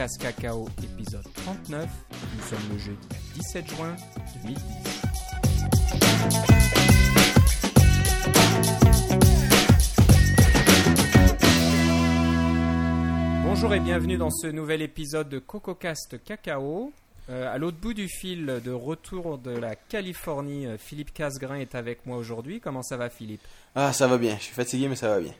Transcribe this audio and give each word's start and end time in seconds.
CocoCast 0.00 0.18
Cacao, 0.18 0.66
épisode 0.82 1.26
39. 1.34 1.86
Nous 2.34 2.42
sommes 2.42 2.58
le 2.72 2.78
jeudi 2.78 3.06
17 3.34 3.68
juin 3.68 3.94
2010. 4.42 4.62
Bonjour 13.44 13.74
et 13.74 13.80
bienvenue 13.80 14.16
dans 14.16 14.30
ce 14.30 14.46
nouvel 14.46 14.80
épisode 14.80 15.28
de 15.28 15.38
CocoCast 15.38 16.24
Cacao. 16.24 16.94
Euh, 17.28 17.52
à 17.54 17.58
l'autre 17.58 17.76
bout 17.76 17.92
du 17.92 18.08
fil 18.08 18.46
de 18.64 18.72
retour 18.72 19.36
de 19.36 19.50
la 19.50 19.76
Californie, 19.76 20.66
euh, 20.66 20.78
Philippe 20.78 21.12
Casgrain 21.12 21.56
est 21.56 21.74
avec 21.74 22.06
moi 22.06 22.16
aujourd'hui. 22.16 22.60
Comment 22.60 22.82
ça 22.82 22.96
va 22.96 23.10
Philippe? 23.10 23.42
Ah, 23.74 23.92
ça 23.92 24.06
va 24.06 24.16
bien. 24.16 24.36
Je 24.38 24.44
suis 24.44 24.54
fatigué, 24.54 24.88
mais 24.88 24.96
ça 24.96 25.10
va 25.10 25.20
bien. 25.20 25.34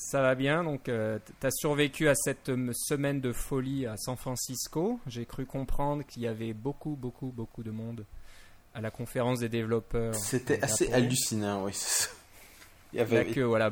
Ça 0.00 0.22
va 0.22 0.36
bien, 0.36 0.62
donc 0.62 0.84
tu 0.84 0.90
as 0.92 1.50
survécu 1.50 2.08
à 2.08 2.14
cette 2.14 2.50
euh, 2.50 2.70
semaine 2.72 3.20
de 3.20 3.32
folie 3.32 3.84
à 3.84 3.96
San 3.96 4.16
Francisco. 4.16 5.00
J'ai 5.08 5.26
cru 5.26 5.44
comprendre 5.44 6.04
qu'il 6.06 6.22
y 6.22 6.28
avait 6.28 6.52
beaucoup, 6.52 6.94
beaucoup, 6.94 7.32
beaucoup 7.34 7.64
de 7.64 7.72
monde 7.72 8.04
à 8.74 8.80
la 8.80 8.92
conférence 8.92 9.40
des 9.40 9.48
développeurs. 9.48 10.14
C'était 10.14 10.62
assez 10.62 10.92
hallucinant, 10.92 11.64
oui. 11.64 11.72
Il 12.92 12.96
y 12.96 12.98
La 12.98 13.02
avait... 13.02 13.26
queue, 13.32 13.42
voilà, 13.42 13.70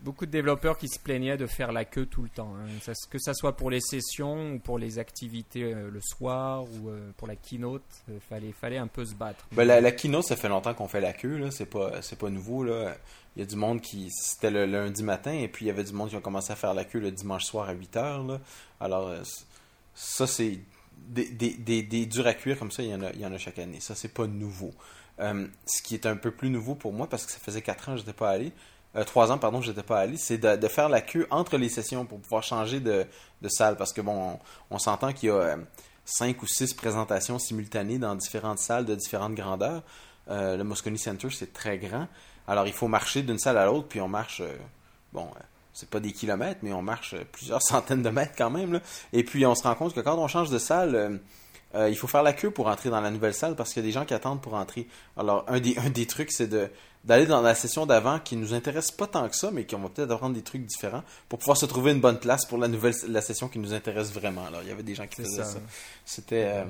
beaucoup, 0.00 0.24
de 0.26 0.30
développeurs 0.30 0.78
qui 0.78 0.88
se 0.88 1.00
plaignaient 1.00 1.36
de 1.36 1.46
faire 1.48 1.72
la 1.72 1.84
queue 1.84 2.06
tout 2.06 2.22
le 2.22 2.28
temps. 2.28 2.54
hein. 2.56 2.92
Que 3.10 3.18
ça 3.18 3.34
soit 3.34 3.56
pour 3.56 3.68
les 3.68 3.80
sessions 3.80 4.52
ou 4.54 4.58
pour 4.60 4.78
les 4.78 5.00
activités 5.00 5.64
euh, 5.74 5.90
le 5.90 6.00
soir 6.00 6.62
ou 6.62 6.88
euh, 6.88 7.10
pour 7.16 7.26
la 7.26 7.34
keynote, 7.34 7.82
il 8.08 8.20
fallait, 8.20 8.52
fallait 8.52 8.78
un 8.78 8.86
peu 8.86 9.04
se 9.04 9.14
battre. 9.14 9.44
Ben, 9.50 9.64
la, 9.64 9.80
la 9.80 9.90
keynote, 9.90 10.24
ça 10.24 10.36
fait 10.36 10.48
longtemps 10.48 10.72
qu'on 10.72 10.88
fait 10.88 11.00
la 11.00 11.12
queue, 11.12 11.36
là. 11.36 11.50
C'est 11.50 11.66
pas, 11.66 12.00
c'est 12.00 12.16
pas 12.18 12.30
nouveau, 12.30 12.62
là. 12.62 12.96
Il 13.36 13.40
y 13.40 13.42
a 13.42 13.46
du 13.46 13.56
monde 13.56 13.80
qui... 13.80 14.10
C'était 14.10 14.50
le 14.50 14.66
lundi 14.66 15.02
matin, 15.02 15.32
et 15.32 15.48
puis 15.48 15.64
il 15.64 15.68
y 15.68 15.70
avait 15.70 15.84
du 15.84 15.92
monde 15.92 16.10
qui 16.10 16.16
a 16.16 16.20
commencé 16.20 16.52
à 16.52 16.56
faire 16.56 16.74
la 16.74 16.84
queue 16.84 17.00
le 17.00 17.10
dimanche 17.10 17.44
soir 17.44 17.68
à 17.68 17.72
8 17.72 17.96
heures, 17.96 18.24
là. 18.24 18.40
Alors, 18.80 19.08
euh, 19.08 19.22
ça, 19.94 20.26
c'est... 20.26 20.60
Des, 20.96 21.28
des, 21.28 21.54
des, 21.54 21.82
des 21.82 22.06
durs 22.06 22.26
à 22.26 22.34
cuire 22.34 22.58
comme 22.58 22.70
ça, 22.70 22.82
il 22.82 22.88
y 22.88 22.94
en 22.94 23.02
a, 23.02 23.10
il 23.12 23.20
y 23.20 23.26
en 23.26 23.32
a 23.32 23.38
chaque 23.38 23.58
année. 23.58 23.80
Ça, 23.80 23.94
c'est 23.94 24.14
pas 24.14 24.26
nouveau. 24.26 24.70
Euh, 25.20 25.46
ce 25.66 25.82
qui 25.82 25.94
est 25.94 26.06
un 26.06 26.16
peu 26.16 26.30
plus 26.30 26.50
nouveau 26.50 26.74
pour 26.74 26.92
moi, 26.92 27.08
parce 27.08 27.26
que 27.26 27.32
ça 27.32 27.38
faisait 27.38 27.62
4 27.62 27.88
ans 27.88 27.92
que 27.92 27.98
j'étais 27.98 28.12
pas 28.12 28.30
allé, 28.30 28.52
euh, 28.96 29.04
3 29.04 29.32
ans, 29.32 29.38
pardon, 29.38 29.60
j'étais 29.60 29.82
pas 29.82 30.00
allé, 30.00 30.16
c'est 30.16 30.38
de, 30.38 30.56
de 30.56 30.68
faire 30.68 30.88
la 30.88 31.00
queue 31.00 31.26
entre 31.30 31.56
les 31.56 31.68
sessions 31.68 32.04
pour 32.04 32.20
pouvoir 32.20 32.42
changer 32.42 32.80
de, 32.80 33.06
de 33.42 33.48
salle. 33.48 33.76
Parce 33.76 33.92
que, 33.92 34.00
bon, 34.00 34.38
on, 34.70 34.78
s'entend 34.78 35.12
qu'il 35.12 35.28
y 35.28 35.32
a 35.32 35.36
euh, 35.36 35.56
5 36.04 36.40
ou 36.42 36.46
6 36.46 36.74
présentations 36.74 37.38
simultanées 37.38 37.98
dans 37.98 38.14
différentes 38.14 38.58
salles 38.58 38.84
de 38.84 38.94
différentes 38.94 39.34
grandeurs. 39.34 39.82
Euh, 40.30 40.56
le 40.56 40.64
Moscone 40.64 40.96
Center, 40.96 41.28
c'est 41.30 41.52
très 41.52 41.78
grand. 41.78 42.08
Alors, 42.46 42.66
il 42.66 42.72
faut 42.72 42.88
marcher 42.88 43.22
d'une 43.22 43.38
salle 43.38 43.58
à 43.58 43.66
l'autre, 43.66 43.88
puis 43.88 44.00
on 44.00 44.08
marche, 44.08 44.40
euh, 44.40 44.56
bon, 45.12 45.24
euh, 45.24 45.40
c'est 45.72 45.88
pas 45.88 46.00
des 46.00 46.12
kilomètres, 46.12 46.60
mais 46.62 46.72
on 46.72 46.82
marche 46.82 47.14
plusieurs 47.32 47.62
centaines 47.66 48.02
de 48.02 48.10
mètres 48.10 48.34
quand 48.36 48.50
même. 48.50 48.74
là. 48.74 48.80
Et 49.12 49.24
puis, 49.24 49.44
on 49.46 49.54
se 49.54 49.62
rend 49.62 49.74
compte 49.74 49.94
que 49.94 50.00
quand 50.00 50.16
on 50.16 50.28
change 50.28 50.50
de 50.50 50.58
salle, 50.58 51.20
il 51.76 51.96
faut 51.96 52.06
faire 52.06 52.22
la 52.22 52.32
queue 52.32 52.52
pour 52.52 52.68
entrer 52.68 52.88
dans 52.88 53.00
la 53.00 53.10
nouvelle 53.10 53.34
salle 53.34 53.56
parce 53.56 53.72
qu'il 53.72 53.82
y 53.82 53.84
a 53.84 53.88
des 53.88 53.92
gens 53.92 54.04
qui 54.04 54.14
attendent 54.14 54.40
pour 54.40 54.54
entrer. 54.54 54.86
Alors, 55.16 55.44
un 55.48 55.58
des, 55.58 55.76
un 55.76 55.90
des 55.90 56.06
trucs, 56.06 56.30
c'est 56.30 56.46
de 56.46 56.70
d'aller 57.02 57.26
dans 57.26 57.42
la 57.42 57.54
session 57.54 57.84
d'avant 57.84 58.18
qui 58.18 58.34
nous 58.34 58.54
intéresse 58.54 58.90
pas 58.90 59.06
tant 59.06 59.28
que 59.28 59.36
ça, 59.36 59.50
mais 59.50 59.66
qui 59.66 59.74
on 59.74 59.80
va 59.80 59.90
peut-être 59.90 60.10
apprendre 60.10 60.34
des 60.34 60.40
trucs 60.40 60.64
différents 60.64 61.02
pour 61.28 61.38
pouvoir 61.38 61.58
se 61.58 61.66
trouver 61.66 61.92
une 61.92 62.00
bonne 62.00 62.18
place 62.18 62.46
pour 62.46 62.56
la 62.56 62.66
nouvelle 62.66 62.94
la 63.08 63.20
session 63.20 63.48
qui 63.48 63.58
nous 63.58 63.74
intéresse 63.74 64.10
vraiment. 64.10 64.46
Alors, 64.46 64.62
il 64.62 64.68
y 64.68 64.70
avait 64.70 64.82
des 64.82 64.94
gens 64.94 65.06
qui 65.06 65.16
faisaient 65.16 65.42
ça. 65.42 65.44
ça. 65.44 65.58
C'était 66.06 66.64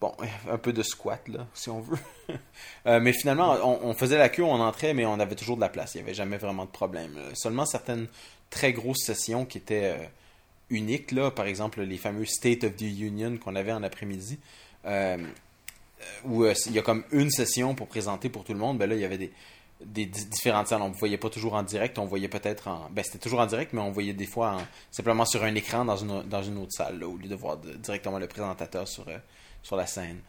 bon, 0.00 0.12
un 0.50 0.58
peu 0.58 0.72
de 0.72 0.82
squat 0.82 1.26
là, 1.28 1.46
si 1.54 1.70
on 1.70 1.80
veut. 1.80 1.98
Euh, 2.86 3.00
mais 3.00 3.12
finalement, 3.12 3.56
on, 3.64 3.92
faisait 3.94 4.16
la 4.16 4.28
queue, 4.30 4.42
on 4.44 4.60
entrait, 4.60 4.94
mais 4.94 5.04
on 5.04 5.18
avait 5.20 5.34
toujours 5.34 5.56
de 5.56 5.60
la 5.60 5.68
place. 5.68 5.94
Il 5.94 5.98
n'y 5.98 6.04
avait 6.04 6.14
jamais 6.14 6.38
vraiment 6.38 6.64
de 6.64 6.70
problème. 6.70 7.12
Euh, 7.18 7.30
Seulement 7.34 7.66
certaines 7.66 8.06
très 8.50 8.72
grosses 8.72 9.04
sessions 9.04 9.44
qui 9.44 9.58
étaient 9.58 9.94
euh, 9.98 10.04
uniques, 10.70 11.12
là, 11.12 11.30
par 11.30 11.46
exemple 11.46 11.82
les 11.82 11.98
fameux 11.98 12.24
State 12.24 12.64
of 12.64 12.76
the 12.76 12.82
Union 12.82 13.36
qu'on 13.36 13.56
avait 13.56 13.72
en 13.72 13.82
après-midi, 13.82 14.38
où 16.24 16.44
il 16.46 16.72
y 16.72 16.78
a 16.78 16.82
comme 16.82 17.04
une 17.12 17.30
session 17.30 17.74
pour 17.74 17.88
présenter 17.88 18.28
pour 18.28 18.44
tout 18.44 18.52
le 18.52 18.58
monde. 18.58 18.78
Ben 18.78 18.88
là, 18.88 18.94
il 18.94 19.00
y 19.00 19.04
avait 19.04 19.18
des, 19.18 19.32
des 19.84 20.06
di- 20.06 20.26
différentes 20.26 20.68
salles. 20.68 20.82
On 20.82 20.90
ne 20.90 20.94
voyait 20.94 21.18
pas 21.18 21.30
toujours 21.30 21.54
en 21.54 21.62
direct, 21.62 21.98
on 21.98 22.06
voyait 22.06 22.28
peut-être 22.28 22.68
en. 22.68 22.88
Ben, 22.90 23.04
c'était 23.04 23.18
toujours 23.18 23.40
en 23.40 23.46
direct, 23.46 23.72
mais 23.72 23.80
on 23.80 23.90
voyait 23.90 24.12
des 24.14 24.26
fois 24.26 24.52
en- 24.56 24.66
simplement 24.90 25.24
sur 25.24 25.42
un 25.44 25.54
écran 25.54 25.84
dans 25.84 25.96
une, 25.96 26.22
dans 26.22 26.42
une 26.42 26.58
autre 26.58 26.72
salle, 26.72 26.98
là, 27.00 27.08
au 27.08 27.16
lieu 27.16 27.28
de 27.28 27.34
voir 27.34 27.56
directement 27.58 28.18
le 28.18 28.28
présentateur 28.28 28.86
sur, 28.88 29.04
sur 29.62 29.76
la 29.76 29.86
scène. 29.86 30.20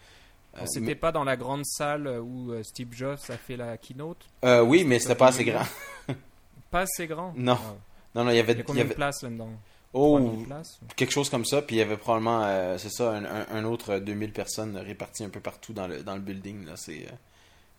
Euh, 0.57 0.66
C'était 0.66 0.88
mais- 0.88 0.95
pas 0.95 1.12
dans 1.12 1.23
la 1.23 1.38
grande 1.38 1.66
salle 1.66 2.07
où 2.07 2.51
euh, 2.51 2.63
Steve 2.63 2.90
Jobs 2.91 3.19
a 3.29 3.38
fait 3.38 3.56
la 3.56 3.78
keynote? 3.78 4.25
Euh, 4.44 4.62
oui, 4.62 4.84
mais 4.84 5.00
c'était 5.00 5.16
pas 5.16 5.28
assez 5.28 5.45
grand. 5.45 5.63
Pas 6.72 6.81
assez 6.81 7.07
grand? 7.07 7.34
Non. 7.35 7.57
Ah. 7.59 7.75
Non, 8.16 8.23
non, 8.25 8.31
il 8.31 8.35
y 8.38 8.40
avait, 8.40 8.53
Il 8.53 8.57
y 8.57 8.59
a 8.59 8.62
il 8.62 8.63
y 8.63 8.66
combien 8.66 8.85
de 8.85 8.94
places 8.94 9.23
là-dedans? 9.23 9.50
Oh, 9.94 10.19
3000 10.19 10.45
places? 10.45 10.79
quelque 10.95 11.12
chose 11.12 11.29
comme 11.31 11.45
ça, 11.45 11.63
puis 11.63 11.78
il 11.78 11.79
y 11.79 11.81
avait 11.81 11.97
probablement, 11.97 12.44
euh, 12.44 12.78
c'est 12.78 12.91
ça, 12.91 13.12
un, 13.12 13.25
un- 13.25 13.47
un 13.50 13.63
autre 13.66 13.97
2000 13.97 14.31
personnes 14.34 14.78
réparties 14.78 15.23
un 15.23 15.29
peu 15.29 15.40
partout 15.40 15.73
dans 15.73 15.88
le, 15.88 16.03
dans 16.03 16.13
le 16.13 16.22
building. 16.22 16.66
Là, 16.66 16.73
c'est, 16.75 17.07
euh, 17.07 17.11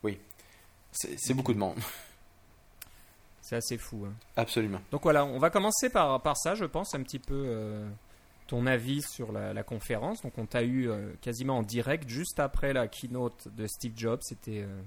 oui, 0.02 0.18
c'est, 0.90 1.16
c'est 1.20 1.34
beaucoup 1.34 1.52
de 1.54 1.58
monde, 1.58 1.76
C'est 3.42 3.56
assez 3.56 3.78
fou. 3.78 4.04
hein. 4.08 4.12
absolument. 4.36 4.80
Donc 4.90 5.02
voilà, 5.04 5.24
on 5.24 5.38
va 5.38 5.50
commencer 5.50 5.88
par, 5.90 6.20
par 6.20 6.36
ça, 6.36 6.54
je 6.54 6.64
pense, 6.64 6.94
un 6.94 7.02
petit 7.02 7.18
peu 7.20 7.44
euh, 7.46 7.88
ton 8.50 8.66
avis 8.66 9.00
sur 9.02 9.32
la, 9.32 9.54
la 9.54 9.62
conférence. 9.62 10.22
Donc 10.22 10.36
on 10.36 10.44
t'a 10.44 10.62
eu 10.62 10.88
euh, 10.90 11.12
quasiment 11.22 11.58
en 11.58 11.62
direct 11.62 12.08
juste 12.08 12.40
après 12.40 12.72
la 12.72 12.88
keynote 12.88 13.46
de 13.56 13.66
Steve 13.66 13.92
Jobs. 13.96 14.20
C'était 14.22 14.62
euh, 14.62 14.80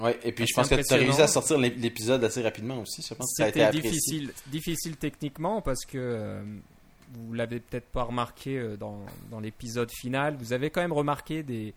Ouais, 0.00 0.18
et 0.24 0.32
puis 0.32 0.46
je 0.46 0.54
pense 0.54 0.68
que 0.70 0.74
tu 0.76 0.94
as 0.94 0.96
réussi 0.96 1.20
à 1.20 1.26
sortir 1.28 1.58
l'ép- 1.58 1.78
l'épisode 1.78 2.24
assez 2.24 2.42
rapidement 2.42 2.80
aussi. 2.80 3.02
Je 3.02 3.12
pense 3.14 3.26
que 3.32 3.36
ça 3.36 3.44
a 3.44 3.48
été 3.48 3.60
c'était 3.60 3.80
difficile, 3.80 4.32
difficile 4.46 4.96
techniquement 4.96 5.60
parce 5.60 5.84
que 5.84 5.98
euh, 5.98 6.42
vous 7.12 7.34
l'avez 7.34 7.60
peut-être 7.60 7.88
pas 7.92 8.04
remarqué 8.04 8.76
dans, 8.80 9.04
dans 9.30 9.38
l'épisode 9.40 9.90
final. 9.90 10.34
Vous 10.36 10.54
avez 10.54 10.70
quand 10.70 10.80
même 10.80 10.94
remarqué 10.94 11.42
des 11.42 11.74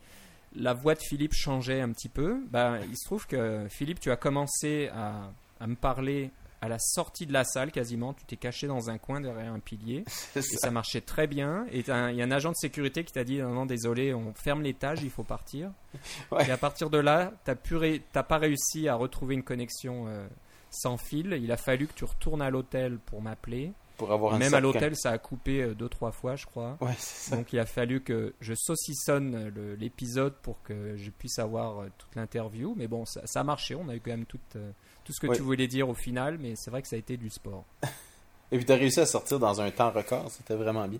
la 0.55 0.73
voix 0.73 0.95
de 0.95 1.01
Philippe 1.01 1.33
changeait 1.33 1.81
un 1.81 1.91
petit 1.91 2.07
peu. 2.07 2.37
Ben, 2.49 2.79
il 2.89 2.95
se 2.97 3.03
trouve 3.05 3.27
que 3.27 3.67
Philippe, 3.69 3.99
tu 3.99 4.09
as 4.09 4.15
commencé 4.15 4.87
à, 4.95 5.29
à 5.59 5.67
me 5.67 5.75
parler 5.75 6.29
à 6.65 6.69
la 6.69 6.79
sortie 6.79 7.25
de 7.25 7.33
la 7.33 7.43
salle 7.43 7.71
quasiment. 7.71 8.13
Tu 8.13 8.25
t'es 8.25 8.35
caché 8.37 8.67
dans 8.67 8.89
un 8.89 8.97
coin 8.97 9.21
derrière 9.21 9.53
un 9.53 9.59
pilier. 9.59 10.03
Et 10.35 10.41
ça. 10.41 10.71
marchait 10.71 11.01
très 11.01 11.27
bien. 11.27 11.65
Et 11.71 11.79
il 11.79 11.87
y 11.87 11.91
a 11.91 11.95
un 12.25 12.31
agent 12.31 12.49
de 12.51 12.55
sécurité 12.55 13.03
qui 13.03 13.13
t'a 13.13 13.23
dit 13.23 13.37
non, 13.39 13.49
non, 13.53 13.65
désolé, 13.65 14.13
on 14.13 14.33
ferme 14.33 14.61
l'étage, 14.63 15.01
il 15.03 15.09
faut 15.11 15.23
partir. 15.23 15.71
Ouais. 16.31 16.45
Et 16.47 16.51
à 16.51 16.57
partir 16.57 16.89
de 16.89 16.97
là, 16.97 17.31
pu 17.63 17.75
ré- 17.77 18.01
t'as 18.11 18.23
pas 18.23 18.37
réussi 18.37 18.87
à 18.89 18.95
retrouver 18.95 19.35
une 19.35 19.43
connexion 19.43 20.07
euh, 20.07 20.27
sans 20.69 20.97
fil. 20.97 21.37
Il 21.41 21.51
a 21.51 21.57
fallu 21.57 21.87
que 21.87 21.93
tu 21.93 22.03
retournes 22.03 22.41
à 22.41 22.49
l'hôtel 22.49 22.97
pour 23.05 23.21
m'appeler. 23.21 23.71
Pour 23.97 24.11
avoir 24.11 24.33
un 24.33 24.39
Même 24.39 24.53
à 24.53 24.59
l'hôtel, 24.59 24.93
ça 24.97 25.11
a 25.11 25.17
coupé 25.17 25.61
euh, 25.61 25.73
deux 25.73 25.87
trois 25.87 26.11
fois, 26.11 26.35
je 26.35 26.45
crois. 26.45 26.77
Ouais, 26.81 26.91
c'est 26.97 27.29
ça. 27.29 27.37
Donc 27.37 27.53
il 27.53 27.59
a 27.59 27.65
fallu 27.65 28.01
que 28.01 28.33
je 28.41 28.53
saucissonne 28.53 29.49
le- 29.55 29.75
l'épisode 29.75 30.33
pour 30.41 30.61
que 30.63 30.97
je 30.97 31.09
puisse 31.11 31.39
avoir 31.39 31.79
euh, 31.79 31.87
toute 31.97 32.13
l'interview. 32.15 32.73
Mais 32.75 32.87
bon, 32.87 33.05
ça, 33.05 33.21
ça 33.25 33.39
a 33.39 33.43
marché. 33.45 33.73
On 33.75 33.87
a 33.87 33.95
eu 33.95 34.01
quand 34.01 34.11
même 34.11 34.25
tout, 34.25 34.39
euh, 34.57 34.71
tout 35.05 35.13
ce 35.13 35.21
que 35.21 35.27
Oui. 35.27 35.37
tu 35.37 35.41
voulais 35.43 35.67
dire 35.67 35.87
au 35.87 35.93
final. 35.93 36.37
Mais 36.39 36.55
c'est 36.57 36.69
vrai 36.71 36.81
que 36.81 36.87
ça 36.89 36.97
a 36.97 36.99
été 36.99 37.15
du 37.15 37.29
sport. 37.29 37.63
Et 38.51 38.57
puis 38.57 38.65
tu 38.65 38.71
as 38.71 38.75
réussi 38.75 38.99
à 38.99 39.05
sortir 39.05 39.39
dans 39.39 39.59
un 39.61 39.71
temps 39.71 39.89
record, 39.91 40.29
c'était 40.29 40.55
vraiment 40.55 40.87
bien. 40.87 40.99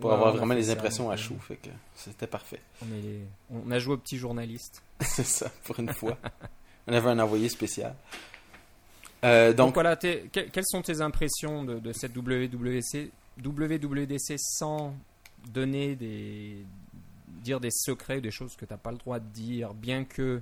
Pour 0.00 0.10
Ouais, 0.10 0.16
avoir 0.16 0.34
vraiment 0.36 0.54
les 0.54 0.70
impressions 0.70 1.10
à 1.10 1.16
chaud, 1.16 1.36
fait 1.40 1.56
que 1.56 1.70
c'était 1.94 2.26
parfait. 2.26 2.60
On, 2.82 2.86
est- 2.94 3.26
on 3.66 3.70
a 3.70 3.78
joué 3.78 3.94
au 3.94 3.98
petit 3.98 4.16
journaliste. 4.18 4.82
c'est 5.00 5.24
ça, 5.26 5.50
pour 5.64 5.78
une 5.80 5.92
fois. 5.92 6.16
On 6.86 6.92
avait 6.92 7.08
un 7.10 7.18
envoyé 7.18 7.48
spécial. 7.48 7.94
Euh, 9.24 9.48
Donc, 9.48 9.56
donc, 9.68 9.74
voilà, 9.74 9.96
que- 9.96 10.26
quelles 10.28 10.66
sont 10.66 10.82
tes 10.82 11.00
impressions 11.00 11.64
de, 11.64 11.78
de 11.78 11.92
cette 11.92 12.14
WWC, 12.16 13.10
WWDC 13.42 14.34
sans 14.38 14.94
donner 15.52 15.94
des 15.96 16.58
dire 17.42 17.60
des 17.60 17.70
secrets, 17.70 18.20
des 18.20 18.30
choses 18.30 18.56
que 18.56 18.64
tu 18.64 18.72
n'as 18.72 18.78
pas 18.78 18.90
le 18.90 18.98
droit 18.98 19.18
de 19.20 19.26
dire, 19.28 19.72
bien 19.74 20.04
que 20.04 20.40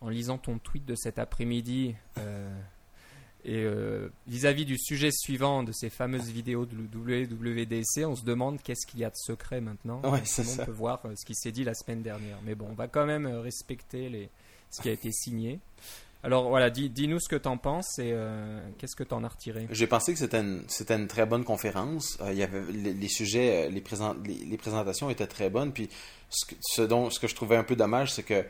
en 0.00 0.08
lisant 0.08 0.38
ton 0.38 0.58
tweet 0.58 0.84
de 0.86 0.94
cet 0.94 1.18
après-midi 1.18 1.94
euh, 2.18 2.48
et 3.44 3.56
euh, 3.64 4.10
vis-à-vis 4.26 4.64
du 4.66 4.76
sujet 4.78 5.10
suivant 5.10 5.62
de 5.62 5.72
ces 5.72 5.88
fameuses 5.90 6.30
vidéos 6.30 6.66
de 6.66 6.76
WWDC, 6.76 8.04
on 8.06 8.14
se 8.16 8.24
demande 8.24 8.60
qu'est-ce 8.62 8.86
qu'il 8.86 9.00
y 9.00 9.04
a 9.04 9.10
de 9.10 9.16
secret 9.16 9.60
maintenant. 9.60 10.00
Ouais, 10.10 10.24
ça. 10.24 10.64
peut 10.64 10.72
voir 10.72 11.00
euh, 11.04 11.14
ce 11.16 11.24
qui 11.24 11.34
s'est 11.34 11.52
dit 11.52 11.64
la 11.64 11.74
semaine 11.74 12.02
dernière. 12.02 12.38
Mais 12.44 12.54
bon, 12.54 12.66
on 12.70 12.74
va 12.74 12.88
quand 12.88 13.06
même 13.06 13.26
respecter 13.26 14.08
les, 14.08 14.28
ce 14.70 14.82
qui 14.82 14.88
a 14.88 14.92
été 14.92 15.10
signé. 15.12 15.58
Alors 16.22 16.50
voilà, 16.50 16.68
dis- 16.68 16.90
dis-nous 16.90 17.18
ce 17.18 17.30
que 17.30 17.36
t'en 17.36 17.56
penses 17.56 17.98
et 17.98 18.10
euh, 18.12 18.60
qu'est-ce 18.76 18.94
que 18.94 19.04
t'en 19.04 19.24
as 19.24 19.28
retiré? 19.28 19.66
J'ai 19.70 19.86
pensé 19.86 20.12
que 20.12 20.18
c'était 20.18 20.38
une, 20.40 21.06
très 21.08 21.24
bonne 21.24 21.44
conférence. 21.44 22.18
Euh, 22.20 22.32
il 22.32 22.38
y 22.38 22.42
avait 22.42 22.60
les, 22.72 22.92
les 22.92 23.08
sujets, 23.08 23.70
les, 23.70 23.80
présent- 23.80 24.14
les, 24.26 24.34
les 24.34 24.56
présentations 24.58 25.08
étaient 25.08 25.26
très 25.26 25.48
bonnes. 25.48 25.72
Puis 25.72 25.88
ce 26.28 26.44
que, 26.44 26.54
ce 26.60 26.82
dont, 26.82 27.08
ce 27.08 27.18
que 27.18 27.26
je 27.26 27.34
trouvais 27.34 27.56
un 27.56 27.64
peu 27.64 27.74
dommage, 27.74 28.12
c'est 28.12 28.22
que 28.22 28.44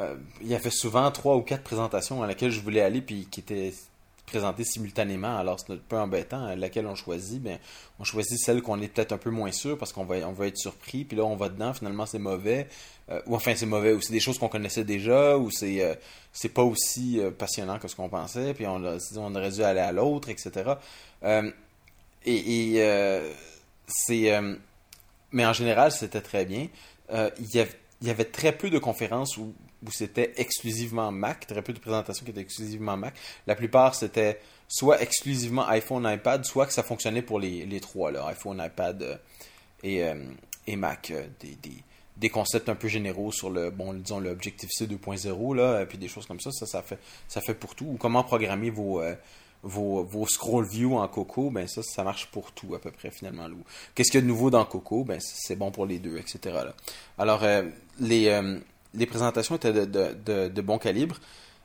euh, 0.00 0.16
il 0.40 0.48
y 0.48 0.54
avait 0.54 0.70
souvent 0.70 1.10
trois 1.10 1.36
ou 1.36 1.42
quatre 1.42 1.62
présentations 1.62 2.22
à 2.22 2.26
laquelle 2.26 2.50
je 2.50 2.60
voulais 2.60 2.80
aller, 2.82 3.00
puis 3.02 3.26
qui 3.30 3.40
étaient 3.40 3.72
présentées 4.26 4.64
simultanément. 4.64 5.38
Alors 5.38 5.58
c'est 5.58 5.72
un 5.72 5.78
peu 5.88 5.96
embêtant. 5.96 6.46
euh, 6.48 6.54
Laquelle 6.56 6.86
on 6.86 6.94
choisit, 6.94 7.42
ben 7.42 7.58
on 7.98 8.04
choisit 8.04 8.38
celle 8.38 8.62
qu'on 8.62 8.80
est 8.80 8.88
peut-être 8.88 9.12
un 9.12 9.18
peu 9.18 9.30
moins 9.30 9.52
sûr 9.52 9.78
parce 9.78 9.92
qu'on 9.92 10.04
va, 10.04 10.16
on 10.28 10.32
va 10.32 10.46
être 10.46 10.58
surpris. 10.58 11.04
Puis 11.04 11.16
là 11.16 11.24
on 11.24 11.36
va 11.36 11.48
dedans, 11.48 11.72
finalement 11.74 12.06
c'est 12.06 12.18
mauvais. 12.18 12.68
Euh, 13.10 13.20
ou 13.26 13.34
enfin 13.34 13.54
c'est 13.56 13.66
mauvais, 13.66 13.92
ou 13.92 14.00
c'est 14.00 14.12
des 14.12 14.20
choses 14.20 14.38
qu'on 14.38 14.48
connaissait 14.48 14.84
déjà, 14.84 15.36
ou 15.38 15.50
c'est 15.50 15.82
euh, 15.82 15.94
c'est 16.32 16.50
pas 16.50 16.62
aussi 16.62 17.20
passionnant 17.38 17.78
que 17.78 17.88
ce 17.88 17.96
qu'on 17.96 18.08
pensait, 18.10 18.52
puis 18.54 18.66
on, 18.66 18.82
on 19.16 19.34
aurait 19.34 19.50
dû 19.50 19.62
aller 19.62 19.80
à 19.80 19.92
l'autre, 19.92 20.28
etc. 20.28 20.74
Et 22.26 22.82
c'est 23.86 24.40
mais 25.32 25.44
en 25.46 25.52
général, 25.52 25.90
c'était 25.90 26.20
très 26.20 26.44
bien. 26.44 26.68
Il, 27.10 27.54
y 27.54 27.60
avait, 27.60 27.72
il 28.02 28.08
y 28.08 28.10
avait 28.10 28.24
très 28.26 28.52
peu 28.52 28.70
de 28.70 28.78
conférences 28.78 29.36
où, 29.38 29.54
où 29.86 29.90
c'était 29.90 30.32
exclusivement 30.36 31.12
Mac, 31.12 31.46
très 31.46 31.62
peu 31.62 31.72
de 31.72 31.78
présentations 31.78 32.24
qui 32.24 32.30
étaient 32.30 32.40
exclusivement 32.40 32.96
Mac. 32.96 33.14
La 33.46 33.54
plupart, 33.54 33.94
c'était 33.94 34.40
soit 34.66 35.00
exclusivement 35.00 35.66
iPhone, 35.68 36.08
iPad, 36.10 36.44
soit 36.44 36.66
que 36.66 36.72
ça 36.72 36.82
fonctionnait 36.82 37.22
pour 37.22 37.38
les, 37.38 37.64
les 37.64 37.80
trois, 37.80 38.10
là, 38.10 38.26
iPhone, 38.26 38.62
iPad 38.64 39.02
euh, 39.02 39.16
et, 39.82 40.04
euh, 40.04 40.14
et 40.66 40.76
Mac. 40.76 41.10
euh, 41.10 41.26
des, 41.40 41.56
des, 42.16 42.28
concepts 42.30 42.68
un 42.68 42.74
peu 42.74 42.88
généraux 42.88 43.30
sur 43.30 43.48
le, 43.48 43.70
bon, 43.70 43.94
disons, 43.94 44.18
l'Objective-C 44.18 44.86
2.0, 44.86 45.54
là, 45.54 45.86
puis 45.86 45.98
des 45.98 46.08
choses 46.08 46.26
comme 46.26 46.40
ça, 46.40 46.50
ça, 46.50 46.66
ça 46.66 46.82
fait, 46.82 46.98
ça 47.28 47.40
fait 47.40 47.54
pour 47.54 47.76
tout. 47.76 47.86
Ou 47.86 47.96
comment 47.96 48.24
programmer 48.24 48.70
vos, 48.70 49.00
vos, 49.62 50.02
vos 50.02 50.26
scroll 50.26 50.66
view 50.68 50.96
en 50.98 51.06
Coco, 51.06 51.50
ben 51.50 51.68
ça, 51.68 51.80
ça 51.84 52.02
marche 52.02 52.26
pour 52.26 52.50
tout 52.50 52.74
à 52.74 52.80
peu 52.80 52.90
près 52.90 53.12
finalement. 53.12 53.46
Qu'est-ce 53.94 54.10
qu'il 54.10 54.18
y 54.18 54.22
a 54.22 54.22
de 54.22 54.26
nouveau 54.26 54.50
dans 54.50 54.64
Coco, 54.64 55.04
ben 55.04 55.20
c'est 55.20 55.54
bon 55.54 55.70
pour 55.70 55.86
les 55.86 56.00
deux, 56.00 56.18
etc. 56.18 56.58
Alors, 57.18 57.44
les, 58.00 58.60
les 58.94 59.06
présentations 59.06 59.56
étaient 59.56 59.72
de, 59.72 59.84
de, 59.84 60.48
de, 60.48 60.62
bon 60.62 60.78
calibre 60.78 61.16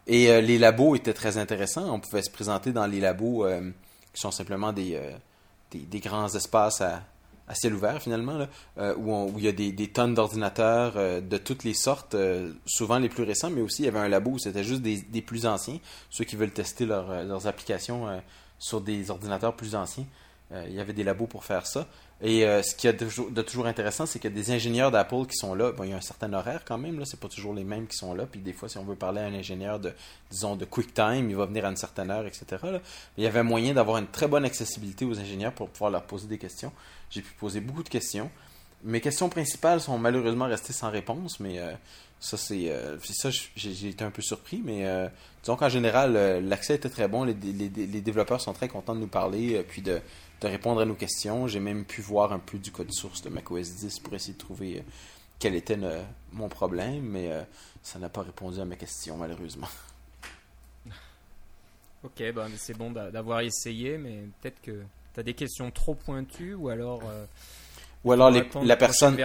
et 0.07 0.29
euh, 0.29 0.41
les 0.41 0.57
labos 0.57 0.95
étaient 0.95 1.13
très 1.13 1.37
intéressants. 1.37 1.93
On 1.93 1.99
pouvait 1.99 2.21
se 2.21 2.31
présenter 2.31 2.71
dans 2.71 2.85
les 2.85 2.99
labos 2.99 3.45
euh, 3.45 3.71
qui 4.13 4.21
sont 4.21 4.31
simplement 4.31 4.73
des, 4.73 4.95
euh, 4.95 5.11
des, 5.71 5.79
des 5.79 5.99
grands 5.99 6.33
espaces 6.33 6.81
à, 6.81 7.03
ciel 7.53 7.75
ouvert 7.75 8.01
finalement, 8.01 8.47
où, 8.97 9.13
où 9.13 9.33
il 9.37 9.43
y 9.43 9.47
a 9.47 9.51
des, 9.51 9.71
des 9.71 9.87
tonnes 9.87 10.15
d'ordinateurs 10.15 10.93
de 11.21 11.37
toutes 11.37 11.63
les 11.63 11.75
sortes, 11.75 12.15
souvent 12.65 12.97
les 12.97 13.09
plus 13.09 13.21
récents, 13.21 13.51
mais 13.51 13.61
aussi 13.61 13.83
il 13.83 13.85
y 13.85 13.87
avait 13.89 13.99
un 13.99 14.07
labo 14.07 14.31
où 14.31 14.39
c'était 14.39 14.63
juste 14.63 14.81
des, 14.81 14.97
des 14.97 15.21
plus 15.21 15.45
anciens, 15.45 15.77
ceux 16.09 16.23
qui 16.23 16.35
veulent 16.35 16.53
tester 16.53 16.87
leur, 16.87 17.23
leurs 17.25 17.45
applications 17.45 18.07
sur 18.57 18.81
des 18.81 19.11
ordinateurs 19.11 19.55
plus 19.55 19.75
anciens. 19.75 20.05
Il 20.65 20.73
y 20.73 20.79
avait 20.79 20.93
des 20.93 21.03
labos 21.03 21.27
pour 21.27 21.43
faire 21.43 21.67
ça. 21.67 21.85
Et 22.25 22.45
euh, 22.45 22.63
ce 22.63 22.73
qui 22.73 22.87
est 22.87 22.93
de, 22.93 23.05
toujours- 23.05 23.29
de 23.29 23.41
toujours 23.41 23.65
intéressant, 23.65 24.05
c'est 24.05 24.17
qu'il 24.17 24.31
y 24.31 24.33
a 24.33 24.35
des 24.35 24.51
ingénieurs 24.51 24.91
d'Apple 24.91 25.25
qui 25.25 25.35
sont 25.35 25.53
là. 25.53 25.73
Bon, 25.73 25.83
il 25.83 25.89
y 25.89 25.93
a 25.93 25.97
un 25.97 26.01
certain 26.01 26.31
horaire 26.31 26.63
quand 26.65 26.77
même, 26.77 26.97
là, 26.97 27.05
c'est 27.05 27.19
pas 27.19 27.27
toujours 27.27 27.53
les 27.53 27.65
mêmes 27.65 27.85
qui 27.85 27.97
sont 27.97 28.13
là. 28.13 28.25
Puis 28.25 28.39
des 28.39 28.53
fois, 28.53 28.69
si 28.69 28.77
on 28.77 28.85
veut 28.85 28.95
parler 28.95 29.19
à 29.19 29.25
un 29.25 29.33
ingénieur 29.33 29.77
de, 29.77 29.91
disons, 30.31 30.55
de 30.55 30.63
QuickTime, 30.63 31.29
il 31.29 31.35
va 31.35 31.45
venir 31.45 31.65
à 31.65 31.69
une 31.69 31.75
certaine 31.75 32.09
heure, 32.09 32.25
etc. 32.25 32.45
il 33.17 33.23
y 33.25 33.27
avait 33.27 33.43
moyen 33.43 33.73
d'avoir 33.73 33.97
une 33.97 34.07
très 34.07 34.29
bonne 34.29 34.45
accessibilité 34.45 35.03
aux 35.03 35.19
ingénieurs 35.19 35.51
pour 35.51 35.69
pouvoir 35.69 35.91
leur 35.91 36.03
poser 36.03 36.27
des 36.27 36.37
questions. 36.37 36.71
J'ai 37.09 37.21
pu 37.21 37.33
poser 37.33 37.59
beaucoup 37.59 37.83
de 37.83 37.89
questions. 37.89 38.31
Mes 38.85 39.01
questions 39.01 39.27
principales 39.27 39.81
sont 39.81 39.97
malheureusement 39.97 40.45
restées 40.45 40.73
sans 40.73 40.89
réponse, 40.91 41.41
mais 41.41 41.59
euh, 41.59 41.73
ça, 42.21 42.37
c'est 42.37 42.69
euh, 42.69 42.97
ça, 43.01 43.29
j'ai 43.55 43.89
été 43.89 44.03
un 44.03 44.11
peu 44.11 44.21
surpris, 44.21 44.61
mais 44.63 44.85
euh, 44.85 45.07
disons 45.41 45.57
qu'en 45.57 45.69
général, 45.69 46.13
l'accès 46.47 46.75
était 46.75 46.89
très 46.89 47.09
bon. 47.09 47.25
Les, 47.25 47.33
les, 47.33 48.01
développeurs 48.01 48.39
sont 48.39 48.53
très 48.53 48.69
contents 48.69 48.95
de 48.95 48.99
nous 48.99 49.07
parler, 49.07 49.63
puis 49.67 49.81
de, 49.81 50.01
de 50.43 50.47
répondre 50.49 50.81
à 50.81 50.85
nos 50.85 50.95
questions. 50.95 51.47
J'ai 51.47 51.59
même 51.59 51.85
pu 51.85 52.01
voir 52.01 52.31
un 52.33 52.39
peu 52.39 52.57
du 52.57 52.71
code 52.71 52.91
source 52.93 53.21
de 53.21 53.29
macOS 53.29 53.75
10 53.75 53.99
pour 53.99 54.13
essayer 54.13 54.33
de 54.33 54.37
trouver 54.39 54.79
euh, 54.79 54.83
quel 55.39 55.55
était 55.55 55.75
le- 55.77 56.01
mon 56.31 56.49
problème, 56.49 57.01
mais 57.01 57.31
euh, 57.31 57.43
ça 57.81 57.97
n'a 57.99 58.09
pas 58.09 58.21
répondu 58.21 58.59
à 58.59 58.65
mes 58.65 58.77
questions, 58.77 59.17
malheureusement. 59.17 59.67
Ok, 62.03 62.19
mais 62.19 62.33
c'est 62.57 62.77
bon 62.77 62.91
d'a- 62.91 63.09
d'avoir 63.11 63.39
essayé, 63.39 63.97
mais 63.97 64.23
peut-être 64.41 64.61
que 64.61 64.83
tu 65.13 65.19
as 65.19 65.23
des 65.23 65.33
questions 65.33 65.71
trop 65.71 65.95
pointues 65.95 66.53
ou 66.53 66.67
alors 66.67 67.01
euh, 67.09 67.25
Ou 68.03 68.11
alors 68.11 68.29
les- 68.29 68.41
la 68.65 68.75
personne. 68.75 69.15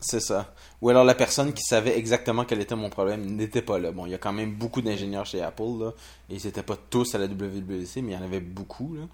C'est 0.00 0.20
ça. 0.20 0.54
Ou 0.82 0.90
alors 0.90 1.04
la 1.04 1.14
personne 1.14 1.54
qui 1.54 1.62
savait 1.62 1.96
exactement 1.96 2.44
quel 2.44 2.60
était 2.60 2.76
mon 2.76 2.90
problème 2.90 3.24
n'était 3.24 3.62
pas 3.62 3.78
là. 3.78 3.92
Bon, 3.92 4.04
il 4.04 4.10
y 4.10 4.14
a 4.14 4.18
quand 4.18 4.34
même 4.34 4.54
beaucoup 4.54 4.82
d'ingénieurs 4.82 5.24
chez 5.24 5.40
Apple, 5.40 5.78
là, 5.80 5.92
et 6.28 6.34
ils 6.34 6.44
n'étaient 6.44 6.62
pas 6.62 6.76
tous 6.90 7.14
à 7.14 7.18
la 7.18 7.24
WWDC, 7.28 8.02
mais 8.02 8.12
il 8.12 8.14
y 8.14 8.16
en 8.16 8.22
avait 8.22 8.40
beaucoup. 8.40 8.94
Là. 8.94 9.04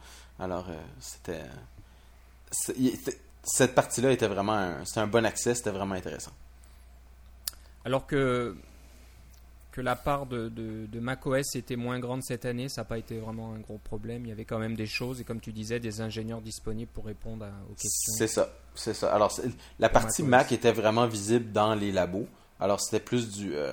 Alors, 0.44 0.66
euh, 0.68 0.80
c'était... 1.00 1.42
Cette 3.42 3.74
partie-là 3.74 4.12
était 4.12 4.28
vraiment... 4.28 4.52
Un... 4.52 4.84
C'était 4.84 5.00
un 5.00 5.06
bon 5.06 5.24
accès, 5.26 5.54
c'était 5.54 5.70
vraiment 5.70 5.94
intéressant. 5.94 6.32
Alors 7.84 8.06
que, 8.06 8.56
que 9.72 9.80
la 9.80 9.96
part 9.96 10.24
de, 10.26 10.48
de, 10.48 10.86
de 10.86 11.00
macOS 11.00 11.54
était 11.54 11.76
moins 11.76 11.98
grande 11.98 12.22
cette 12.22 12.44
année, 12.44 12.68
ça 12.68 12.80
n'a 12.80 12.84
pas 12.86 12.96
été 12.96 13.18
vraiment 13.18 13.52
un 13.52 13.58
gros 13.58 13.78
problème. 13.78 14.24
Il 14.24 14.28
y 14.28 14.32
avait 14.32 14.46
quand 14.46 14.58
même 14.58 14.76
des 14.76 14.86
choses 14.86 15.20
et 15.20 15.24
comme 15.24 15.40
tu 15.40 15.52
disais, 15.52 15.80
des 15.80 16.00
ingénieurs 16.00 16.40
disponibles 16.40 16.90
pour 16.92 17.04
répondre 17.04 17.44
à- 17.44 17.70
aux 17.70 17.74
questions. 17.74 18.14
C'est 18.16 18.28
ça, 18.28 18.48
c'est 18.74 18.94
ça. 18.94 19.14
Alors, 19.14 19.38
la 19.78 19.88
partie. 19.88 20.22
Mac 20.22 20.52
était 20.52 20.72
vraiment 20.72 21.06
visible 21.06 21.52
dans 21.52 21.74
les 21.74 21.92
labos. 21.92 22.26
Alors, 22.60 22.80
c'était 22.80 23.04
plus 23.04 23.30
du... 23.30 23.54
euh, 23.54 23.72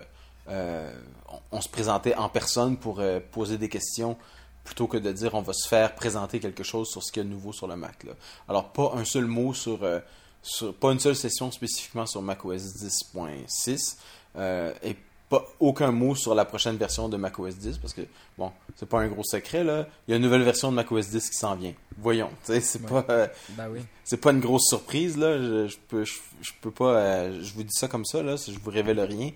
euh, 0.50 0.92
on, 1.30 1.58
on 1.58 1.62
se 1.62 1.70
présentait 1.70 2.16
en 2.16 2.28
personne 2.28 2.76
pour 2.78 3.02
poser 3.32 3.58
des 3.58 3.70
questions 3.70 4.18
plutôt 4.64 4.88
que 4.88 4.98
de 4.98 5.12
dire 5.12 5.34
on 5.34 5.42
va 5.42 5.54
se 5.54 5.68
faire 5.68 5.96
présenter 5.96 6.40
quelque 6.40 6.64
chose 6.64 6.90
sur 6.90 7.04
ce 7.04 7.12
qu'il 7.12 7.24
y 7.24 7.26
a 7.26 7.28
de 7.30 7.34
nouveau 7.34 7.52
sur 7.54 7.68
le 7.68 7.76
Mac. 7.76 8.04
Là. 8.04 8.14
Alors, 8.48 8.70
pas 8.70 8.94
un 8.96 9.06
seul 9.06 9.26
mot 9.26 9.54
sur, 9.54 9.84
euh, 9.84 10.00
sur- 10.42 10.74
Pas 10.74 10.92
une 10.92 11.00
seule 11.00 11.16
session 11.16 11.52
spécifiquement 11.52 12.06
sur 12.06 12.22
macOS 12.22 12.62
10.6 12.76 13.98
euh, 14.38 14.74
et 14.84 14.96
pas 15.30 15.46
aucun 15.62 15.92
mot 15.92 16.14
sur 16.14 16.36
la 16.36 16.44
prochaine 16.44 16.76
version 16.76 17.08
de 17.08 17.16
macOS 17.16 17.56
10 17.56 17.78
parce 17.78 17.94
que, 17.94 18.02
bon, 18.38 18.52
c'est 18.76 18.86
pas 18.88 19.00
un 19.00 19.08
gros 19.08 19.24
secret, 19.24 19.64
là. 19.64 19.88
Il 20.08 20.12
y 20.12 20.14
a 20.14 20.18
une 20.18 20.24
nouvelle 20.24 20.44
version 20.44 20.70
de 20.72 20.76
macOS 20.76 21.08
10 21.10 21.30
qui 21.30 21.38
s'en 21.38 21.56
vient. 21.56 21.74
Voyons, 21.98 22.30
tu 22.46 22.52
sais, 22.54 22.60
c'est 22.62 22.82
Ouais. 22.82 23.02
pas... 23.02 23.06
euh, 23.14 23.28
Bah 23.52 23.68
oui. 23.72 23.80
c'est 24.04 24.18
pas 24.18 24.32
une 24.32 24.42
grosse 24.42 24.68
surprise 24.68 25.18
là 25.18 25.38
je, 25.38 25.68
je 25.68 25.78
peux 25.88 26.04
je, 26.04 26.16
je 26.42 26.52
peux 26.62 26.72
pas 26.72 27.32
je 27.32 27.54
vous 27.54 27.64
dis 27.64 27.72
ça 27.74 27.88
comme 27.88 28.04
ça 28.06 28.22
là 28.22 28.36
je 28.36 28.58
vous 28.60 28.70
révèle 28.72 29.00
rien 29.00 29.32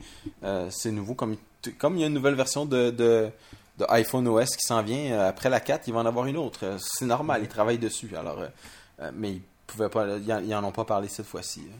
c'est 0.69 0.91
nouveau 0.91 1.13
comme 1.13 1.37
comme 1.77 1.95
il 1.95 2.01
y 2.01 2.03
a 2.03 2.07
une 2.07 2.13
nouvelle 2.13 2.35
version 2.35 2.65
de 2.65 2.89
de, 2.89 3.29
de 3.77 3.85
iPhone 3.89 4.27
OS 4.27 4.55
qui 4.55 4.65
s'en 4.65 4.81
vient 4.81 5.11
euh, 5.13 5.29
après 5.29 5.49
la 5.49 5.59
4 5.59 5.87
il 5.87 5.93
va 5.93 5.99
en 6.01 6.05
avoir 6.05 6.25
une 6.27 6.37
autre 6.37 6.59
Euh, 6.65 6.77
c'est 6.79 7.05
normal 7.05 7.41
ils 7.43 7.49
travaillent 7.49 7.77
dessus 7.77 8.15
alors 8.15 8.39
euh, 8.99 9.11
mais 9.13 9.31
ils 9.33 9.41
pouvaient 9.67 9.89
pas 9.89 10.05
ils 10.17 10.55
en, 10.55 10.63
ont 10.63 10.71
pas 10.71 10.85
parlé 10.85 11.07
cette 11.09 11.25
fois-ci 11.25 11.61
hein. 11.69 11.77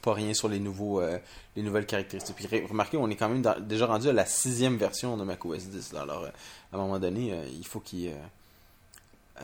pas 0.00 0.14
rien 0.14 0.32
sur 0.34 0.48
les 0.48 0.60
nouveaux 0.60 1.00
euh, 1.00 1.18
les 1.56 1.62
nouvelles 1.62 1.86
caractéristiques 1.86 2.36
Puis, 2.36 2.66
remarquez 2.66 2.96
on 2.96 3.08
est 3.10 3.16
quand 3.16 3.28
même 3.28 3.42
dans- 3.42 3.58
déjà 3.60 3.86
rendu 3.86 4.08
à 4.08 4.12
la 4.12 4.26
sixième 4.26 4.76
version 4.76 5.16
de 5.16 5.24
macOS 5.24 5.64
10 5.68 5.92
là. 5.92 6.02
alors 6.02 6.22
euh, 6.24 6.28
à 6.72 6.76
un 6.76 6.78
moment 6.78 6.98
donné 6.98 7.34
il 7.52 7.66
faut 7.66 7.80
qu'il 7.80 8.12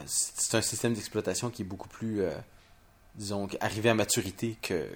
c'est 0.06 0.56
un 0.56 0.62
système 0.62 0.94
d'exploitation 0.94 1.50
qui 1.50 1.62
est 1.62 1.64
beaucoup 1.64 1.88
plus, 1.88 2.22
disons, 3.16 3.48
arrivé 3.60 3.88
à 3.90 3.94
maturité 3.94 4.56
que, 4.62 4.86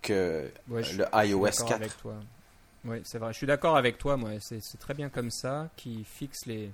que 0.00 0.50
Ouais, 0.68 0.82
le 0.96 1.04
iOS 1.26 1.46
Je 1.46 1.52
suis 1.52 1.64
d'accord 1.64 1.78
4. 1.80 1.96
Oui, 2.86 2.98
c'est 3.04 3.18
vrai. 3.18 3.32
Je 3.32 3.38
suis 3.38 3.46
d'accord 3.46 3.76
avec 3.76 3.98
toi. 3.98 4.16
Moi, 4.16 4.32
c'est 4.40 4.60
très 4.78 4.94
bien 4.94 5.08
comme 5.08 5.30
ça, 5.30 5.68
qui 5.76 6.04
fixe 6.04 6.46
les, 6.46 6.70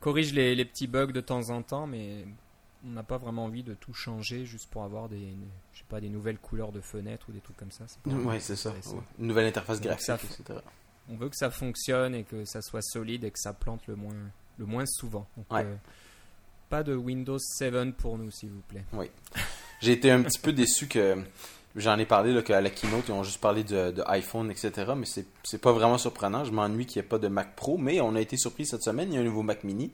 corrige 0.00 0.32
les, 0.32 0.54
les 0.54 0.64
petits 0.64 0.86
bugs 0.86 1.06
de 1.12 1.20
temps 1.20 1.50
en 1.50 1.62
temps, 1.62 1.86
mais 1.86 2.24
on 2.86 2.90
n'a 2.90 3.02
pas 3.02 3.18
vraiment 3.18 3.44
envie 3.46 3.62
de 3.62 3.74
tout 3.74 3.92
changer 3.92 4.44
juste 4.44 4.68
pour 4.70 4.84
avoir 4.84 5.08
des, 5.08 5.34
je 5.72 5.78
sais 5.78 5.84
pas, 5.88 6.00
des 6.00 6.08
nouvelles 6.08 6.38
couleurs 6.38 6.70
de 6.70 6.80
fenêtres 6.80 7.26
ou 7.28 7.32
des 7.32 7.40
trucs 7.40 7.56
comme 7.56 7.72
ça. 7.72 7.84
Oui, 8.06 8.36
c'est 8.40 8.56
ça. 8.56 8.70
ouais. 8.70 9.00
Une 9.18 9.26
nouvelle 9.26 9.46
interface 9.46 9.80
graphique, 9.80 10.04
ça 10.06 10.14
etc. 10.16 10.60
On 11.10 11.16
veut 11.16 11.28
que 11.30 11.36
ça 11.36 11.50
fonctionne 11.50 12.14
et 12.14 12.22
que 12.24 12.44
ça 12.44 12.60
soit 12.62 12.82
solide 12.82 13.24
et 13.24 13.30
que 13.30 13.38
ça 13.38 13.52
plante 13.54 13.86
le 13.86 13.96
moins, 13.96 14.14
le 14.58 14.66
moins 14.66 14.84
souvent. 14.86 15.26
Donc, 15.36 15.50
Ouais. 15.52 15.64
euh, 15.64 15.74
pas 16.68 16.82
de 16.82 16.94
Windows 16.94 17.38
7 17.38 17.96
pour 17.96 18.18
nous, 18.18 18.30
s'il 18.30 18.50
vous 18.50 18.60
plaît. 18.68 18.84
J'ai 19.80 19.92
été 19.92 20.10
un 20.10 20.22
petit 20.22 20.38
peu 20.38 20.52
déçu 20.52 20.86
que. 20.86 21.16
J'en 21.78 21.98
ai 21.98 22.06
parlé 22.06 22.34
là, 22.34 22.42
qu'à 22.42 22.60
la 22.60 22.70
keynote, 22.70 23.04
ils 23.08 23.12
ont 23.12 23.22
juste 23.22 23.40
parlé 23.40 23.64
de, 23.64 23.90
de 23.92 24.02
iPhone, 24.06 24.50
etc. 24.50 24.92
Mais 24.96 25.06
c'est 25.06 25.26
c'est 25.44 25.60
pas 25.60 25.72
vraiment 25.72 25.98
surprenant. 25.98 26.44
Je 26.44 26.52
m'ennuie 26.52 26.86
qu'il 26.86 27.00
n'y 27.00 27.06
ait 27.06 27.08
pas 27.08 27.18
de 27.18 27.28
Mac 27.28 27.56
Pro. 27.56 27.78
Mais 27.78 28.00
on 28.00 28.14
a 28.14 28.20
été 28.20 28.36
surpris 28.36 28.66
cette 28.66 28.82
semaine. 28.82 29.12
Il 29.12 29.14
y 29.14 29.18
a 29.18 29.20
un 29.20 29.24
nouveau 29.24 29.42
Mac 29.42 29.64
Mini 29.64 29.92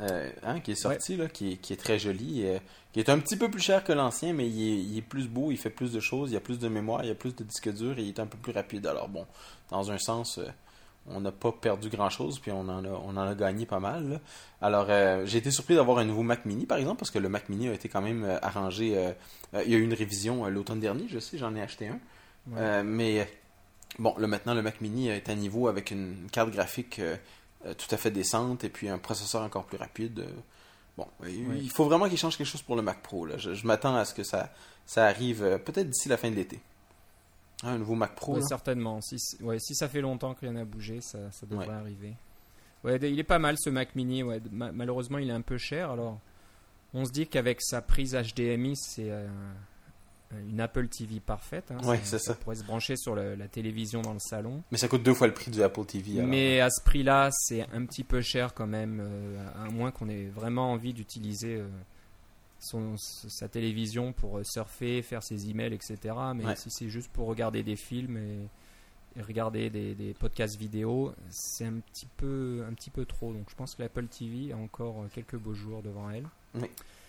euh, 0.00 0.30
hein, 0.42 0.60
qui 0.60 0.72
est 0.72 0.76
sorti, 0.76 1.16
là, 1.16 1.28
qui, 1.28 1.52
est, 1.52 1.56
qui 1.56 1.72
est 1.72 1.76
très 1.76 1.98
joli. 1.98 2.46
euh, 2.46 2.58
qui 2.92 3.00
est 3.00 3.08
un 3.08 3.18
petit 3.18 3.36
peu 3.36 3.50
plus 3.50 3.60
cher 3.60 3.84
que 3.84 3.92
l'ancien, 3.92 4.32
mais 4.32 4.48
il 4.48 4.62
est, 4.62 4.82
il 4.82 4.98
est 4.98 5.02
plus 5.02 5.26
beau, 5.26 5.50
il 5.50 5.56
fait 5.56 5.70
plus 5.70 5.92
de 5.92 6.00
choses, 6.00 6.30
il 6.30 6.34
y 6.34 6.36
a 6.36 6.40
plus 6.40 6.58
de 6.58 6.68
mémoire, 6.68 7.02
il 7.04 7.08
y 7.08 7.10
a 7.10 7.14
plus 7.14 7.34
de 7.34 7.42
disque 7.42 7.72
dur 7.72 7.98
et 7.98 8.02
il 8.02 8.08
est 8.08 8.20
un 8.20 8.26
peu 8.26 8.36
plus 8.38 8.52
rapide. 8.52 8.86
Alors 8.86 9.08
bon, 9.08 9.26
dans 9.70 9.90
un 9.90 9.98
sens, 9.98 10.38
euh, 10.38 10.46
on 11.08 11.20
n'a 11.20 11.32
pas 11.32 11.50
perdu 11.52 11.88
grand-chose, 11.88 12.38
puis 12.38 12.52
on 12.52 12.60
en 12.68 12.84
a, 12.84 12.88
on 12.88 13.10
en 13.16 13.18
a 13.28 13.34
gagné 13.34 13.66
pas 13.66 13.80
mal. 13.80 14.08
là. 14.08 14.20
Alors, 14.60 14.86
euh, 14.88 15.26
j'ai 15.26 15.38
été 15.38 15.50
surpris 15.50 15.74
d'avoir 15.74 15.98
un 15.98 16.04
nouveau 16.04 16.22
Mac 16.22 16.44
Mini, 16.46 16.64
par 16.66 16.78
exemple, 16.78 16.98
parce 17.00 17.10
que 17.10 17.18
le 17.18 17.28
Mac 17.28 17.48
Mini 17.48 17.68
a 17.68 17.72
été 17.74 17.88
quand 17.88 18.02
même 18.02 18.22
euh, 18.24 18.38
arrangé. 18.42 18.96
euh, 18.96 19.12
il 19.64 19.70
y 19.70 19.74
a 19.74 19.78
eu 19.78 19.82
une 19.82 19.94
révision 19.94 20.46
l'automne 20.48 20.80
dernier, 20.80 21.06
je 21.08 21.18
sais, 21.18 21.38
j'en 21.38 21.54
ai 21.56 21.60
acheté 21.60 21.88
un. 21.88 21.98
Ouais. 22.50 22.82
Mais 22.84 23.28
bon, 23.98 24.14
le, 24.18 24.26
maintenant, 24.26 24.54
le 24.54 24.62
Mac 24.62 24.80
Mini 24.80 25.08
est 25.08 25.28
à 25.28 25.34
niveau 25.34 25.68
avec 25.68 25.90
une 25.90 26.28
carte 26.30 26.50
graphique 26.50 27.00
tout 27.64 27.94
à 27.94 27.96
fait 27.96 28.10
décente 28.10 28.64
et 28.64 28.68
puis 28.68 28.88
un 28.88 28.98
processeur 28.98 29.42
encore 29.42 29.64
plus 29.66 29.76
rapide. 29.78 30.24
bon, 30.96 31.06
Oui. 31.20 31.44
il 31.62 31.70
faut 31.70 31.84
vraiment 31.84 32.08
qu'il 32.08 32.18
change 32.18 32.36
quelque 32.36 32.46
chose 32.48 32.62
pour 32.62 32.74
le 32.76 32.82
Mac 32.82 33.02
Pro. 33.02 33.26
Là. 33.26 33.36
Je, 33.38 33.54
je 33.54 33.66
m'attends 33.66 33.94
à 33.94 34.04
ce 34.04 34.14
que 34.14 34.22
ça, 34.24 34.52
ça 34.86 35.06
arrive 35.06 35.60
peut-être 35.64 35.88
d'ici 35.90 36.08
la 36.08 36.16
fin 36.16 36.30
de 36.30 36.34
l'été. 36.36 36.60
Hein, 37.62 37.74
un 37.74 37.78
nouveau 37.78 37.94
Mac 37.94 38.14
Pro. 38.14 38.34
Ouais, 38.34 38.42
certainement. 38.42 39.00
Si, 39.00 39.16
ouais, 39.40 39.58
si 39.60 39.74
ça 39.74 39.88
fait 39.88 40.00
longtemps 40.00 40.34
que 40.34 40.40
rien 40.40 40.52
n'a 40.52 40.64
bougé, 40.64 41.00
ça, 41.00 41.18
ça 41.30 41.46
devrait 41.46 41.68
Ouais. 41.68 41.74
arriver. 41.74 42.14
Ouais, 42.84 42.96
il 42.96 43.18
est 43.18 43.22
pas 43.24 43.38
mal 43.38 43.56
ce 43.58 43.70
Mac 43.70 43.94
Mini. 43.94 44.22
Ouais. 44.22 44.40
Ma- 44.50 44.72
malheureusement, 44.72 45.18
il 45.18 45.28
est 45.28 45.32
un 45.34 45.40
peu 45.42 45.58
cher. 45.58 45.90
Alors, 45.90 46.18
on 46.94 47.04
se 47.04 47.12
dit 47.12 47.26
qu'avec 47.28 47.62
sa 47.62 47.80
prise 47.80 48.14
HDMI, 48.16 48.74
c'est 48.76 49.10
euh, 49.10 49.28
une 50.48 50.60
Apple 50.60 50.88
TV 50.88 51.20
parfaite. 51.20 51.70
hein. 51.70 51.78
Ouais, 51.86 52.00
c'est 52.02 52.18
ça. 52.18 52.34
pourrait 52.34 52.56
se 52.56 52.64
brancher 52.64 52.96
sur 52.96 53.14
le- 53.14 53.34
la 53.36 53.46
télévision 53.48 54.02
dans 54.02 54.14
le 54.14 54.18
salon. 54.18 54.62
Mais 54.72 54.78
ça 54.78 54.88
coûte 54.88 55.02
deux 55.02 55.14
fois 55.14 55.26
le 55.28 55.34
prix 55.34 55.50
du 55.50 55.62
Apple 55.62 55.84
TV. 55.84 56.18
alors. 56.18 56.26
Mais 56.28 56.60
à 56.60 56.70
ce 56.70 56.82
prix-là, 56.82 57.28
c'est 57.32 57.62
un 57.72 57.84
petit 57.86 58.02
peu 58.02 58.20
cher 58.22 58.54
quand 58.54 58.66
même, 58.66 58.98
euh, 59.00 59.46
à 59.64 59.70
moins 59.70 59.90
qu'on 59.90 60.08
ait 60.08 60.26
vraiment 60.26 60.72
envie 60.72 60.92
d'utiliser 60.94 61.56
euh, 61.56 61.68
son, 62.62 62.96
sa 62.96 63.48
télévision 63.48 64.12
pour 64.12 64.38
euh, 64.38 64.44
surfer, 64.44 65.02
faire 65.02 65.22
ses 65.22 65.50
emails, 65.50 65.74
etc. 65.74 65.96
Mais 66.34 66.44
Ouais. 66.46 66.56
si 66.56 66.70
c'est 66.70 66.88
juste 66.88 67.10
pour 67.12 67.26
regarder 67.28 67.62
des 67.62 67.76
films 67.76 68.16
et, 68.16 69.18
et 69.18 69.22
regarder 69.22 69.68
des, 69.70 69.94
des 69.94 70.14
podcasts 70.14 70.56
vidéo, 70.58 71.12
c'est 71.30 71.66
un 71.66 71.80
petit 71.80 72.06
peu 72.16 72.64
un 72.68 72.72
petit 72.74 72.90
peu 72.90 73.04
trop. 73.04 73.32
Donc 73.32 73.50
je 73.50 73.54
pense 73.54 73.74
que 73.74 73.82
l'Apple 73.82 74.06
TV 74.06 74.52
a 74.52 74.56
encore 74.56 75.02
euh, 75.02 75.08
quelques 75.12 75.36
beaux 75.36 75.54
jours 75.54 75.82
devant 75.82 76.08
elle. 76.10 76.26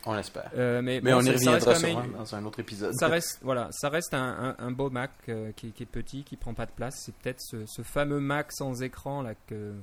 On 0.06 0.14
l'espère. 0.16 0.52
Euh, 0.56 0.82
mais 0.82 1.00
Mais 1.02 1.12
bon, 1.14 1.20
on 1.20 1.22
y 1.22 1.30
reviendra 1.30 1.74
dans 2.18 2.36
un 2.36 2.44
autre 2.46 2.60
épisode. 2.60 2.94
ça 2.96 3.08
reste, 3.08 3.40
voilà, 3.42 3.70
ça 3.72 3.88
reste 3.88 4.14
un, 4.14 4.56
un- 4.60 4.66
un 4.66 4.72
beau 4.72 4.90
Mac 4.90 5.12
euh, 5.30 5.54
qui, 5.54 5.72
qui 5.72 5.84
est 5.84 5.86
petit, 5.86 6.24
qui 6.24 6.36
prend 6.36 6.54
pas 6.54 6.66
de 6.66 6.72
place. 6.72 6.94
C'est 7.06 7.16
peut-être 7.16 7.40
ce, 7.40 7.66
ce 7.66 7.82
fameux 7.84 8.20
Mac 8.20 8.52
sans 8.52 8.82
écran 8.84 9.22
là 9.22 9.34
que 9.48 9.74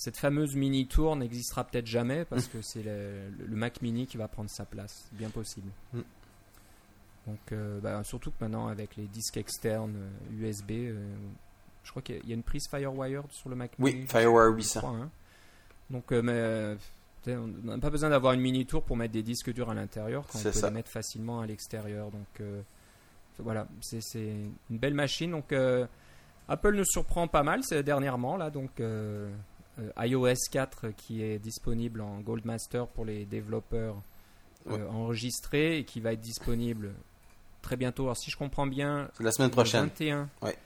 cette 0.00 0.16
fameuse 0.16 0.54
mini 0.54 0.86
tour 0.86 1.16
n'existera 1.16 1.64
peut-être 1.64 1.86
jamais 1.86 2.24
parce 2.24 2.46
que 2.46 2.62
c'est 2.62 2.82
le, 2.84 3.30
le 3.46 3.56
Mac 3.56 3.82
mini 3.82 4.06
qui 4.06 4.16
va 4.16 4.28
prendre 4.28 4.48
sa 4.48 4.64
place, 4.64 5.08
bien 5.12 5.28
possible. 5.30 5.70
Mm. 5.92 6.00
Donc, 7.26 7.38
euh, 7.52 7.80
bah, 7.80 8.02
surtout 8.04 8.30
que 8.30 8.36
maintenant 8.40 8.68
avec 8.68 8.96
les 8.96 9.06
disques 9.06 9.36
externes 9.36 9.96
euh, 9.96 10.42
USB, 10.46 10.70
euh, 10.70 10.94
je 11.82 11.90
crois 11.90 12.00
qu'il 12.02 12.26
y 12.26 12.30
a- 12.30 12.34
une 12.34 12.42
prise 12.42 12.68
FireWire 12.68 13.24
sur 13.30 13.48
le 13.50 13.56
Mac 13.56 13.72
Oui, 13.78 13.94
mini. 13.94 14.06
Firewire 14.06 14.50
je 14.52 14.56
800. 14.56 14.80
crois, 14.80 14.90
hein. 14.96 15.10
Donc, 15.90 16.12
euh, 16.12 16.22
mais 16.22 16.32
euh, 16.34 16.76
on 17.26 17.46
n'a 17.72 17.78
pas 17.78 17.90
besoin 17.90 18.10
d'avoir 18.10 18.32
une 18.34 18.40
mini 18.40 18.64
tour 18.66 18.82
pour 18.82 18.96
mettre 18.96 19.12
des 19.12 19.22
disques 19.22 19.52
durs 19.52 19.68
à 19.70 19.74
l'intérieur 19.74 20.24
quand 20.30 20.38
on 20.38 20.42
peut 20.42 20.52
ça. 20.52 20.68
les 20.68 20.74
mettre 20.74 20.90
facilement 20.90 21.40
à 21.40 21.46
l'extérieur. 21.46 22.10
Donc 22.10 22.26
euh, 22.40 22.62
voilà, 23.38 23.66
c'est 23.80 24.00
une 24.70 24.78
belle 24.78 24.94
machine. 24.94 25.30
Donc 25.32 25.52
euh, 25.52 25.86
Apple 26.48 26.74
nous 26.76 26.84
surprend 26.86 27.26
pas 27.28 27.42
mal 27.42 27.60
dernièrement 27.84 28.36
là. 28.38 28.48
Donc 28.50 28.80
euh, 28.80 29.28
euh, 29.28 29.34
iOS 29.98 30.34
4 30.50 30.88
qui 30.96 31.22
est 31.22 31.38
disponible 31.38 32.00
en 32.00 32.20
Gold 32.20 32.44
Master 32.44 32.86
pour 32.86 33.04
les 33.04 33.24
développeurs 33.24 33.96
euh, 34.68 34.76
Ouais. 34.76 34.82
enregistrés 34.90 35.78
et 35.78 35.84
qui 35.84 36.00
va 36.00 36.12
être 36.12 36.20
disponible 36.20 36.92
très 37.62 37.76
bientôt. 37.76 38.04
Alors 38.04 38.16
si 38.16 38.30
je 38.30 38.36
comprends 38.36 38.66
bien, 38.66 39.08
la 39.20 39.30
semaine 39.32 39.50
prochaine. 39.50 39.82
le 39.84 39.88
21. 39.88 40.28
Ouais. 40.42 40.56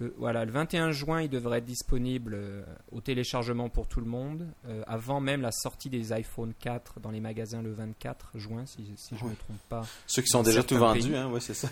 Le, 0.00 0.14
voilà, 0.16 0.44
le 0.44 0.52
21 0.52 0.92
juin, 0.92 1.22
il 1.22 1.28
devrait 1.28 1.58
être 1.58 1.64
disponible 1.64 2.34
euh, 2.34 2.62
au 2.92 3.00
téléchargement 3.00 3.68
pour 3.68 3.88
tout 3.88 3.98
le 4.00 4.06
monde, 4.06 4.46
euh, 4.68 4.84
avant 4.86 5.18
même 5.20 5.40
la 5.42 5.50
sortie 5.50 5.90
des 5.90 6.12
iPhone 6.12 6.52
4 6.60 7.00
dans 7.00 7.10
les 7.10 7.18
magasins 7.18 7.62
le 7.62 7.72
24 7.72 8.30
juin, 8.36 8.64
si, 8.64 8.84
si 8.96 9.16
je 9.16 9.24
ne 9.24 9.24
Ouais. 9.24 9.30
me 9.30 9.36
trompe 9.36 9.58
pas. 9.68 9.82
Ceux 10.06 10.22
qui 10.22 10.28
sont 10.28 10.44
déjà 10.44 10.62
tout 10.62 10.76
vendus, 10.76 11.16
hein, 11.16 11.28
ouais, 11.30 11.40
c'est 11.40 11.54
ça. 11.54 11.68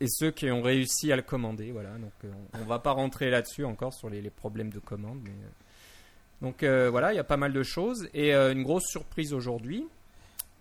Et 0.00 0.06
ceux 0.08 0.30
qui 0.30 0.50
ont 0.50 0.62
réussi 0.62 1.12
à 1.12 1.16
le 1.16 1.22
commander, 1.22 1.70
voilà. 1.70 1.90
Donc, 1.98 2.12
euh, 2.24 2.32
on, 2.54 2.60
on 2.60 2.64
va 2.64 2.78
pas 2.78 2.92
rentrer 2.92 3.28
là-dessus 3.28 3.64
encore 3.66 3.92
sur 3.92 4.08
les, 4.08 4.22
les 4.22 4.30
problèmes 4.30 4.70
de 4.70 4.78
commande. 4.78 5.18
Mais, 5.22 5.30
euh, 5.30 5.48
donc 6.44 6.62
euh, 6.62 6.90
voilà, 6.90 7.14
il 7.14 7.16
y 7.16 7.20
a 7.20 7.24
pas 7.24 7.38
mal 7.38 7.54
de 7.54 7.62
choses. 7.62 8.06
Et 8.12 8.34
euh, 8.34 8.52
une 8.52 8.64
grosse 8.64 8.86
surprise 8.86 9.32
aujourd'hui, 9.32 9.86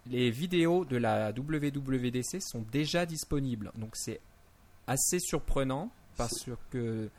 les 0.10 0.32
vidéos 0.32 0.86
de 0.86 0.96
la 0.96 1.32
WWDC 1.32 2.42
sont 2.42 2.64
déjà 2.72 3.06
disponibles. 3.06 3.70
Donc 3.76 3.90
c'est 3.96 4.22
assez 4.88 5.20
surprenant 5.20 5.92
parce 6.16 6.46
que 6.72 7.10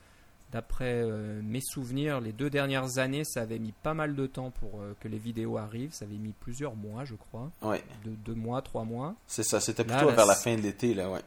d'après 0.51 0.95
euh, 0.95 1.43
mes 1.45 1.61
souvenirs, 1.61 2.23
les 2.23 2.33
deux 2.33 2.49
dernières 2.49 2.97
années, 2.97 3.25
ça 3.25 3.43
avait 3.43 3.59
mis 3.59 3.73
pas 3.83 3.93
mal 3.93 4.15
de 4.15 4.27
temps 4.27 4.51
pour 4.51 4.81
que 5.01 5.09
les 5.09 5.19
vidéos 5.19 5.59
arrivent. 5.59 5.93
Ça 5.93 6.07
avait 6.07 6.17
mis 6.17 6.33
plusieurs 6.33 6.75
mois, 6.75 7.05
je 7.05 7.17
crois. 7.17 7.51
Ouais, 7.61 7.85
De, 8.07 8.13
deux 8.13 8.35
mois, 8.35 8.63
trois 8.63 8.85
mois. 8.85 9.15
c'est 9.27 9.45
ça. 9.45 9.61
C'était 9.61 9.85
plutôt 9.85 10.09
là, 10.09 10.17
vers 10.17 10.27
la 10.27 10.37
fin 10.37 10.57
de 10.57 10.63
l'été, 10.63 10.95
là, 10.95 11.11
ouais. 11.11 11.21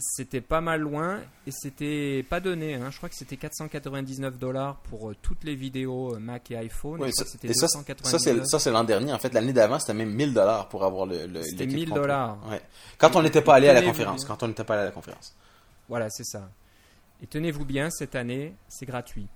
C'était 0.00 0.40
pas 0.40 0.60
mal 0.60 0.80
loin 0.80 1.20
et 1.46 1.50
c'était 1.50 2.24
pas 2.28 2.40
donné. 2.40 2.74
hein. 2.74 2.90
Je 2.90 2.96
crois 2.96 3.08
que 3.10 3.14
c'était 3.14 3.36
499 3.36 4.38
dollars 4.38 4.76
pour 4.88 5.10
euh, 5.10 5.16
toutes 5.20 5.44
les 5.44 5.54
vidéos 5.54 6.14
euh, 6.14 6.18
Mac 6.18 6.50
et 6.50 6.56
iPhone. 6.56 6.96
Crois 6.96 7.12
ça- 7.12 7.24
et 7.42 7.52
ça, 7.52 7.68
ça, 7.68 7.78
299. 7.78 8.20
c'est 8.20 8.46
ça, 8.50 8.58
c'est 8.58 8.70
l'an 8.70 8.84
dernier. 8.84 9.12
En 9.12 9.18
fait, 9.18 9.32
l'année 9.34 9.52
d'avant, 9.52 9.78
c'était 9.78 9.94
même 9.94 10.12
1000 10.14 10.32
dollars 10.32 10.68
pour 10.68 10.84
avoir 10.84 11.04
le. 11.06 11.26
le 11.26 11.42
C'était 11.42 11.64
l'équipe 11.64 11.76
1000 11.76 11.88
complète. 11.90 12.02
dollars. 12.02 12.38
Ouais. 12.48 12.60
Quand 12.98 13.14
on 13.16 13.22
n'était 13.22 13.42
pas 13.42 13.56
allé 13.56 13.68
à 13.68 13.74
la 13.74 13.82
conférence. 13.82 14.24
Quand 14.24 14.42
on 14.42 14.48
n'était 14.48 14.64
pas 14.64 14.74
allé 14.74 14.82
à 14.82 14.86
la 14.86 14.90
conférence. 14.92 15.34
Voilà, 15.88 16.08
c'est 16.10 16.24
ça. 16.24 16.48
Et 17.22 17.26
tenez-vous 17.26 17.64
bien, 17.66 17.90
cette 17.90 18.14
année, 18.14 18.54
c'est 18.68 18.86
gratuit. 18.86 19.26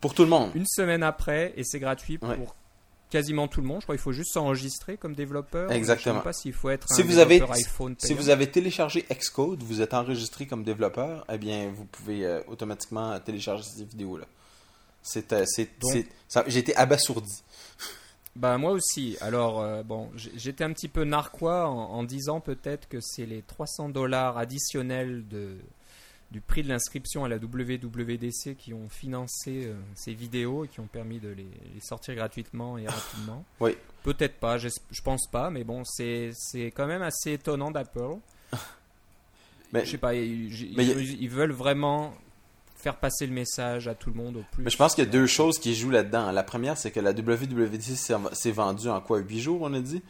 Pour 0.00 0.14
tout 0.14 0.22
le 0.22 0.28
monde. 0.30 0.50
Une 0.54 0.66
semaine 0.66 1.02
après, 1.02 1.52
et 1.56 1.64
c'est 1.64 1.80
gratuit 1.80 2.18
pour. 2.18 2.54
Quasiment 3.10 3.48
tout 3.48 3.60
le 3.60 3.66
monde. 3.66 3.80
Je 3.80 3.86
crois 3.86 3.94
qu'il 3.96 4.02
faut 4.02 4.12
juste 4.12 4.32
s'enregistrer 4.32 4.96
comme 4.96 5.14
développeur. 5.14 5.70
Exactement. 5.72 6.16
Je 6.16 6.20
sais 6.20 6.24
pas 6.24 6.32
s'il 6.32 6.52
faut 6.52 6.70
être 6.70 6.88
Si 6.92 7.02
un 7.02 7.04
vous 7.04 7.18
avez- 7.18 7.34
développeur 7.40 7.56
iPhone 7.56 7.94
Si 7.98 8.08
payant. 8.08 8.20
vous 8.20 8.28
avez 8.30 8.50
téléchargé 8.50 9.04
Xcode, 9.12 9.62
vous 9.62 9.80
êtes 9.80 9.94
enregistré 9.94 10.46
comme 10.46 10.64
développeur, 10.64 11.24
eh 11.32 11.38
bien, 11.38 11.70
vous 11.74 11.84
pouvez 11.84 12.24
euh, 12.26 12.40
automatiquement 12.48 13.18
télécharger 13.20 13.62
ces 13.64 13.84
vidéos-là. 13.84 14.26
C'est, 15.02 15.32
euh, 15.32 15.44
j'ai 16.46 16.58
été 16.58 16.74
abasourdi. 16.76 17.42
Bah 18.36 18.58
moi 18.58 18.72
aussi. 18.72 19.16
Alors 19.22 19.62
euh, 19.62 19.82
bon, 19.82 20.10
j'étais 20.14 20.62
un 20.62 20.70
petit 20.74 20.88
peu 20.88 21.04
narquois 21.04 21.68
en, 21.68 21.74
en 21.92 22.04
disant 22.04 22.40
peut-être 22.40 22.86
que 22.86 22.98
c'est 23.00 23.24
les 23.24 23.40
300 23.40 23.88
dollars 23.88 24.36
additionnels 24.36 25.26
de 25.26 25.56
du 26.32 26.40
prix 26.40 26.62
de 26.62 26.68
l'inscription 26.68 27.24
à 27.24 27.28
la 27.28 27.36
WWDC 27.36 28.56
qui 28.58 28.74
ont 28.74 28.88
financé 28.88 29.66
euh, 29.66 29.74
ces 29.94 30.12
vidéos 30.12 30.64
et 30.64 30.68
qui 30.68 30.80
ont 30.80 30.86
permis 30.88 31.20
de 31.20 31.28
les, 31.28 31.46
les 31.74 31.80
sortir 31.80 32.14
gratuitement 32.16 32.78
et 32.78 32.86
rapidement. 32.86 33.44
Oui. 33.60 33.76
Peut-être 34.02 34.34
pas, 34.38 34.56
je 34.58 34.68
pense 35.02 35.26
pas, 35.30 35.50
mais 35.50 35.64
bon, 35.64 35.82
c'est 35.84 36.32
quand 36.76 36.86
même 36.86 37.02
assez 37.02 37.32
étonnant 37.32 37.70
d'Apple. 37.70 38.16
Mais- 39.72 39.84
je 39.84 39.90
sais 39.92 39.98
pas, 39.98 40.14
ils, 40.14 40.74
mais 40.76 40.88
a- 40.90 40.98
ils 41.00 41.28
veulent 41.28 41.50
vraiment 41.52 42.14
faire 42.76 42.96
passer 42.96 43.26
le 43.26 43.32
message 43.32 43.88
à 43.88 43.94
tout 43.96 44.10
le 44.10 44.16
monde 44.16 44.36
au 44.36 44.44
plus. 44.52 44.62
Mais 44.62 44.70
je 44.70 44.76
pense 44.76 44.94
qu'il 44.94 45.02
y 45.04 45.06
a 45.08 45.10
deux 45.10 45.26
choses 45.26 45.58
qui 45.58 45.74
jouent 45.74 45.90
là-dedans. 45.90 46.30
La 46.30 46.44
première, 46.44 46.78
c'est 46.78 46.92
que 46.92 47.00
la 47.00 47.10
WWDC 47.12 47.96
s'est- 47.96 48.14
s'est 48.32 48.52
vendue 48.52 48.88
en 48.88 49.00
quoi 49.00 49.18
8 49.18 49.40
jours, 49.40 49.62
on 49.62 49.72
a 49.74 49.80
dit? 49.80 50.02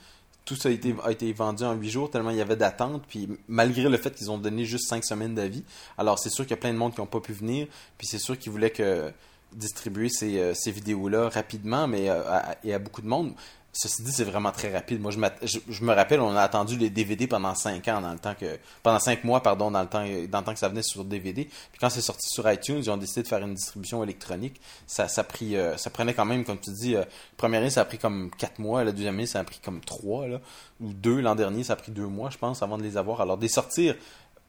Tout 0.47 0.57
ça 0.57 0.71
a 0.71 0.73
été, 1.11 1.33
vendu 1.33 1.65
en 1.65 1.75
8 1.75 1.91
jours, 1.91 2.11
tellement 2.11 2.31
il 2.31 2.37
y 2.37 2.41
avait 2.41 2.57
d'attente. 2.57 3.03
Puis 3.07 3.29
malgré 3.49 3.89
le 3.91 3.99
fait 3.99 4.15
qu'ils 4.15 4.31
ont 4.31 4.39
donné 4.39 4.65
juste 4.65 4.89
5 4.89 5.05
semaines 5.05 5.35
d'avis, 5.35 5.65
alors 5.99 6.19
c'est 6.19 6.31
sûr 6.31 6.45
qu'il 6.45 6.53
y 6.53 6.55
a 6.55 6.61
plein 6.61 6.73
de 6.73 6.79
monde 6.79 6.95
qui 6.95 7.01
n'ont 7.01 7.07
pas 7.07 7.21
pu 7.21 7.35
venir. 7.35 7.67
Puis 7.99 8.07
c'est 8.07 8.19
sûr 8.19 8.39
qu'ils 8.39 8.53
voulaient 8.53 8.71
que 8.71 9.13
distribuer 9.53 10.09
ces, 10.09 10.39
euh, 10.39 10.55
vidéos-là 10.67 11.29
rapidement, 11.29 11.89
euh, 11.93 12.41
et 12.65 12.73
à 12.73 12.79
beaucoup 12.79 13.03
de 13.03 13.09
monde. 13.09 13.35
Ceci 13.79 14.03
dit, 14.03 14.11
c'est 14.11 14.25
vraiment 14.25 14.53
très 14.53 14.73
rapide. 14.73 15.03
Moi, 15.03 15.11
je, 15.11 15.85
me 15.85 15.93
rappelle, 15.93 16.21
on 16.21 16.35
a 16.35 16.41
attendu 16.41 16.79
les 16.79 16.89
DVD 16.89 17.27
pendant 17.27 17.55
5 17.55 17.87
ans, 17.89 18.01
dans 18.01 18.13
le 18.13 18.19
temps 18.19 18.35
que, 18.35 18.59
pendant 18.83 18.99
5 18.99 19.23
mois, 19.23 19.43
pardon, 19.43 19.71
dans 19.71 19.83
le 19.83 19.87
temps, 19.87 20.03
dans 20.03 20.39
le 20.39 20.45
temps 20.45 20.55
que 20.55 20.59
ça 20.59 20.71
venait 20.71 20.83
sur 20.83 21.05
DVD. 21.05 21.45
Puis 21.45 21.79
quand 21.79 21.91
c'est 21.91 22.01
sorti 22.01 22.27
sur 22.27 22.51
iTunes, 22.51 22.79
ils 22.79 22.91
ont 22.91 22.97
décidé 22.97 23.23
de 23.23 23.29
faire 23.29 23.41
une 23.41 23.53
distribution 23.53 24.03
électronique. 24.03 24.63
Ça, 24.87 25.09
ça, 25.09 25.27
euh, 25.43 25.77
prenait 25.93 26.15
quand 26.15 26.25
même, 26.25 26.43
comme 26.47 26.59
tu 26.59 26.71
dis, 26.71 26.97
euh, 26.97 27.05
première 27.37 27.61
année, 27.61 27.69
ça 27.69 27.83
a 27.83 27.85
pris 27.85 27.99
comme 27.99 28.31
4 28.39 28.61
mois. 28.61 28.83
La 28.83 28.93
deuxième 28.93 29.17
année, 29.17 29.27
ça 29.27 29.41
a 29.41 29.45
pris 29.45 29.61
comme 29.63 29.83
3, 29.83 30.27
là, 30.27 30.41
ou 30.81 30.95
2. 30.95 31.21
L'an 31.21 31.35
dernier, 31.35 31.63
ça 31.63 31.75
a 31.75 31.77
pris 31.77 31.93
2 31.93 32.07
mois, 32.07 32.31
je 32.31 32.39
pense, 32.39 32.63
avant 32.63 32.79
de 32.79 32.83
les 32.83 32.97
avoir. 32.97 33.21
Alors, 33.21 33.37
des 33.37 33.49
sortir 33.49 33.95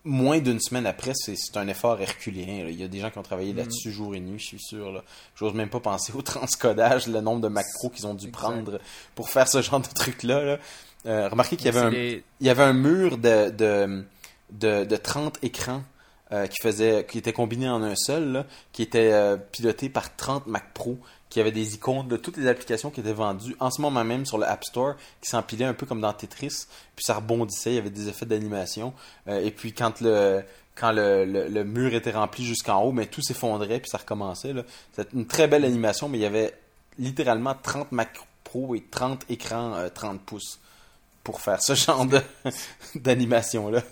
moins 0.08 0.40
d'une 0.40 0.60
semaine 0.60 0.86
après, 0.86 1.12
c'est 1.14 1.36
c'est 1.36 1.58
un 1.58 1.68
effort 1.68 2.02
herculien. 2.02 2.64
là. 2.64 2.70
Il 2.70 2.80
y 2.80 2.84
a 2.84 2.88
des 2.88 3.00
gens 3.00 3.10
qui 3.12 3.18
ont 3.20 3.24
travaillé 3.24 3.52
Mhm. 3.52 3.58
là-dessus 3.60 3.92
jour 3.92 4.16
et 4.16 4.20
nuit, 4.20 4.40
je 4.40 4.46
suis 4.46 4.60
sûr. 4.60 5.04
J'ose 5.36 5.54
même 5.54 5.70
pas 5.70 5.80
penser 5.80 6.14
au 6.16 6.22
transcodage, 6.24 7.08
le 7.08 7.22
nombre 7.22 7.42
de 7.42 7.48
Mac 7.48 7.66
Pro 7.76 7.90
qu'ils 7.90 8.08
ont 8.08 8.14
dû 8.14 8.28
Exact. 8.28 8.38
prendre 8.40 8.80
pour 9.16 9.30
faire 9.30 9.48
ce 9.48 9.62
genre 9.62 9.80
de 9.80 9.88
truc-là. 9.94 10.44
là. 10.44 10.58
Euh, 11.06 11.30
remarquez 11.30 11.56
qu'il 11.58 11.68
y 11.68 11.70
avait 11.70 11.80
un, 11.80 11.90
les- 11.90 12.24
il 12.40 12.48
y 12.48 12.50
avait 12.50 12.64
un 12.64 12.74
mur 12.74 13.18
de, 13.18 13.50
de, 13.52 14.04
de, 14.52 14.84
de 14.86 14.96
30 14.96 15.38
écrans 15.44 15.84
euh, 16.34 16.48
qui 16.48 16.58
faisait 16.62 17.06
qui 17.10 17.18
était 17.20 17.32
combiné 17.32 17.70
en 17.70 17.82
un 17.84 17.96
seul, 17.96 18.32
là, 18.34 18.46
qui 18.74 18.82
était 18.82 19.12
euh, 19.14 19.38
piloté 19.38 19.88
par 19.90 20.14
30 20.18 20.48
Mac 20.48 20.74
Pro, 20.74 20.98
qui 21.30 21.40
avait 21.40 21.52
des 21.52 21.76
icônes 21.76 22.08
de 22.08 22.18
toutes 22.18 22.38
les 22.38 22.48
applications 22.48 22.90
qui 22.90 23.02
étaient 23.02 23.14
vendues 23.14 23.56
en 23.60 23.70
ce 23.70 23.82
moment 23.82 24.04
même 24.04 24.26
sur 24.26 24.38
le 24.38 24.46
App 24.46 24.64
Store, 24.64 24.96
qui 25.22 25.30
s'empilaient 25.30 25.66
un 25.66 25.74
peu 25.74 25.86
comme 25.86 26.02
dans 26.02 26.14
Tetris, 26.14 26.68
puis 26.96 27.06
ça 27.06 27.16
rebondissait, 27.16 27.72
il 27.72 27.76
y 27.76 27.80
avait 27.80 27.90
des 27.90 28.08
effets 28.08 28.26
d'animation. 28.26 28.94
Euh, 29.28 29.44
et 29.44 29.52
puis 29.52 29.74
quand 29.74 30.02
le 30.02 30.44
mur 31.64 31.94
était 31.94 32.12
rempli 32.12 32.46
jusqu'en 32.46 32.82
haut, 32.82 32.92
mais 32.92 33.08
tout 33.08 33.22
s'effondrait 33.22 33.80
puis 33.80 33.90
ça 33.90 33.98
recommençait. 33.98 34.54
C'était 34.96 35.10
une 35.14 35.28
très 35.28 35.48
belle 35.48 35.66
animation, 35.66 36.10
mais 36.10 36.18
il 36.18 36.22
y 36.22 36.26
avait 36.26 36.54
littéralement 36.98 37.56
30 37.62 37.92
Mac 37.92 38.18
Pro 38.44 38.76
et 38.76 38.84
30 38.90 39.26
écrans 39.30 39.76
euh, 39.76 39.90
30 39.90 40.22
pouces 40.22 40.60
pour 41.24 41.42
faire 41.42 41.62
ce 41.62 41.76
genre 41.76 42.06
d'animation-là. 42.96 43.84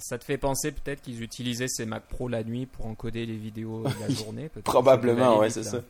Ça 0.00 0.18
te 0.18 0.24
fait 0.24 0.38
penser 0.38 0.72
peut-être 0.72 1.02
qu'ils 1.02 1.22
utilisaient 1.22 1.68
ces 1.68 1.86
Mac 1.86 2.04
Pro 2.08 2.28
la 2.28 2.42
nuit 2.44 2.66
pour 2.66 2.86
encoder 2.86 3.26
les 3.26 3.36
vidéos 3.36 3.82
de 3.82 3.90
la 4.08 4.14
journée 4.14 4.50
Probablement, 4.64 5.38
ouais, 5.38 5.50
c'est 5.50 5.60
vite, 5.60 5.70
ça. 5.70 5.80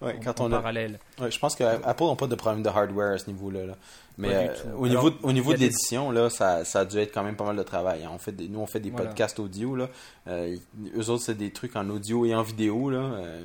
Ouais, 0.00 0.14
en- 0.16 0.20
quand 0.22 0.40
en 0.40 0.44
on 0.44 0.52
a... 0.52 0.56
parallèle. 0.58 0.98
ouais, 1.20 1.30
je 1.30 1.38
pense 1.40 1.56
que 1.56 1.64
Apple 1.64 2.04
n'a 2.04 2.14
pas 2.16 2.26
de 2.28 2.34
problème 2.36 2.62
de 2.62 2.68
hardware 2.68 3.14
à 3.14 3.18
ce 3.18 3.26
niveau-là. 3.28 3.66
là. 3.66 3.74
Mais 4.16 4.28
euh, 4.32 4.54
au 4.76 4.84
Alors, 4.84 5.04
niveau, 5.04 5.16
au 5.22 5.32
niveau 5.32 5.50
a 5.50 5.54
de 5.54 5.58
des- 5.58 5.64
l'édition, 5.66 6.10
là, 6.12 6.30
ça, 6.30 6.64
ça 6.64 6.80
a 6.80 6.84
dû 6.84 6.98
être 6.98 7.12
quand 7.12 7.22
même 7.24 7.36
pas 7.36 7.44
mal 7.44 7.56
de 7.56 7.62
travail. 7.64 8.04
hein. 8.04 8.10
On 8.14 8.18
fait 8.18 8.32
des, 8.32 8.48
nous, 8.48 8.60
on 8.60 8.66
fait 8.66 8.80
des 8.80 8.90
Voilà. 8.90 9.06
podcasts 9.06 9.38
audio. 9.40 9.74
Là. 9.74 9.88
Euh, 10.28 10.56
eux 10.96 11.08
autres, 11.10 11.24
c'est 11.24 11.36
des 11.36 11.50
trucs 11.52 11.74
en 11.76 11.88
audio 11.90 12.24
et 12.26 12.34
en 12.34 12.42
vidéo. 12.42 12.90
Là. 12.90 12.98
Euh, 12.98 13.44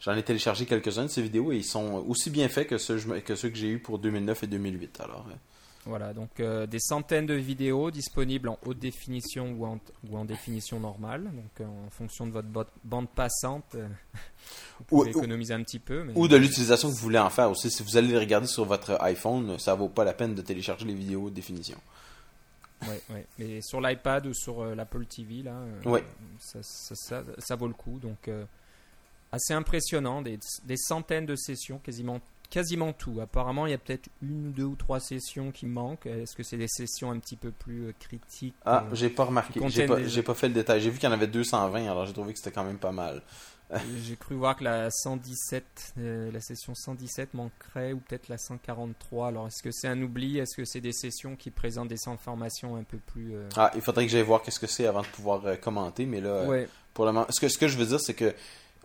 J'en 0.00 0.14
ai 0.14 0.22
téléchargé 0.22 0.66
quelques-uns 0.66 1.04
de 1.04 1.08
ces 1.08 1.22
vidéos 1.22 1.52
et 1.52 1.56
ils 1.56 1.64
sont 1.64 2.04
aussi 2.06 2.28
bien 2.28 2.48
faits 2.50 2.68
que 2.68 2.76
ceux, 2.76 2.98
que 2.98 3.34
ceux 3.34 3.48
que 3.48 3.56
j'ai 3.56 3.68
eu 3.70 3.78
pour 3.78 3.98
2009 3.98 4.42
et 4.42 4.46
2008. 4.46 5.00
Alors, 5.02 5.26
Voilà, 5.88 6.12
donc 6.12 6.40
euh, 6.40 6.66
des 6.66 6.80
centaines 6.80 7.26
de 7.26 7.34
vidéos 7.34 7.92
disponibles 7.92 8.48
en 8.48 8.58
haute 8.66 8.78
définition 8.80 9.52
ou 9.52 9.66
en, 9.66 9.78
ou 10.10 10.16
en 10.18 10.24
définition 10.24 10.80
normale. 10.80 11.22
Donc 11.24 11.60
euh, 11.60 11.64
en 11.86 11.90
fonction 11.90 12.26
de 12.26 12.32
votre 12.32 12.70
bande 12.82 13.08
passante, 13.08 13.76
euh, 13.76 13.86
vous 13.86 13.90
Ou- 14.80 14.84
pouvez 15.02 15.14
ou- 15.14 15.18
économiser 15.18 15.54
un 15.54 15.62
petit 15.62 15.78
peu. 15.78 16.02
Mais... 16.02 16.12
Ou 16.16 16.26
de 16.26 16.36
l'utilisation 16.36 16.88
que 16.88 16.94
vous 16.94 17.00
voulez 17.00 17.20
en 17.20 17.30
faire 17.30 17.48
aussi. 17.50 17.70
Si 17.70 17.84
vous 17.84 17.96
allez 17.96 18.08
les 18.08 18.18
regarder 18.18 18.48
sur 18.48 18.64
votre 18.64 19.00
iPhone, 19.00 19.58
ça 19.60 19.74
vaut 19.76 19.88
pas 19.88 20.04
la 20.04 20.12
peine 20.12 20.34
de 20.34 20.42
télécharger 20.42 20.84
les 20.86 20.94
vidéos 20.94 21.22
haute 21.26 21.34
définition. 21.34 21.78
Ouais, 22.82 23.00
ouais. 23.10 23.26
Mais 23.38 23.62
sur 23.62 23.80
l'iPad 23.80 24.26
ou 24.26 24.34
sur 24.34 24.60
euh, 24.62 24.74
l'Apple 24.74 25.06
TV, 25.06 25.42
là, 25.44 25.54
Ouais. 25.84 26.04
ça, 26.40 26.58
ça, 26.62 26.94
ça- 26.96 27.24
ça 27.38 27.54
vaut 27.56 27.68
le 27.68 27.74
coup. 27.74 27.98
Donc, 28.00 28.28
assez 29.32 29.54
impressionnant. 29.54 30.20
Des, 30.20 30.38
des 30.64 30.76
centaines 30.76 31.26
de 31.26 31.36
sessions, 31.36 31.78
quasiment, 31.78 32.20
quasiment 32.50 32.92
tout. 32.92 33.20
Apparemment, 33.20 33.66
il 33.66 33.70
y 33.70 33.74
a 33.74 33.78
peut-être 33.78 34.08
une, 34.22 34.52
deux 34.52 34.64
ou 34.64 34.76
trois 34.76 35.00
sessions 35.00 35.50
qui 35.52 35.66
manquent. 35.66 36.06
Est-ce 36.06 36.34
que 36.36 36.42
c'est 36.42 36.56
des 36.58 36.68
sessions 36.68 37.10
un 37.10 37.18
petit 37.18 37.36
peu 37.36 37.50
plus 37.50 37.86
euh, 37.88 37.92
critiques 37.98 38.54
Ah, 38.64 38.84
euh, 38.90 38.94
j'ai 38.94 39.10
pas 39.10 39.24
remarqué. 39.24 39.60
J'ai 39.68 39.86
pas, 39.86 39.96
des- 39.96 40.08
j'ai 40.08 40.22
pas 40.22 40.34
fait 40.34 40.48
le 40.48 40.54
détail. 40.54 40.80
J'ai 40.80 40.90
vu 40.90 40.98
qu'il 40.98 41.08
y 41.08 41.10
en 41.10 41.14
avait 41.14 41.26
220, 41.26 41.82
alors 41.90 42.06
j'ai 42.06 42.12
trouvé 42.12 42.32
que 42.32 42.38
c'était 42.38 42.52
quand 42.52 42.64
même 42.64 42.78
pas 42.78 42.92
mal. 42.92 43.22
J'ai 44.04 44.14
cru 44.14 44.36
voir 44.36 44.54
que 44.56 44.62
la 44.62 44.88
117, 44.92 45.94
euh, 45.98 46.30
la 46.30 46.40
session 46.40 46.72
117 46.76 47.34
manquerait 47.34 47.92
ou 47.92 47.98
peut-être 47.98 48.28
la 48.28 48.38
143. 48.38 49.26
Alors, 49.26 49.48
est-ce 49.48 49.60
que 49.60 49.72
c'est 49.72 49.88
un 49.88 50.00
oubli? 50.02 50.38
Est-ce 50.38 50.54
que 50.56 50.64
c'est 50.64 50.80
des 50.80 50.92
sessions 50.92 51.34
qui 51.34 51.50
présentent 51.50 51.88
des 51.88 52.06
informations 52.08 52.76
un 52.76 52.84
peu 52.84 52.98
plus. 52.98 53.34
euh, 53.34 53.48
Ah, 53.56 53.72
il 53.74 53.80
faudrait 53.80 54.06
que 54.06 54.12
j'aille 54.12 54.22
voir 54.22 54.42
qu'est-ce 54.42 54.60
que 54.60 54.68
c'est 54.68 54.86
avant 54.86 55.02
de 55.02 55.08
pouvoir 55.08 55.44
euh, 55.46 55.56
commenter, 55.56 56.06
mais 56.06 56.20
là, 56.20 56.28
euh, 56.28 56.46
Ouais, 56.46 56.68
pour 56.94 57.06
le 57.06 57.12
moment, 57.12 57.26
ce 57.28 57.40
que, 57.40 57.48
ce 57.48 57.58
que 57.58 57.66
je 57.66 57.76
veux 57.76 57.86
dire, 57.86 57.98
c'est 57.98 58.14
que 58.14 58.26
euh, 58.26 58.32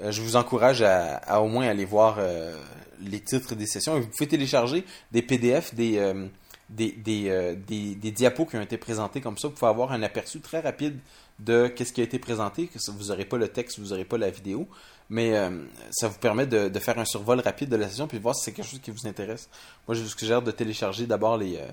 je 0.10 0.22
vous 0.22 0.36
encourage 0.36 0.82
à, 0.82 1.42
au 1.42 1.48
moins 1.48 1.68
aller 1.68 1.86
voir 1.86 2.16
euh, 2.20 2.56
les 3.02 3.20
titres 3.20 3.56
des 3.56 3.68
sessions. 3.68 4.00
Vous 4.00 4.08
pouvez 4.08 4.28
télécharger 4.28 4.86
des 5.12 5.22
PDF, 5.22 5.74
des, 5.76 5.98
euh, 5.98 6.28
des, 6.70 6.92
des, 6.92 7.30
euh, 7.30 7.56
des, 7.56 7.96
des 7.96 8.12
diapos 8.12 8.46
qui 8.46 8.56
ont 8.56 8.62
été 8.62 8.78
présentés 8.78 9.22
comme 9.22 9.38
ça. 9.38 9.48
Vous 9.48 9.54
pouvez 9.54 9.70
avoir 9.70 9.92
un 9.92 10.02
aperçu 10.02 10.40
très 10.40 10.60
rapide 10.60 10.98
de 11.40 11.68
qu'est-ce 11.68 11.94
qui 11.94 12.02
a 12.02 12.04
été 12.04 12.20
présenté. 12.20 12.70
Vous 12.88 13.08
n'aurez 13.08 13.26
pas 13.26 13.38
le 13.38 13.48
texte, 13.48 13.80
vous 13.80 13.88
n'aurez 13.88 14.06
pas 14.06 14.18
la 14.18 14.30
vidéo, 14.30 14.68
mais 15.10 15.36
euh, 15.36 15.50
ça 15.92 16.08
vous 16.08 16.20
permet 16.20 16.46
de, 16.46 16.70
faire 16.80 16.98
un 17.00 17.06
survol 17.06 17.40
rapide 17.40 17.70
de 17.70 17.76
la 17.76 17.90
session 17.90 18.08
puis 18.08 18.18
de 18.18 18.24
voir 18.24 18.36
si 18.36 18.44
c'est 18.46 18.52
quelque 18.54 18.70
chose 18.70 18.80
qui 18.82 18.92
vous 18.92 19.08
intéresse. 19.08 19.50
Moi, 19.88 19.96
je 19.96 20.04
vous 20.04 20.10
suggère 20.10 20.42
de 20.42 20.52
télécharger 20.52 21.06
d'abord 21.08 21.38
les, 21.38 21.58
euh, 21.58 21.68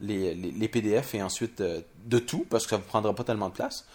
les, 0.00 0.34
les, 0.34 0.50
les 0.50 0.68
PDF 0.68 1.14
et 1.14 1.22
ensuite 1.22 1.60
euh, 1.60 1.80
de 2.04 2.18
tout, 2.18 2.46
parce 2.50 2.64
que 2.64 2.70
ça 2.70 2.76
ne 2.76 2.82
vous 2.82 2.88
prendra 2.88 3.14
pas 3.14 3.24
tellement 3.24 3.48
de 3.48 3.54
place. 3.54 3.86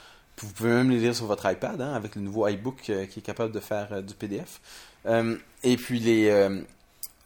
Vous 0.41 0.53
pouvez 0.53 0.69
même 0.69 0.89
les 0.89 0.99
lire 0.99 1.15
sur 1.15 1.25
votre 1.25 1.49
iPad, 1.49 1.81
hein, 1.81 1.93
avec 1.93 2.15
le 2.15 2.21
nouveau 2.21 2.47
iBook 2.47 2.89
euh, 2.89 3.05
qui 3.05 3.19
est 3.19 3.23
capable 3.23 3.53
de 3.53 3.59
faire 3.59 3.87
euh, 3.91 4.01
du 4.01 4.13
PDF. 4.13 4.61
Euh, 5.05 5.37
et 5.63 5.77
puis 5.77 5.99
les, 5.99 6.29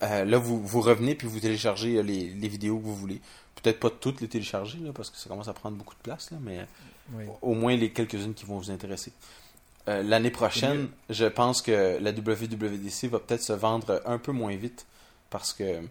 là, 0.01 0.37
vous, 0.37 0.61
vous 0.61 0.81
revenez 0.81 1.15
puis 1.15 1.27
vous 1.27 1.39
téléchargez 1.39 2.01
les, 2.03 2.29
les 2.29 2.47
vidéos 2.47 2.77
que 2.77 2.83
vous 2.83 2.95
voulez. 2.95 3.21
Peut-être 3.61 3.79
pas 3.79 3.89
toutes 3.89 4.21
les 4.21 4.27
télécharger, 4.27 4.79
là, 4.79 4.91
parce 4.93 5.09
que 5.09 5.17
ça 5.17 5.29
commence 5.29 5.47
à 5.47 5.53
prendre 5.53 5.77
beaucoup 5.77 5.95
de 5.95 6.01
place, 6.01 6.31
là, 6.31 6.37
mais 6.41 6.65
ouais. 7.13 7.27
au 7.41 7.53
moins 7.53 7.75
les 7.75 7.91
quelques-unes 7.91 8.33
qui 8.33 8.45
vont 8.45 8.57
vous 8.57 8.71
intéresser. 8.71 9.13
Euh, 9.89 10.01
L'année 10.01 10.31
prochaine, 10.31 10.89
je 11.09 11.25
pense 11.25 11.61
que 11.61 11.97
la 11.99 12.11
WWDC 12.11 13.07
va 13.09 13.19
peut-être 13.19 13.41
se 13.41 13.53
vendre 13.53 14.01
un 14.05 14.17
peu 14.17 14.31
moins 14.31 14.55
vite 14.55 14.85
parce 15.29 15.51
que 15.51 15.81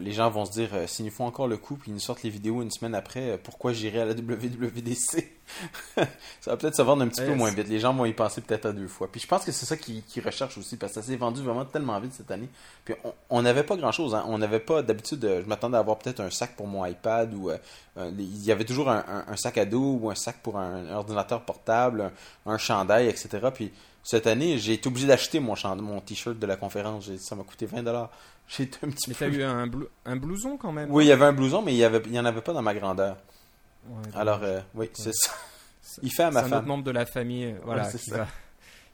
les 0.00 0.12
gens 0.12 0.30
vont 0.30 0.44
se 0.46 0.52
dire 0.52 0.70
euh, 0.72 0.86
s'ils 0.86 1.04
nous 1.04 1.10
font 1.10 1.26
encore 1.26 1.46
le 1.46 1.56
coup 1.58 1.76
puis 1.76 1.90
ils 1.90 1.94
nous 1.94 2.00
sortent 2.00 2.22
les 2.22 2.30
vidéos 2.30 2.62
une 2.62 2.70
semaine 2.70 2.94
après, 2.94 3.30
euh, 3.32 3.36
pourquoi 3.42 3.72
j'irai 3.72 4.00
à 4.00 4.04
la 4.06 4.12
WWDC 4.14 5.30
Ça 6.40 6.50
va 6.50 6.56
peut-être 6.56 6.74
se 6.76 6.82
vendre 6.82 7.02
un 7.02 7.08
petit 7.08 7.20
Ouais, 7.20 7.26
peu 7.28 7.34
moins 7.34 7.50
vite. 7.50 7.68
Les 7.68 7.78
gens 7.80 7.92
vont 7.92 8.06
y 8.06 8.12
penser 8.14 8.40
peut-être 8.40 8.66
à 8.66 8.72
deux 8.72 8.88
fois. 8.88 9.10
Puis 9.12 9.20
je 9.20 9.26
pense 9.26 9.44
que 9.44 9.52
c'est 9.52 9.66
ça 9.66 9.76
qu'ils 9.76 10.02
recherchent 10.24 10.56
aussi 10.58 10.76
parce 10.76 10.92
que 10.94 11.00
ça 11.00 11.06
s'est 11.06 11.16
vendu 11.16 11.42
vraiment 11.42 11.64
tellement 11.66 11.98
vite 12.00 12.12
cette 12.14 12.30
année. 12.30 12.48
Puis 12.84 12.94
on- 13.30 13.42
n'avait 13.42 13.62
pas 13.62 13.76
grand-chose. 13.76 14.14
Hein. 14.14 14.24
On 14.26 14.38
n'avait 14.38 14.60
pas 14.60 14.82
d'habitude. 14.82 15.22
euh, 15.24 15.42
je 15.42 15.46
m'attendais 15.48 15.76
à 15.76 15.80
avoir 15.80 15.98
peut-être 15.98 16.20
un 16.20 16.30
sac 16.30 16.56
pour 16.56 16.66
mon 16.66 16.84
iPad 16.86 17.34
ou 17.34 17.50
euh, 17.50 17.58
euh, 17.98 18.10
il 18.18 18.42
y 18.44 18.52
avait 18.52 18.64
toujours 18.64 18.88
un, 18.90 19.04
un- 19.06 19.24
un 19.32 19.36
sac 19.36 19.58
à 19.58 19.66
dos 19.66 19.98
ou 20.00 20.10
un 20.10 20.14
sac 20.14 20.36
pour 20.42 20.58
un, 20.58 20.90
ordinateur 20.94 21.42
portable, 21.42 22.10
un, 22.46 22.52
un 22.52 22.58
chandail, 22.58 23.06
etc. 23.08 23.28
Puis 23.52 23.70
cette 24.02 24.26
année, 24.26 24.56
j'ai 24.58 24.72
été 24.74 24.88
obligé 24.88 25.06
d'acheter 25.06 25.40
mon, 25.40 25.54
mon 25.76 26.00
t-shirt 26.00 26.38
de 26.38 26.46
la 26.46 26.56
conférence. 26.56 27.10
Ça 27.18 27.34
m'a 27.34 27.42
coûté 27.44 27.66
20 27.66 27.82
dollars. 27.82 28.10
J'ai 28.48 28.64
été 28.64 28.78
un 28.86 28.90
petit 28.90 29.08
Mais 29.08 29.14
peu. 29.14 29.30
t'as 29.30 29.36
eu 29.36 29.42
un, 29.42 29.66
blou- 29.66 29.88
un 30.04 30.16
blouson 30.16 30.56
quand 30.56 30.72
même 30.72 30.90
Oui, 30.90 31.04
il 31.04 31.08
y 31.08 31.12
avait 31.12 31.24
un 31.24 31.32
blouson, 31.32 31.62
mais 31.62 31.72
il 31.72 31.78
y 31.78 31.84
avait, 31.84 32.02
il 32.06 32.12
y 32.14 32.18
en 32.20 32.24
avait 32.24 32.42
pas 32.42 32.52
dans 32.52 32.62
ma 32.62 32.74
grandeur. 32.74 33.16
Ouais, 33.88 34.02
Alors, 34.14 34.40
euh, 34.42 34.60
oui, 34.74 34.88
c'est 34.94 35.14
ça. 35.14 35.32
c'est- 35.82 36.00
Il 36.02 36.10
fait 36.10 36.24
à 36.24 36.28
c'est 36.28 36.34
ma 36.34 36.40
un 36.40 36.44
autre 36.44 36.54
femme. 36.56 36.66
membre 36.66 36.84
de 36.84 36.90
la 36.90 37.06
famille 37.06 37.46
euh, 37.46 37.58
voilà, 37.64 37.84
Ouais, 37.84 37.90
c'est 37.90 37.98
qui, 38.00 38.10
va, 38.10 38.26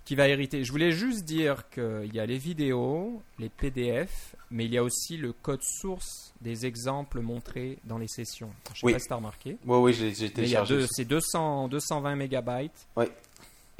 qui 0.05 0.15
va 0.15 0.29
hériter. 0.29 0.65
Je 0.65 0.71
voulais 0.73 0.93
juste 0.93 1.25
dire 1.25 1.69
qu'il 1.71 2.11
y 2.15 2.21
a 2.21 2.27
les 2.27 2.39
vidéos, 2.39 3.23
les 3.39 3.49
PDF, 3.49 4.35
mais 4.51 4.65
il 4.67 4.73
y 4.73 4.79
a 4.79 4.83
aussi 4.85 5.17
le 5.17 5.33
code 5.33 5.63
source 5.63 6.33
des 6.41 6.67
exemples 6.67 7.21
montrés 7.21 7.79
dans 7.85 7.99
les 7.99 8.09
sessions. 8.09 8.51
Je 8.75 8.81
sais 8.81 8.87
Oui. 8.87 8.93
pas 8.93 8.99
si 8.99 9.07
tu 9.09 9.13
as 9.13 9.17
remarqué. 9.17 9.57
Oui, 9.67 9.79
oui, 9.79 9.93
j'ai 9.95 10.25
Mais 10.25 10.31
téléchargé. 10.31 10.87
c'est 10.91 11.05
200, 11.05 11.69
220 11.69 12.17
mégabytes. 12.17 12.87
Oui. 12.97 13.07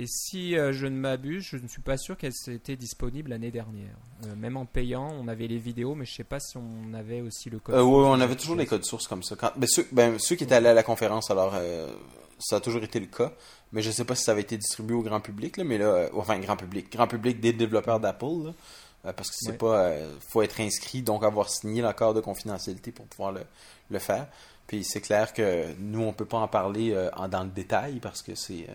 Et 0.01 0.07
si 0.07 0.57
euh, 0.57 0.73
je 0.73 0.87
ne 0.87 0.97
m'abuse, 0.97 1.43
je 1.43 1.59
ne 1.59 1.69
suis 1.69 1.83
pas 1.83 1.99
sûr 1.99 2.17
qu'elles 2.17 2.33
étaient 2.49 2.75
disponibles 2.75 3.29
l'année 3.29 3.51
dernière. 3.51 3.95
Euh, 4.25 4.35
même 4.35 4.57
en 4.57 4.65
payant, 4.65 5.13
on 5.21 5.29
avait 5.29 5.47
les 5.47 5.59
vidéos, 5.59 5.95
mais 5.95 6.07
je 6.07 6.15
sais 6.15 6.25
pas 6.25 6.41
si 6.41 6.57
on 6.57 6.95
avait 6.95 7.21
aussi 7.21 7.51
le 7.51 7.59
code. 7.59 7.75
Euh, 7.75 7.83
oui, 7.83 7.91
source 7.93 8.09
on 8.09 8.17
des 8.17 8.23
avait 8.23 8.37
toujours 8.37 8.57
les 8.57 8.65
codes 8.65 8.85
sources 8.87 9.07
comme 9.07 9.23
ça. 9.23 9.37
Quand, 9.37 9.53
ben, 9.57 9.67
ceux, 9.67 9.87
ben, 9.93 10.19
ceux 10.19 10.37
qui 10.37 10.45
étaient 10.45 10.55
allés 10.55 10.71
à 10.71 10.73
la 10.73 10.83
conférence, 10.83 11.31
alors 11.31 11.55
ça 12.39 12.57
a 12.57 12.61
toujours 12.61 12.83
été 12.83 12.99
le 12.99 13.09
cas. 13.09 13.31
Mais 13.73 13.83
je 13.83 13.91
sais 13.91 14.07
pas 14.07 14.15
si 14.15 14.25
ça 14.25 14.33
avait 14.33 14.41
été 14.41 14.57
distribué 14.57 14.97
au 14.97 15.03
grand 15.03 15.21
public, 15.21 15.59
là, 15.59 15.65
mais 15.65 15.77
là, 15.77 16.09
enfin 16.15 16.39
grand 16.39 16.57
public, 16.57 16.91
grand 16.91 17.07
public 17.07 17.39
des 17.39 17.53
développeurs 17.53 18.01
d'Apple, 18.01 18.55
parce 19.03 19.29
que 19.29 19.37
c'est 19.39 19.51
Ouais. 19.51 19.57
pas, 19.59 19.93
faut 20.31 20.41
être 20.41 20.61
inscrit, 20.61 21.03
donc 21.03 21.25
avoir 21.25 21.51
signé 21.51 21.83
l'accord 21.83 22.15
de 22.15 22.23
confidentialité 22.23 22.91
pour 22.91 23.05
pouvoir 23.05 23.33
le, 23.33 23.43
le 23.91 23.99
faire. 23.99 24.29
Puis 24.67 24.83
c'est 24.83 25.03
clair 25.03 25.35
que 25.35 25.75
nous, 25.79 26.01
on 26.01 26.15
peut 26.15 26.25
pas 26.25 26.39
en 26.39 26.49
parler 26.49 26.97
dans 27.31 27.45
le 27.45 27.51
détail 27.51 28.01
parce 28.01 28.23
que 28.23 28.35
c'est 28.35 28.67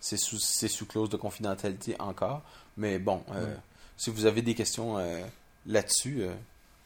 c'est 0.00 0.16
sous, 0.16 0.38
c'est 0.38 0.68
sous 0.68 0.86
clause 0.86 1.08
de 1.08 1.16
confidentialité 1.16 1.96
encore. 1.98 2.42
Mais 2.76 2.98
bon, 2.98 3.22
euh, 3.32 3.54
si 3.96 4.10
vous 4.10 4.26
avez 4.26 4.42
des 4.42 4.54
questions 4.54 4.98
euh, 4.98 5.20
là-dessus, 5.66 6.22
euh, 6.22 6.32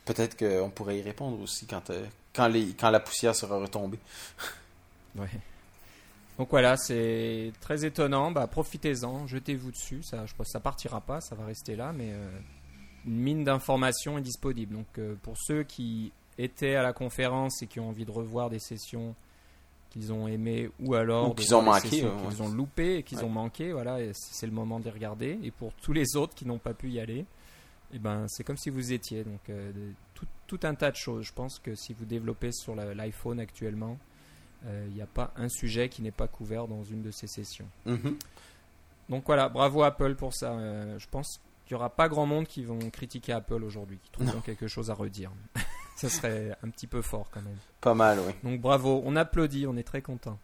peut-être 0.04 0.36
qu'on 0.36 0.70
pourrait 0.70 0.98
y 0.98 1.02
répondre 1.02 1.40
aussi 1.40 1.66
quand, 1.66 1.90
quand, 2.34 2.48
les, 2.48 2.74
quand 2.74 2.90
la 2.90 3.00
poussière 3.00 3.34
sera 3.34 3.58
retombée. 3.58 3.98
Ouais. 5.14 5.28
Donc 6.38 6.48
voilà, 6.48 6.78
c'est 6.78 7.52
très 7.60 7.84
étonnant. 7.84 8.30
Bah, 8.30 8.46
profitez-en, 8.46 9.26
jetez-vous 9.26 9.72
dessus. 9.72 10.02
Ça, 10.02 10.24
je 10.24 10.34
pense, 10.34 10.46
que 10.46 10.52
ça 10.52 10.58
partira 10.58 11.02
pas, 11.02 11.20
ça 11.20 11.34
va 11.34 11.44
rester 11.44 11.76
là, 11.76 11.92
mais 11.92 12.14
une 13.04 13.18
mine 13.18 13.44
d'informations 13.44 14.16
est 14.16 14.22
disponible. 14.22 14.74
Donc 14.74 15.18
pour 15.20 15.36
ceux 15.36 15.64
qui 15.64 16.12
étaient 16.38 16.76
à 16.76 16.82
la 16.82 16.94
conférence 16.94 17.60
et 17.60 17.66
qui 17.66 17.78
ont 17.78 17.90
envie 17.90 18.06
de 18.06 18.10
revoir 18.10 18.48
des 18.48 18.58
sessions 18.58 19.14
qu'ils 19.92 20.12
ont 20.12 20.26
aimées 20.26 20.70
ou 20.80 20.94
alors 20.94 21.30
Ou 21.30 21.34
qu'ils 21.34 21.54
ont 21.54 21.60
manqué, 21.62 22.02
ouais, 22.04 22.10
qu'ils 22.28 22.42
ont 22.42 22.48
loupées 22.48 22.96
et 22.98 23.02
qu'ils 23.02 23.18
Ouais. 23.18 23.24
ont 23.24 23.28
manqué, 23.28 23.72
voilà, 23.72 23.98
c'est 24.14 24.46
le 24.46 24.52
moment 24.52 24.80
de 24.80 24.84
les 24.84 24.90
regarder. 24.90 25.38
Et 25.42 25.50
pour 25.50 25.72
tous 25.74 25.92
les 25.92 26.16
autres 26.16 26.34
qui 26.34 26.46
n'ont 26.46 26.58
pas 26.58 26.72
pu 26.72 26.88
y 26.90 26.98
aller, 26.98 27.26
eh 27.92 27.98
ben 27.98 28.24
c'est 28.28 28.42
comme 28.42 28.56
si 28.56 28.70
vous 28.70 28.92
étiez. 28.92 29.22
Donc 29.22 29.40
euh, 29.50 29.70
tout, 30.14 30.26
tout 30.46 30.60
un 30.62 30.74
tas 30.74 30.90
de 30.90 30.96
choses. 30.96 31.24
Je 31.26 31.32
pense 31.32 31.58
que 31.58 31.74
si 31.74 31.92
vous 31.92 32.06
développez 32.06 32.52
sur 32.52 32.74
l'iPhone 32.74 33.38
actuellement, 33.38 33.98
euh, 34.64 34.86
il 34.88 34.94
n'y 34.94 35.02
a 35.02 35.06
pas 35.06 35.32
un 35.36 35.48
sujet 35.50 35.88
qui 35.90 36.00
n'est 36.02 36.10
pas 36.10 36.26
couvert 36.28 36.66
dans 36.68 36.84
une 36.84 37.02
de 37.02 37.10
ces 37.10 37.26
sessions. 37.26 37.68
Mhm. 37.84 38.16
Donc 39.10 39.24
voilà, 39.26 39.48
bravo 39.50 39.82
Apple 39.82 40.14
pour 40.14 40.32
ça. 40.34 40.52
Euh, 40.52 40.98
je 40.98 41.06
pense 41.10 41.38
qu'il 41.66 41.74
n'y 41.74 41.80
aura 41.80 41.90
pas 41.90 42.08
grand 42.08 42.24
monde 42.24 42.46
qui 42.46 42.64
vont 42.64 42.78
critiquer 42.90 43.32
Apple 43.32 43.62
aujourd'hui, 43.62 43.98
qui 44.02 44.10
trouveront 44.10 44.40
quelque 44.40 44.68
chose 44.68 44.90
à 44.90 44.94
redire. 44.94 45.30
ça 45.96 46.08
serait 46.08 46.56
un 46.62 46.68
petit 46.70 46.86
peu 46.86 47.02
fort 47.02 47.28
quand 47.30 47.42
même. 47.42 47.56
Pas 47.80 47.94
mal, 47.94 48.18
oui. 48.26 48.32
Donc 48.42 48.60
bravo, 48.60 49.02
on 49.04 49.16
applaudit, 49.16 49.66
on 49.66 49.76
est 49.76 49.82
très 49.82 50.02
content. 50.02 50.38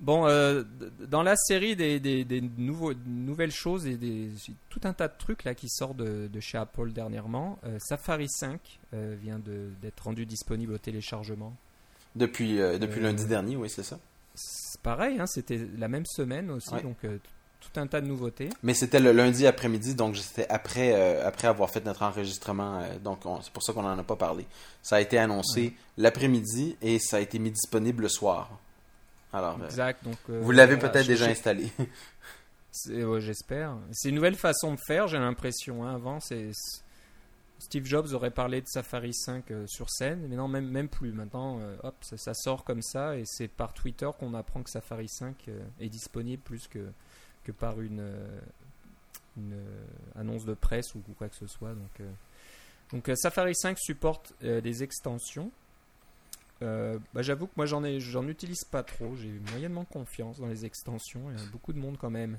Bon, 0.00 0.26
euh, 0.26 0.62
dans 1.08 1.22
la 1.22 1.36
série 1.36 1.76
des, 1.76 2.00
des- 2.00 2.24
des 2.24 2.40
nouveaux- 2.40 2.94
nouvelles 3.04 3.50
choses 3.52 3.86
et 3.86 3.96
des, 3.98 4.30
tout 4.70 4.80
un 4.84 4.94
tas 4.94 5.08
de 5.08 5.12
trucs 5.18 5.44
là 5.44 5.54
qui 5.54 5.68
sortent 5.68 5.98
de, 5.98 6.26
de 6.32 6.40
chez 6.40 6.56
Apple 6.56 6.92
dernièrement, 6.92 7.58
euh, 7.64 7.76
Safari 7.80 8.26
5 8.30 8.58
euh, 8.94 9.14
vient 9.20 9.38
d'être 9.38 10.00
rendu 10.00 10.24
disponible 10.24 10.72
au 10.72 10.78
téléchargement. 10.78 11.54
Depuis, 12.16 12.56
depuis 12.56 13.00
lundi 13.00 13.26
dernier, 13.26 13.56
oui, 13.56 13.68
c'est 13.68 13.82
ça. 13.82 13.98
C'est 14.34 14.80
pareil, 14.80 15.20
hein, 15.20 15.26
c'était 15.26 15.60
la 15.76 15.88
même 15.88 16.06
semaine 16.06 16.50
aussi, 16.50 16.72
Ouais. 16.74 16.82
donc 16.82 16.96
tout 17.60 17.78
un 17.80 17.86
tas 17.86 18.00
de 18.00 18.06
nouveautés. 18.06 18.48
Mais 18.62 18.74
c'était 18.74 19.00
le 19.00 19.12
lundi 19.12 19.46
après-midi, 19.46 19.94
donc 19.94 20.16
c'était 20.16 20.48
après, 20.48 20.92
euh, 20.94 21.26
après 21.26 21.46
avoir 21.48 21.70
fait 21.70 21.84
notre 21.84 22.02
enregistrement. 22.02 22.80
euh, 22.80 22.98
donc 22.98 23.24
on- 23.26 23.40
c'est 23.42 23.52
pour 23.52 23.62
ça 23.62 23.72
qu'on 23.72 23.82
n'en 23.82 23.98
a 23.98 24.02
pas 24.02 24.16
parlé. 24.16 24.46
Ça 24.82 24.96
a 24.96 25.00
été 25.00 25.18
annoncé 25.18 25.74
l'après-midi 25.98 26.76
et 26.82 26.98
ça 26.98 27.18
a 27.18 27.20
été 27.20 27.38
mis 27.38 27.50
disponible 27.50 28.02
le 28.04 28.08
soir. 28.08 28.50
Alors, 29.32 29.60
euh, 29.60 29.66
Exact. 29.66 30.02
Donc, 30.04 30.16
euh, 30.30 30.40
vous 30.42 30.50
l'avez 30.50 30.76
peut-être 30.76 31.06
déjà 31.06 31.26
installé. 31.26 31.70
ouais, 32.88 33.20
J'espère. 33.20 33.76
C'est 33.92 34.08
une 34.08 34.14
nouvelle 34.16 34.36
façon 34.36 34.74
de 34.74 34.80
faire, 34.86 35.06
j'ai 35.08 35.18
l'impression. 35.18 35.84
hein. 35.84 35.94
Avant, 35.94 36.18
c'est 36.20 36.50
Steve 37.58 37.84
Jobs 37.84 38.12
aurait 38.14 38.30
parlé 38.30 38.60
de 38.62 38.66
Safari 38.66 39.12
5 39.12 39.50
euh, 39.50 39.66
sur 39.66 39.90
scène, 39.90 40.26
mais 40.28 40.36
non, 40.36 40.48
même, 40.48 40.66
même 40.68 40.88
plus. 40.88 41.12
Maintenant, 41.12 41.60
hop, 41.82 41.94
ça, 42.00 42.16
ça 42.16 42.32
sort 42.34 42.64
comme 42.64 42.80
ça, 42.82 43.16
et 43.16 43.22
c'est 43.26 43.48
par 43.48 43.74
Twitter 43.74 44.08
qu'on 44.18 44.32
apprend 44.34 44.62
que 44.62 44.70
Safari 44.70 45.08
5 45.08 45.36
euh, 45.48 45.60
est 45.78 45.88
disponible 45.90 46.42
plus 46.42 46.66
que, 46.68 46.78
que 47.44 47.52
par 47.52 47.80
une, 47.80 48.00
euh, 48.00 48.40
euh, 49.38 49.84
annonce 50.16 50.44
de 50.44 50.54
presse 50.54 50.94
ou 50.94 51.02
quoi 51.18 51.28
que 51.28 51.36
ce 51.36 51.46
soit. 51.46 51.74
Donc, 52.92 53.08
euh, 53.10 53.14
Safari 53.14 53.54
5 53.54 53.78
supporte 53.78 54.34
des 54.42 54.82
extensions. 54.82 55.50
Bah, 56.60 57.22
J'avoue 57.22 57.46
que 57.46 57.54
moi 57.56 57.66
j'en 57.66 58.28
utilise 58.28 58.64
pas 58.64 58.82
trop. 58.82 59.16
J'ai 59.16 59.32
moyennement 59.52 59.84
confiance 59.84 60.38
dans 60.38 60.48
les 60.48 60.66
extensions. 60.66 61.22
Il 61.30 61.38
y 61.38 61.42
a 61.42 61.50
beaucoup 61.50 61.72
de 61.72 61.78
monde 61.78 61.96
quand 61.98 62.10
même 62.10 62.38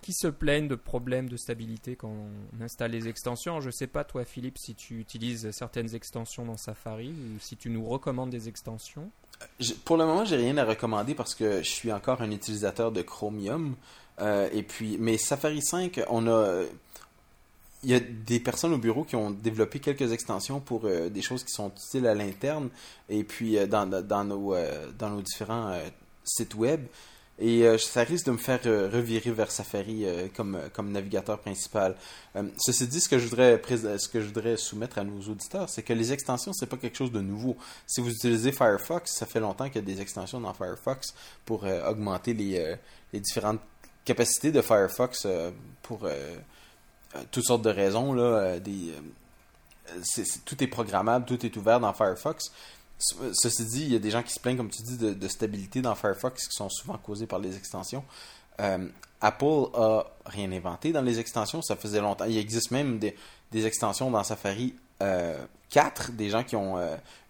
qui 0.00 0.12
se 0.12 0.28
plaignent 0.28 0.68
de 0.68 0.74
problèmes 0.74 1.30
de 1.30 1.36
stabilité 1.38 1.96
quand 1.96 2.10
on 2.10 2.62
installe 2.62 2.90
les 2.90 3.08
extensions. 3.08 3.60
Je 3.62 3.70
sais 3.70 3.86
pas 3.86 4.04
toi 4.04 4.24
Philippe 4.24 4.58
si 4.58 4.74
tu 4.74 5.00
utilises 5.00 5.50
certaines 5.50 5.94
extensions 5.94 6.44
dans 6.44 6.58
Safari 6.58 7.08
ou 7.08 7.40
si 7.40 7.56
tu 7.56 7.70
nous 7.70 7.84
recommandes 7.86 8.30
des 8.30 8.48
extensions. 8.48 9.10
Pour 9.84 9.96
le 9.96 10.04
moment, 10.04 10.24
j'ai 10.24 10.36
rien 10.36 10.56
à 10.58 10.64
recommander 10.64 11.14
parce 11.14 11.34
que 11.34 11.62
je 11.62 11.70
suis 11.70 11.92
encore 11.92 12.20
un 12.22 12.30
utilisateur 12.30 12.92
de 12.92 13.02
Chromium. 13.02 13.76
Euh, 14.20 14.48
et 14.52 14.62
puis, 14.62 14.96
mais 14.98 15.18
Safari 15.18 15.62
5, 15.62 16.02
on 16.08 16.26
a, 16.28 16.62
il 17.82 17.90
y 17.90 17.94
a 17.94 18.00
des 18.00 18.40
personnes 18.40 18.72
au 18.72 18.78
bureau 18.78 19.04
qui 19.04 19.16
ont 19.16 19.30
développé 19.30 19.80
quelques 19.80 20.12
extensions 20.12 20.60
pour 20.60 20.84
euh, 20.84 21.08
des 21.08 21.22
choses 21.22 21.44
qui 21.44 21.52
sont 21.52 21.70
utiles 21.70 22.06
à 22.06 22.14
l'interne 22.14 22.70
et 23.08 23.24
puis 23.24 23.58
euh, 23.58 23.66
dans, 23.66 23.86
nos, 23.86 24.54
dans 24.98 25.10
nos 25.10 25.22
différents 25.22 25.78
sites 26.24 26.54
web. 26.54 26.86
Et 27.40 27.66
ça 27.78 28.04
risque 28.04 28.26
de 28.26 28.30
me 28.30 28.36
faire 28.36 28.62
revirer 28.62 29.32
vers 29.32 29.50
Safari 29.50 30.06
comme, 30.36 30.56
comme 30.72 30.92
navigateur 30.92 31.40
principal. 31.40 31.96
ceci 32.58 32.86
dit, 32.86 33.00
ce 33.00 33.08
que, 33.08 33.18
je 33.18 33.26
voudrais, 33.26 33.60
ce 33.66 34.08
que 34.08 34.20
je 34.20 34.26
voudrais 34.26 34.56
soumettre 34.56 34.98
à 34.98 35.02
nos 35.02 35.20
auditeurs, 35.28 35.68
c'est 35.68 35.82
que 35.82 35.92
les 35.92 36.12
extensions, 36.12 36.52
c'est 36.52 36.68
pas 36.68 36.76
quelque 36.76 36.96
chose 36.96 37.10
de 37.10 37.20
nouveau. 37.20 37.56
Si 37.88 38.00
vous 38.00 38.10
utilisez 38.10 38.52
Firefox, 38.52 39.10
ça 39.10 39.26
fait 39.26 39.40
longtemps 39.40 39.66
qu'il 39.66 39.74
y 39.74 39.78
a 39.78 39.94
des 39.94 40.00
extensions 40.00 40.40
dans 40.40 40.54
Firefox 40.54 41.12
pour 41.44 41.64
augmenter 41.64 42.34
les, 42.34 42.76
les 43.12 43.18
différentes 43.18 43.58
capacité 44.04 44.52
de 44.52 44.60
Firefox 44.60 45.24
euh, 45.24 45.50
pour 45.82 46.04
euh, 46.04 46.36
euh, 47.14 47.22
toutes 47.30 47.44
sortes 47.44 47.62
de 47.62 47.70
raisons. 47.70 48.12
Là, 48.12 48.58
des, 48.60 48.92
tout 50.44 50.62
est 50.62 50.66
programmable, 50.66 51.24
tout 51.24 51.44
est 51.44 51.56
ouvert 51.56 51.80
dans 51.80 51.92
Firefox. 51.92 52.52
Ceci 52.98 53.64
dit, 53.64 53.82
il 53.82 53.92
y 53.92 53.96
a 53.96 53.98
des 53.98 54.10
gens 54.10 54.22
qui 54.22 54.32
se 54.32 54.40
plaignent, 54.40 54.56
comme 54.56 54.70
tu 54.70 54.82
dis, 54.82 54.96
de, 54.96 55.28
stabilité 55.28 55.82
dans 55.82 55.94
Firefox 55.94 56.46
qui 56.48 56.56
sont 56.56 56.68
souvent 56.70 56.96
causées 56.96 57.26
par 57.26 57.38
les 57.38 57.56
extensions. 57.56 58.04
Apple 59.20 59.66
a 59.74 60.06
rien 60.26 60.50
inventé 60.52 60.92
dans 60.92 61.02
les 61.02 61.18
extensions, 61.18 61.60
ça 61.60 61.76
faisait 61.76 62.00
longtemps. 62.00 62.24
Il 62.26 62.38
existe 62.38 62.70
même 62.70 62.98
des, 62.98 63.16
des 63.50 63.66
extensions 63.66 64.10
dans 64.10 64.22
Safari 64.22 64.74
4, 64.98 66.12
des 66.12 66.30
gens 66.30 66.44
qui 66.44 66.56
ont 66.56 66.78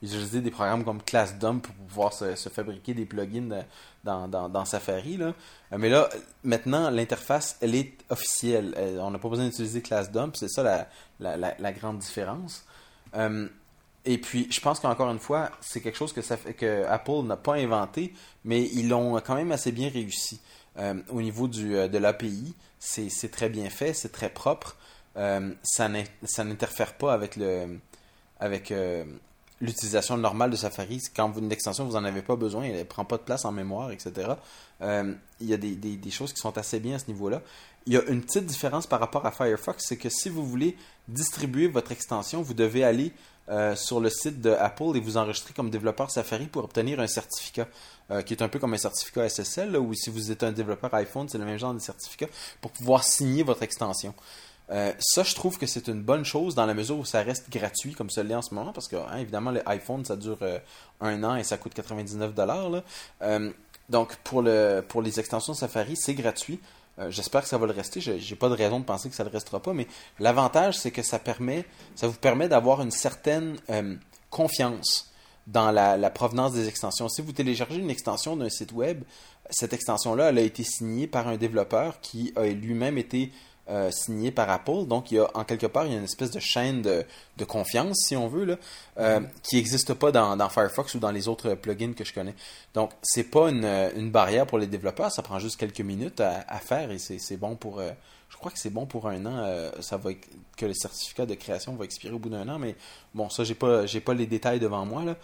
utilisé 0.05 0.41
des 0.41 0.51
programmes 0.51 0.85
comme 0.85 1.03
ClassDump 1.03 1.63
pour 1.63 1.75
pouvoir 1.75 2.13
se, 2.13 2.35
fabriquer 2.49 2.95
des 2.95 3.07
plugins 3.07 3.65
dans, 4.05 4.65
Safari. 4.65 5.17
Là. 5.17 5.35
Euh, 5.73 5.79
mais 5.79 5.89
là, 5.89 6.09
maintenant, 6.43 6.91
l'interface, 6.91 7.57
elle 7.61 7.75
est 7.75 7.93
officielle. 8.11 8.75
on 9.01 9.11
n'a 9.11 9.19
pas 9.19 9.29
besoin 9.29 9.47
d'utiliser 9.47 9.83
ClassDump. 9.83 10.37
C'est 10.37 10.49
ça 10.49 10.89
la, 11.21 11.73
grande 11.73 11.99
différence. 11.99 12.65
Euh, 13.15 13.49
et 14.05 14.19
puis, 14.19 14.47
je 14.51 14.61
pense 14.61 14.81
qu'encore 14.81 15.11
une 15.11 15.19
fois, 15.19 15.51
c'est 15.61 15.81
quelque 15.81 15.97
chose 15.97 16.13
que, 16.13 16.85
Apple 16.87 17.23
n'a 17.25 17.37
pas 17.37 17.55
inventé, 17.55 18.13
mais 18.45 18.63
ils 18.63 18.89
l'ont 18.89 19.19
quand 19.21 19.35
même 19.35 19.53
assez 19.53 19.73
bien 19.73 19.89
réussi. 19.89 20.41
Euh, 20.77 20.95
au 21.09 21.23
niveau 21.23 21.49
du, 21.49 21.71
de 21.73 21.99
l'API, 21.99 22.55
c'est 22.79 23.31
très 23.31 23.49
bien 23.49 23.71
fait, 23.71 23.95
c'est 23.95 24.13
très 24.13 24.29
propre. 24.29 24.77
Ça 25.15 25.89
n'interfère 26.45 26.95
pas 26.95 27.13
avec 27.13 27.37
le 27.37 27.79
avec 28.41 28.73
l'utilisation 29.61 30.17
normale 30.17 30.51
de 30.51 30.57
Safari, 30.57 31.01
quand 31.15 31.33
une 31.39 31.51
extension, 31.53 31.85
vous 31.85 31.93
n'en 31.93 32.05
avez 32.05 32.23
pas 32.23 32.37
besoin, 32.37 32.65
elle 32.65 32.77
ne 32.77 32.85
prend 32.85 33.05
pas 33.05 33.17
de 33.17 33.23
place 33.23 33.45
en 33.45 33.53
mémoire, 33.53 33.91
etc. 33.91 34.33
Euh, 34.83 35.15
il 35.41 35.49
y 35.49 35.55
a 35.55 35.57
des, 35.57 35.75
des, 35.75 36.11
choses 36.11 36.33
qui 36.33 36.41
sont 36.41 36.57
assez 36.59 36.81
bien 36.81 36.97
à 36.97 36.99
ce 36.99 37.07
niveau-là. 37.07 37.43
Il 37.87 37.93
y 37.93 37.97
a 37.97 38.03
une 38.05 38.23
petite 38.23 38.47
différence 38.47 38.87
par 38.87 39.01
rapport 39.01 39.27
à 39.27 39.31
Firefox, 39.31 39.85
c'est 39.87 39.97
que 39.97 40.09
si 40.09 40.29
vous 40.29 40.45
voulez 40.45 40.77
distribuer 41.09 41.69
votre 41.69 41.93
extension, 41.93 42.43
vous 42.43 42.55
devez 42.55 42.83
aller 42.83 43.13
euh, 43.51 43.77
sur 43.77 44.01
le 44.01 44.11
site 44.11 44.41
de 44.41 44.51
Apple 44.51 44.97
et 44.97 45.01
vous 45.01 45.17
enregistrer 45.17 45.53
comme 45.53 45.71
développeur 45.71 46.11
Safari 46.11 46.47
pour 46.47 46.65
obtenir 46.65 46.99
un 47.01 47.07
certificat, 47.07 47.69
euh, 48.11 48.23
qui 48.23 48.35
est 48.35 48.43
un 48.43 48.49
peu 48.49 48.59
comme 48.59 48.75
un 48.75 48.79
certificat 48.79 49.29
SSL, 49.29 49.77
ou 49.77 49.95
si 49.95 50.11
vous 50.11 50.31
êtes 50.31 50.43
un 50.43 50.53
développeur 50.53 50.93
iPhone, 50.95 51.29
c'est 51.29 51.39
le 51.39 51.45
même 51.45 51.59
genre 51.59 51.75
de 51.75 51.79
certificat, 51.79 52.27
pour 52.61 52.71
pouvoir 52.73 53.05
signer 53.05 53.43
votre 53.43 53.63
extension. 53.63 54.15
Euh, 54.71 54.93
ça, 54.99 55.23
je 55.23 55.35
trouve 55.35 55.59
que 55.59 55.67
c'est 55.67 55.89
une 55.89 56.03
bonne 56.03 56.25
chose 56.25 56.55
dans 56.55 56.67
la 56.67 56.75
mesure 56.75 56.99
où 56.99 57.05
ça 57.05 57.23
reste 57.23 57.51
gratuit 57.51 57.93
comme 57.93 58.11
ça 58.11 58.23
l'est 58.23 58.35
en 58.35 58.43
ce 58.43 58.55
moment, 58.55 58.73
parce 58.73 58.89
que 58.89 58.97
hein, 58.97 59.19
évidemment, 59.19 59.51
l'iPhone, 59.51 60.05
ça 60.05 60.17
dure 60.17 60.39
euh, 60.43 60.59
un 61.01 61.23
an 61.23 61.37
et 61.37 61.45
ça 61.45 61.59
coûte 61.59 61.75
99 61.75 62.35
dollars. 62.35 62.83
Euh, 63.23 63.51
donc, 63.91 64.17
pour, 64.17 64.41
le, 64.41 64.83
pour 64.87 65.03
les 65.03 65.21
extensions 65.21 65.53
Safari, 65.55 65.97
c'est 65.97 66.15
gratuit. 66.15 66.61
J'espère 67.09 67.43
que 67.43 67.49
ça 67.49 67.59
va 67.59 67.67
le 67.67 67.73
rester. 67.73 68.01
J'ai 68.01 68.37
pas 68.37 68.49
de 68.49 68.55
raison 68.55 68.79
de 68.79 68.85
penser 68.85 69.11
que 69.11 69.17
ça 69.17 69.25
ne 69.25 69.29
le 69.29 69.33
restera 69.33 69.61
pas, 69.61 69.73
mais 69.73 69.89
l'avantage, 70.21 70.79
c'est 70.79 70.93
que 70.93 71.03
ça 71.03 71.19
permet, 71.19 71.65
ça 71.97 72.07
vous 72.07 72.15
permet 72.15 72.49
d'avoir 72.49 72.83
une 72.83 72.93
certaine 72.93 73.57
confiance 74.31 75.13
dans 75.49 75.73
la, 75.73 75.97
la, 75.97 76.11
provenance 76.11 76.53
des 76.53 76.69
extensions. 76.69 77.09
Si 77.09 77.21
vous 77.21 77.33
téléchargez 77.33 77.81
une 77.81 77.91
extension 77.91 78.37
d'un 78.37 78.49
site 78.49 78.71
web, 78.71 79.03
cette 79.51 79.73
extension-là, 79.73 80.29
elle 80.29 80.39
a 80.39 80.43
été 80.43 80.63
signée 80.63 81.09
par 81.09 81.27
un 81.27 81.37
développeur 81.37 82.01
qui 82.01 82.33
a 82.37 82.47
lui-même 82.47 82.97
été 82.97 83.33
euh, 83.71 83.91
signé 83.91 84.31
par 84.31 84.51
Apple. 84.51 84.85
Donc, 84.87 85.11
il 85.11 85.15
y 85.15 85.19
a, 85.19 85.31
en 85.33 85.45
quelque 85.45 85.67
part, 85.67 85.87
il 85.87 85.93
y 85.93 85.95
a 85.95 85.99
une 85.99 86.05
espèce 86.05 86.31
de 86.31 86.39
chaîne 86.39 86.83
de, 86.83 87.03
de 87.39 87.45
confiance, 87.47 87.97
si 88.07 88.15
on 88.15 88.29
veut, 88.29 88.45
là, 88.45 88.57
euh, 88.99 89.21
mm-hmm. 89.21 89.29
qui 89.43 89.57
n'existe 89.57 89.95
pas 89.95 90.13
dans, 90.13 90.37
dans, 90.37 90.51
Firefox 90.51 90.95
ou 90.95 90.99
dans 90.99 91.11
les 91.11 91.29
autres 91.29 91.55
plugins 91.55 91.95
que 91.95 92.05
je 92.05 92.13
connais. 92.13 92.35
Donc, 92.75 92.91
c'est 93.03 93.31
pas 93.31 93.49
une, 93.49 93.65
une, 93.65 94.11
barrière 94.11 94.47
pour 94.47 94.59
les 94.59 94.67
développeurs. 94.67 95.11
Ça 95.11 95.23
prend 95.23 95.39
juste 95.39 95.57
quelques 95.59 95.81
minutes 95.81 96.21
à, 96.21 96.45
à 96.47 96.59
faire 96.59 96.91
et 96.91 96.99
c'est 96.99 97.37
bon 97.39 97.57
pour. 97.57 97.81
Euh, 97.81 97.91
je 98.29 98.37
crois 98.37 98.51
que 98.51 98.59
c'est 98.59 98.71
bon 98.71 98.85
pour 98.85 99.09
un 99.09 99.25
an. 99.25 99.71
ça 99.81 99.97
va 99.97 100.11
que 100.57 100.67
le 100.67 100.75
certificat 100.75 101.25
de 101.25 101.35
création 101.35 101.75
va 101.77 101.85
expirer 101.85 102.13
au 102.13 102.19
bout 102.19 102.29
d'un 102.29 102.49
an. 102.49 102.59
Mais 102.59 102.75
bon, 103.15 103.31
ça, 103.31 103.45
j'ai 103.45 103.55
pas, 103.55 103.87
j'ai 103.87 104.01
pas 104.01 104.13
les 104.13 104.27
détails 104.27 104.59
devant 104.59 104.85
moi 104.85 105.05
là. 105.05 105.17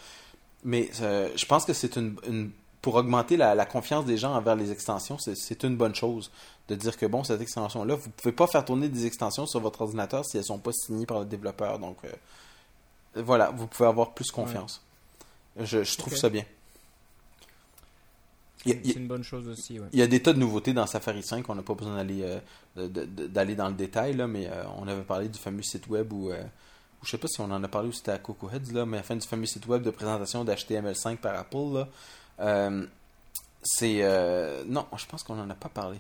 Mais 0.63 0.89
je 0.93 1.45
pense 1.47 1.65
que 1.65 1.73
c'est 1.73 1.97
une, 1.97 2.17
une 2.29 2.51
pour 2.83 2.95
augmenter 2.95 3.37
la, 3.37 3.55
la, 3.55 3.67
confiance 3.67 4.07
des 4.07 4.17
gens 4.17 4.35
envers 4.35 4.57
les 4.57 4.73
extensions, 4.73 5.19
c'est 5.19 5.63
une 5.65 5.77
bonne 5.77 5.95
chose 5.95 6.31
de 6.71 6.77
dire 6.77 6.97
que 6.97 7.07
bon, 7.07 7.25
cette 7.25 7.41
extension-là, 7.41 7.95
vous 7.95 8.07
ne 8.07 8.13
pouvez 8.13 8.33
pas 8.33 8.47
faire 8.47 8.65
tourner 8.65 8.89
des 8.89 9.05
extensions 9.05 9.47
sur 9.47 9.61
votre 9.61 9.83
ordinateur 9.83 10.25
si 10.25 10.37
elles 10.37 10.43
ne 10.43 10.47
sont 10.47 10.59
pas 10.59 10.73
signées 10.73 11.07
par 11.07 11.19
le 11.19 11.27
développeur. 11.27 11.79
Donc 11.79 11.99
euh, 12.05 13.23
voilà, 13.23 13.51
vous 13.51 13.67
pouvez 13.67 13.89
avoir 13.89 14.13
plus 14.13 14.31
confiance. 14.31 14.81
Je, 15.59 15.97
trouve 15.97 16.17
ça 16.17 16.31
bien. 16.31 16.45
C'est 18.65 18.97
une 18.97 19.09
bonne 19.09 19.25
chose 19.25 19.49
aussi. 19.49 19.79
Il 19.93 19.99
y 19.99 20.03
a 20.03 20.07
des 20.07 20.23
tas 20.23 20.33
de 20.33 20.39
nouveautés 20.39 20.73
dans 20.73 20.87
Safari 20.87 21.23
5. 21.23 21.49
On 21.49 21.55
n'a 21.55 21.63
pas 21.63 21.75
besoin 21.75 21.97
d'aller 21.97 22.41
euh, 22.77 22.89
d'aller 22.89 23.57
dans 23.57 23.69
le 23.69 23.75
détail, 23.75 24.15
là, 24.15 24.29
mais 24.29 24.47
euh, 24.47 24.63
on 24.79 24.87
avait 24.87 25.03
parlé 25.03 25.29
du 25.29 25.39
fameux 25.39 25.63
site 25.63 25.89
web 25.89 26.13
où, 26.13 26.31
je 26.31 26.37
ne 26.37 27.11
sais 27.11 27.19
pas 27.19 27.27
si 27.27 27.41
on 27.41 27.51
en 27.51 27.65
a 27.65 27.69
parlé 27.69 27.89
ou 27.89 27.93
c'était 27.93 28.13
à 28.13 28.19
Coco 28.19 28.49
Heads, 28.49 28.73
là, 28.73 28.87
mais 28.87 28.99
à 28.99 29.01
la 29.01 29.03
fin 29.03 29.17
du 29.17 29.27
fameux 29.27 29.47
site 29.47 29.67
web 29.67 29.83
de 29.83 29.91
présentation 29.91 30.45
d'HTML5 30.45 31.17
par 31.17 31.37
Apple. 31.37 31.87
C'est. 33.63 34.03
non, 34.67 34.87
je 34.97 35.07
pense 35.07 35.23
qu'on 35.23 35.35
n'en 35.35 35.51
a 35.51 35.55
pas 35.55 35.69
parlé. 35.69 35.99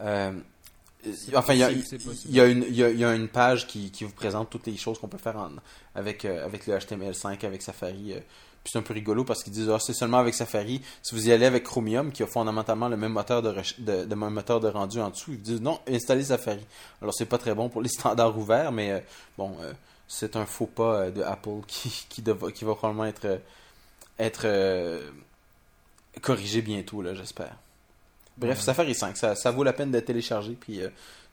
Euh, 0.00 0.32
enfin, 1.34 1.54
il 1.54 1.60
y, 1.60 1.62
a, 1.62 1.70
une, 2.46 2.64
il, 2.68 2.76
y 2.76 3.04
a, 3.04 3.14
une 3.14 3.28
page 3.28 3.66
qui, 3.66 3.90
qui 3.90 4.04
vous 4.04 4.12
présente 4.12 4.50
toutes 4.50 4.66
les 4.66 4.76
choses 4.76 4.98
qu'on 4.98 5.08
peut 5.08 5.18
faire 5.18 5.36
en, 5.36 5.50
avec, 5.94 6.24
euh, 6.24 6.44
avec 6.44 6.66
le 6.66 6.76
HTML5, 6.76 7.44
avec 7.46 7.62
Safari. 7.62 8.12
Euh. 8.12 8.20
puis 8.62 8.72
c'est 8.72 8.78
un 8.78 8.82
peu 8.82 8.94
rigolo 8.94 9.24
parce 9.24 9.42
qu'ils 9.42 9.52
disent 9.52 9.70
ah, 9.70 9.78
c'est 9.80 9.92
seulement 9.92 10.18
avec 10.18 10.34
Safari. 10.34 10.80
Si 11.02 11.14
vous 11.14 11.28
y 11.28 11.32
allez 11.32 11.46
avec 11.46 11.64
Chromium, 11.64 12.12
qui 12.12 12.22
a 12.22 12.26
fondamentalement 12.26 12.88
le 12.88 12.96
même 12.96 13.12
moteur 13.12 13.42
de, 13.42 13.54
de, 13.78 14.04
de 14.04 14.14
même 14.14 14.30
moteur 14.30 14.60
de 14.60 14.68
rendu 14.68 15.00
en 15.00 15.10
dessous, 15.10 15.32
ils 15.32 15.42
disent 15.42 15.60
non, 15.60 15.80
installez 15.88 16.24
Safari. 16.24 16.64
Alors 17.02 17.14
c'est 17.14 17.26
pas 17.26 17.38
très 17.38 17.54
bon 17.54 17.68
pour 17.68 17.82
les 17.82 17.88
standards 17.98 18.36
ouverts, 18.36 18.72
mais 18.72 19.04
bon, 19.36 19.56
c'est 20.06 20.36
un 20.36 20.46
faux 20.46 20.66
pas 20.66 21.10
de 21.10 21.22
Apple 21.22 21.60
qui, 21.66 21.90
qui, 22.08 22.22
qui 22.22 22.64
va 22.64 22.74
probablement 22.74 23.06
être, 23.06 23.40
être 24.18 24.46
corrigé 26.20 26.62
bientôt, 26.62 27.02
là, 27.02 27.14
j'espère. 27.14 27.56
Bref, 28.38 28.60
Safari 28.60 28.94
5, 28.94 29.16
ça, 29.16 29.34
ça 29.34 29.50
vaut 29.50 29.64
la 29.64 29.72
peine 29.72 29.90
d'être 29.90 30.06
téléchargé. 30.06 30.52
Puis 30.52 30.80
euh, 30.80 30.88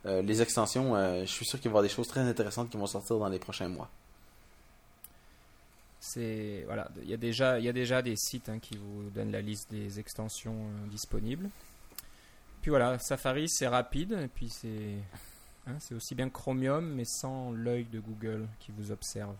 euh, 0.05 0.21
les 0.23 0.41
extensions, 0.41 0.95
euh, 0.95 1.21
je 1.21 1.31
suis 1.31 1.45
sûr 1.45 1.59
qu'il 1.59 1.69
va 1.69 1.73
y 1.73 1.73
avoir 1.73 1.83
des 1.83 1.89
choses 1.89 2.07
très 2.07 2.21
intéressantes 2.21 2.69
qui 2.69 2.77
vont 2.77 2.87
sortir 2.87 3.19
dans 3.19 3.29
les 3.29 3.39
prochains 3.39 3.69
mois. 3.69 3.89
C'est 5.99 6.63
voilà, 6.65 6.89
il 7.01 7.09
y 7.09 7.13
a 7.13 7.17
déjà 7.17 7.57
il 7.59 7.65
y 7.65 7.69
a 7.69 7.73
déjà 7.73 8.01
des 8.01 8.15
sites 8.15 8.49
hein, 8.49 8.59
qui 8.59 8.77
vous 8.77 9.09
donnent 9.09 9.31
la 9.31 9.41
liste 9.41 9.71
des 9.71 9.99
extensions 9.99 10.55
disponibles. 10.89 11.49
Puis 12.61 12.69
voilà, 12.69 12.99
Safari 12.99 13.49
c'est 13.49 13.67
rapide 13.67 14.19
et 14.23 14.27
puis 14.27 14.49
c'est 14.49 14.97
hein, 15.67 15.75
c'est 15.79 15.95
aussi 15.95 16.15
bien 16.15 16.29
Chromium 16.29 16.93
mais 16.93 17.05
sans 17.05 17.51
l'œil 17.51 17.85
de 17.85 17.99
Google 17.99 18.47
qui 18.59 18.71
vous 18.71 18.91
observe. 18.91 19.35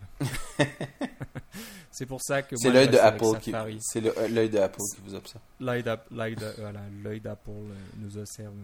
c'est 1.90 2.06
pour 2.06 2.22
ça 2.22 2.42
que 2.42 2.56
c'est 2.56 2.70
l'œil 2.70 2.88
de 2.88 2.98
Apple 2.98 3.38
qui 3.40 3.52
c'est 3.80 4.00
l'œil 4.00 4.50
de 4.50 4.58
Apple 4.58 4.80
qui 4.94 5.00
vous 5.02 5.14
observe. 5.14 5.42
L'œil 5.60 5.82
d'Apple 5.82 7.50
euh, 7.50 7.74
nous 7.98 8.18
observe. 8.18 8.54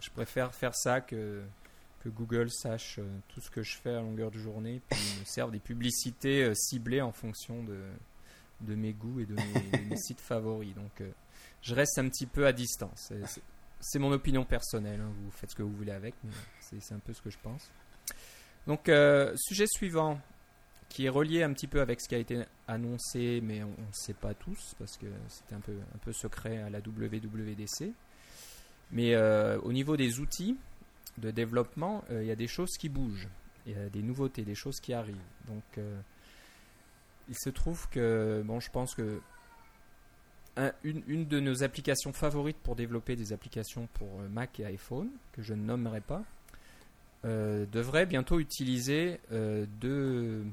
je, 0.00 0.10
préfère 0.10 0.54
faire 0.54 0.74
ça 0.74 1.00
que 1.00 1.42
que 2.02 2.08
Google 2.08 2.50
sache 2.50 2.98
euh, 2.98 3.06
tout 3.28 3.40
ce 3.40 3.50
que 3.50 3.62
je 3.62 3.76
fais 3.76 3.94
à 3.94 4.00
longueur 4.00 4.30
de 4.30 4.38
journée 4.38 4.80
puis 4.88 5.00
me 5.20 5.24
serve 5.24 5.52
des 5.52 5.60
publicités 5.60 6.42
euh, 6.42 6.54
ciblées 6.54 7.00
en 7.00 7.12
fonction 7.12 7.62
de 7.62 7.78
de 8.60 8.74
mes 8.76 8.92
goûts 8.92 9.20
et 9.20 9.26
de 9.26 9.34
mes, 9.34 9.96
sites 9.96 10.20
favoris. 10.20 10.74
Donc 10.74 11.02
je 11.62 11.74
reste 11.74 11.98
un 11.98 12.08
petit 12.08 12.26
peu 12.26 12.46
à 12.46 12.52
distance. 12.52 13.12
C'est 13.82 13.98
mon 13.98 14.12
opinion 14.12 14.44
personnelle. 14.46 15.00
Hein. 15.00 15.12
Vous 15.22 15.30
faites 15.32 15.50
ce 15.50 15.56
que 15.56 15.62
vous 15.62 15.76
voulez 15.76 15.92
avec, 15.92 16.14
mais 16.24 16.32
c'est 16.60 16.94
un 16.94 16.98
peu 16.98 17.12
ce 17.12 17.20
que 17.20 17.28
je 17.28 17.38
pense. 17.42 17.70
Donc, 18.66 18.90
sujet 19.36 19.66
suivant 19.66 20.18
qui 20.92 21.06
est 21.06 21.08
relié 21.08 21.42
un 21.42 21.52
petit 21.54 21.66
peu 21.66 21.80
avec 21.80 22.02
ce 22.02 22.08
qui 22.08 22.14
a 22.14 22.18
été 22.18 22.42
annoncé, 22.68 23.40
mais 23.42 23.62
on 23.62 23.68
ne 23.68 23.92
sait 23.92 24.12
pas 24.12 24.34
tous 24.34 24.74
parce 24.78 24.98
que 24.98 25.06
c'était 25.28 25.54
un 25.54 25.60
peu, 25.60 26.12
secret 26.12 26.58
à 26.58 26.68
la 26.68 26.80
WWDC. 26.80 27.92
Mais 28.90 29.14
euh, 29.14 29.58
au 29.60 29.72
niveau 29.72 29.96
des 29.96 30.20
outils 30.20 30.58
de 31.16 31.30
développement, 31.30 32.04
euh, 32.10 32.22
il 32.22 32.28
y 32.28 32.30
a 32.30 32.36
des 32.36 32.46
choses 32.46 32.76
qui 32.78 32.90
bougent, 32.90 33.28
il 33.64 33.72
y 33.72 33.74
a 33.74 33.88
des 33.88 34.02
nouveautés, 34.02 34.42
des 34.42 34.54
choses 34.54 34.80
qui 34.80 34.92
arrivent. 34.92 35.16
Donc, 35.48 35.62
euh, 35.78 35.98
il 37.30 37.36
se 37.38 37.48
trouve 37.48 37.88
que, 37.88 38.42
bon, 38.44 38.60
je 38.60 38.70
pense 38.70 38.94
que 38.94 39.22
une, 40.84 41.26
de 41.26 41.40
nos 41.40 41.62
applications 41.62 42.12
favorites 42.12 42.58
pour 42.62 42.76
développer 42.76 43.16
des 43.16 43.32
applications 43.32 43.88
pour 43.94 44.08
Mac 44.30 44.60
et 44.60 44.66
iPhone, 44.66 45.08
que 45.32 45.42
je 45.42 45.54
ne 45.54 45.62
nommerai 45.62 46.00
pas, 46.00 46.22
devrait 47.24 48.06
bientôt 48.06 48.38
utiliser 48.40 49.20
deux 49.30 50.44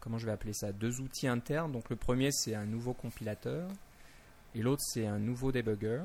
comment 0.00 0.18
je 0.18 0.26
vais 0.26 0.32
appeler 0.32 0.52
ça, 0.52 0.72
deux 0.72 1.00
outils 1.00 1.28
internes. 1.28 1.72
Donc 1.72 1.90
le 1.90 1.96
premier 1.96 2.32
c'est 2.32 2.54
un 2.54 2.64
nouveau 2.64 2.94
compilateur 2.94 3.68
et 4.54 4.62
l'autre 4.62 4.82
c'est 4.82 5.06
un 5.06 5.18
nouveau 5.18 5.52
debugger. 5.52 6.02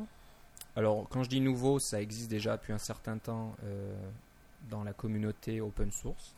Alors 0.76 1.08
quand 1.10 1.24
je 1.24 1.30
dis 1.30 1.42
nouveau, 1.42 1.80
ça 1.80 2.02
existe 2.02 2.30
déjà 2.30 2.58
depuis 2.58 2.74
un 2.74 2.78
certain 2.78 3.18
temps 3.18 3.56
euh, 3.64 3.96
dans 4.70 4.84
la 4.84 4.94
communauté 4.94 5.62
open 5.62 5.92
source, 5.92 6.36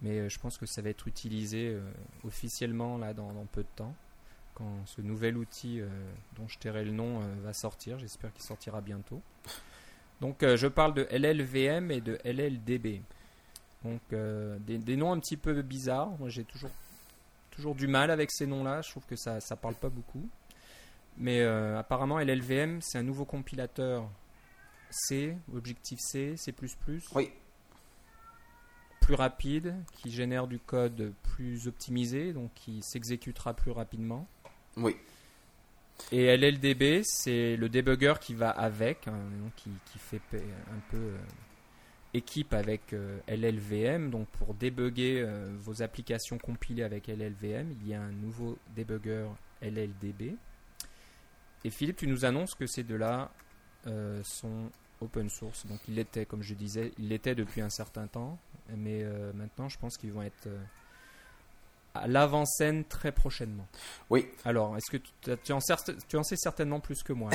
mais 0.00 0.20
euh, 0.20 0.28
je 0.28 0.38
pense 0.38 0.56
que 0.56 0.66
ça 0.66 0.80
va 0.80 0.90
être 0.90 1.08
utilisé 1.08 1.68
euh, 1.68 1.80
officiellement 2.24 2.96
là 2.96 3.12
dans, 3.12 3.32
peu 3.50 3.62
de 3.62 3.68
temps 3.76 3.94
quand 4.62 4.86
ce 4.86 5.00
nouvel 5.00 5.36
outil 5.36 5.80
dont 6.36 6.46
je 6.46 6.58
tairai 6.58 6.84
le 6.84 6.92
nom 6.92 7.20
va 7.42 7.52
sortir. 7.52 7.98
J'espère 7.98 8.32
qu'il 8.32 8.44
sortira 8.44 8.80
bientôt. 8.80 9.20
Donc 10.20 10.44
je 10.44 10.66
parle 10.68 10.94
de 10.94 11.06
LLVM 11.10 11.90
et 11.90 12.00
de 12.00 12.18
LLDB. 12.24 13.02
Donc 13.84 14.00
euh, 14.12 14.58
des, 14.60 14.96
noms 14.96 15.12
un 15.12 15.18
petit 15.18 15.36
peu 15.36 15.62
bizarres. 15.62 16.10
Moi 16.18 16.28
j'ai 16.28 16.44
toujours, 16.44 16.70
toujours 17.50 17.74
du 17.74 17.86
mal 17.86 18.10
avec 18.10 18.30
ces 18.30 18.46
noms-là. 18.46 18.82
Je 18.82 18.90
trouve 18.90 19.04
que 19.06 19.16
ça 19.16 19.36
ne 19.36 19.56
parle 19.56 19.74
pas 19.74 19.88
beaucoup. 19.88 20.28
Mais 21.18 21.40
euh, 21.40 21.78
apparemment 21.78 22.18
LLVM 22.18 22.80
c'est 22.80 22.98
un 22.98 23.02
nouveau 23.02 23.24
compilateur 23.24 24.08
C, 24.90 25.36
Objective 25.54 25.98
C, 26.00 26.36
C++. 26.36 26.54
Oui. 27.14 27.30
Plus 29.00 29.14
rapide, 29.14 29.74
qui 29.94 30.12
génère 30.12 30.46
du 30.46 30.60
code 30.60 31.12
plus 31.22 31.66
optimisé, 31.66 32.32
donc 32.32 32.52
qui 32.54 32.82
s'exécutera 32.82 33.52
plus 33.52 33.72
rapidement. 33.72 34.28
Oui. 34.76 34.96
Et 36.10 36.36
LLDB, 36.36 37.02
c'est 37.04 37.56
le 37.56 37.68
debugger 37.68 38.14
qui 38.20 38.34
va 38.34 38.50
avec, 38.50 39.06
hein, 39.08 39.18
qui, 39.56 39.70
fait 39.98 40.20
un 40.34 40.80
peu 40.90 40.96
euh, 40.96 41.18
équipe 42.12 42.52
avec 42.52 42.92
euh, 42.92 43.18
LLVM. 43.28 44.10
Donc 44.10 44.26
pour 44.28 44.54
débugger 44.54 45.22
euh, 45.22 45.54
vos 45.58 45.82
applications 45.82 46.38
compilées 46.38 46.82
avec 46.82 47.06
LLVM, 47.06 47.74
il 47.80 47.88
y 47.88 47.94
a 47.94 48.02
un 48.02 48.12
nouveau 48.12 48.58
debugger 48.74 49.28
LLDB. 49.62 50.36
Et 51.64 51.70
Philippe, 51.70 51.96
tu 51.96 52.08
nous 52.08 52.24
annonces 52.24 52.54
que 52.54 52.66
ces 52.66 52.82
deux-là 52.82 53.30
sont 54.24 54.70
open 55.00 55.28
source. 55.28 55.66
Donc 55.66 55.78
il 55.88 55.94
l'était, 55.94 56.26
comme 56.26 56.42
je 56.42 56.54
disais, 56.54 56.92
il 56.98 57.08
l'était 57.08 57.34
depuis 57.34 57.60
un 57.60 57.70
certain 57.70 58.08
temps. 58.08 58.38
Mais 58.76 59.04
maintenant, 59.34 59.68
je 59.68 59.78
pense 59.78 59.96
qu'ils 59.96 60.12
vont 60.12 60.22
être 60.22 60.48
à 61.94 62.06
l'avant-scène 62.08 62.84
très 62.84 63.12
prochainement. 63.12 63.66
Oui. 64.10 64.26
Alors, 64.44 64.76
est-ce 64.76 64.90
que 64.90 64.96
tu, 64.96 65.10
tu, 65.44 65.52
en, 65.52 65.58
tu, 66.08 66.16
en, 66.16 66.22
sais 66.22 66.36
certainement 66.36 66.80
plus 66.80 67.02
que 67.02 67.12
moi 67.12 67.30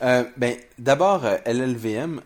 ben, 0.36 0.56
D'abord, 0.78 1.24
LLVM, 1.44 2.20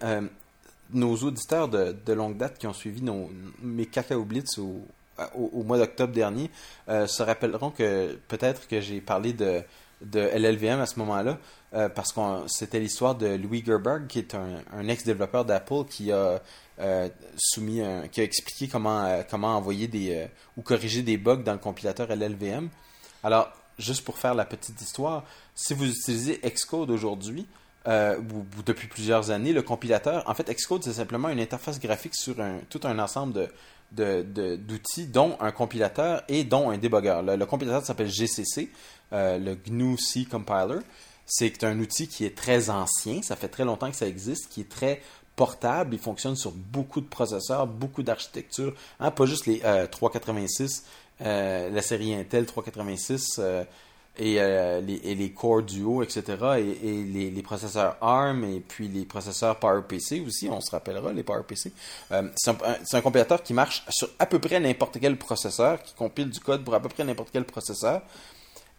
nos 0.93 1.17
auditeurs 1.17 1.69
de, 1.69 1.97
de, 2.05 2.13
longue 2.13 2.37
date 2.37 2.59
qui 2.59 2.67
ont 2.67 2.73
suivi 2.73 3.03
nos, 3.03 3.31
mes 3.63 3.87
Cacao 3.87 4.25
Blitz 4.25 4.59
au, 4.59 4.85
au, 5.35 5.63
mois 5.63 5.79
d'octobre 5.79 6.13
dernier 6.13 6.51
euh, 6.89 7.07
se 7.07 7.23
rappelleront 7.23 7.71
que 7.71 8.19
peut-être 8.29 8.67
que 8.69 8.81
j'ai 8.81 9.01
parlé 9.01 9.33
de, 9.33 9.63
de 10.03 10.21
LLVM 10.21 10.81
à 10.81 10.87
ce 10.87 10.99
moment-là, 11.01 11.39
euh, 11.75 11.89
parce 11.89 12.13
que 12.13 12.21
c'était 12.47 12.81
l'histoire 12.81 13.15
de 13.15 13.29
Louis 13.37 13.63
Gerberg, 13.65 14.07
qui 14.07 14.19
est 14.19 14.35
un, 14.35 14.63
un 14.73 14.89
ex-développeur 14.89 15.45
d'Apple, 15.45 15.85
qui 15.89 16.11
a 16.13 16.41
euh, 16.81 17.09
soumis, 17.37 17.83
qui 18.11 18.21
a 18.21 18.25
expliqué 18.25 18.69
comment, 18.69 19.23
comment 19.31 19.57
envoyer 19.57 19.89
des 19.89 20.27
ou 20.57 20.63
corriger 20.63 21.03
des 21.03 21.17
bugs 21.17 21.43
dans 21.45 21.53
le 21.53 21.59
compilateur 21.59 22.09
LLVM. 22.09 22.69
Alors, 23.23 23.53
juste 23.79 24.05
pour 24.05 24.19
faire 24.19 24.35
la 24.35 24.45
petite 24.45 24.81
histoire, 24.81 25.25
si 25.55 25.75
vous 25.75 25.91
utilisez 25.91 26.41
Xcode 26.45 26.91
aujourd'hui, 26.91 27.47
euh, 27.89 28.21
depuis 28.67 28.89
plusieurs 28.89 29.31
années, 29.31 29.53
le 29.53 29.63
compilateur, 29.63 30.23
en 30.29 30.35
fait, 30.35 30.51
Xcode, 30.53 30.85
c'est 30.85 30.93
simplement 30.93 31.29
une 31.31 31.41
interface 31.41 31.81
graphique 31.81 32.15
sur 32.15 32.37
tout 32.69 32.81
un 32.85 32.99
ensemble 32.99 33.49
de, 33.93 34.57
d'outils, 34.57 35.07
dont 35.07 35.37
un 35.41 35.51
compilateur 35.51 36.23
et 36.29 36.45
dont 36.45 36.71
un 36.71 36.79
debugger. 36.79 37.21
Le, 37.25 37.45
compilateur 37.47 37.85
s'appelle 37.85 38.11
GCC, 38.11 38.71
euh, 39.13 39.39
le 39.39 39.55
GNU 39.55 39.97
C 39.97 40.27
Compiler. 40.31 40.81
C'est 41.25 41.63
un 41.65 41.79
outil 41.79 42.09
qui 42.09 42.25
est 42.25 42.37
très 42.37 42.71
ancien, 42.71 43.23
ça 43.23 43.37
fait 43.37 43.49
très 43.49 43.65
longtemps 43.65 43.91
que 43.91 43.97
ça 43.97 44.07
existe, 44.07 44.49
qui 44.51 44.63
est 44.63 44.69
très 44.69 45.01
portable, 45.41 45.95
il 45.95 45.99
fonctionne 45.99 46.37
sur 46.37 46.53
beaucoup 46.53 47.01
de 47.01 47.07
processeurs, 47.07 47.67
beaucoup 47.67 48.03
d'architectures, 48.03 48.75
hein, 49.01 49.11
pas 49.11 49.25
juste 49.25 49.47
les 49.47 49.63
386, 49.91 50.85
euh, 51.23 51.71
la 51.71 51.81
série 51.81 52.15
Intel 52.15 52.45
386 52.45 53.39
euh, 53.39 53.65
et, 54.19 55.15
les, 55.15 55.33
Core 55.33 55.63
Duo, 55.63 56.03
etc. 56.03 56.37
Et, 56.83 57.31
les, 57.31 57.43
processeurs 57.43 57.97
ARM 58.03 58.45
et 58.45 58.61
puis 58.61 58.87
les 58.89 59.07
processeurs 59.07 59.59
PowerPC 59.59 60.23
aussi, 60.27 60.47
on 60.51 60.61
se 60.61 60.73
rappellera, 60.73 61.11
les 61.11 61.23
PowerPC. 61.23 61.73
Euh, 62.13 62.29
c'est 62.37 62.97
un, 62.99 63.01
compilateur 63.01 63.43
qui 63.43 63.55
marche 63.55 63.83
sur 63.89 64.11
à 64.19 64.27
peu 64.27 64.41
près 64.41 64.61
n'importe 64.61 64.99
quel 65.01 65.17
processeur, 65.17 65.83
qui 65.83 65.95
compile 65.95 66.29
du 66.29 66.41
code 66.41 66.65
pour 66.65 66.75
à 66.75 66.81
peu 66.81 66.91
près 66.91 67.03
n'importe 67.03 67.31
quel 67.33 67.47
processeur, 67.47 68.03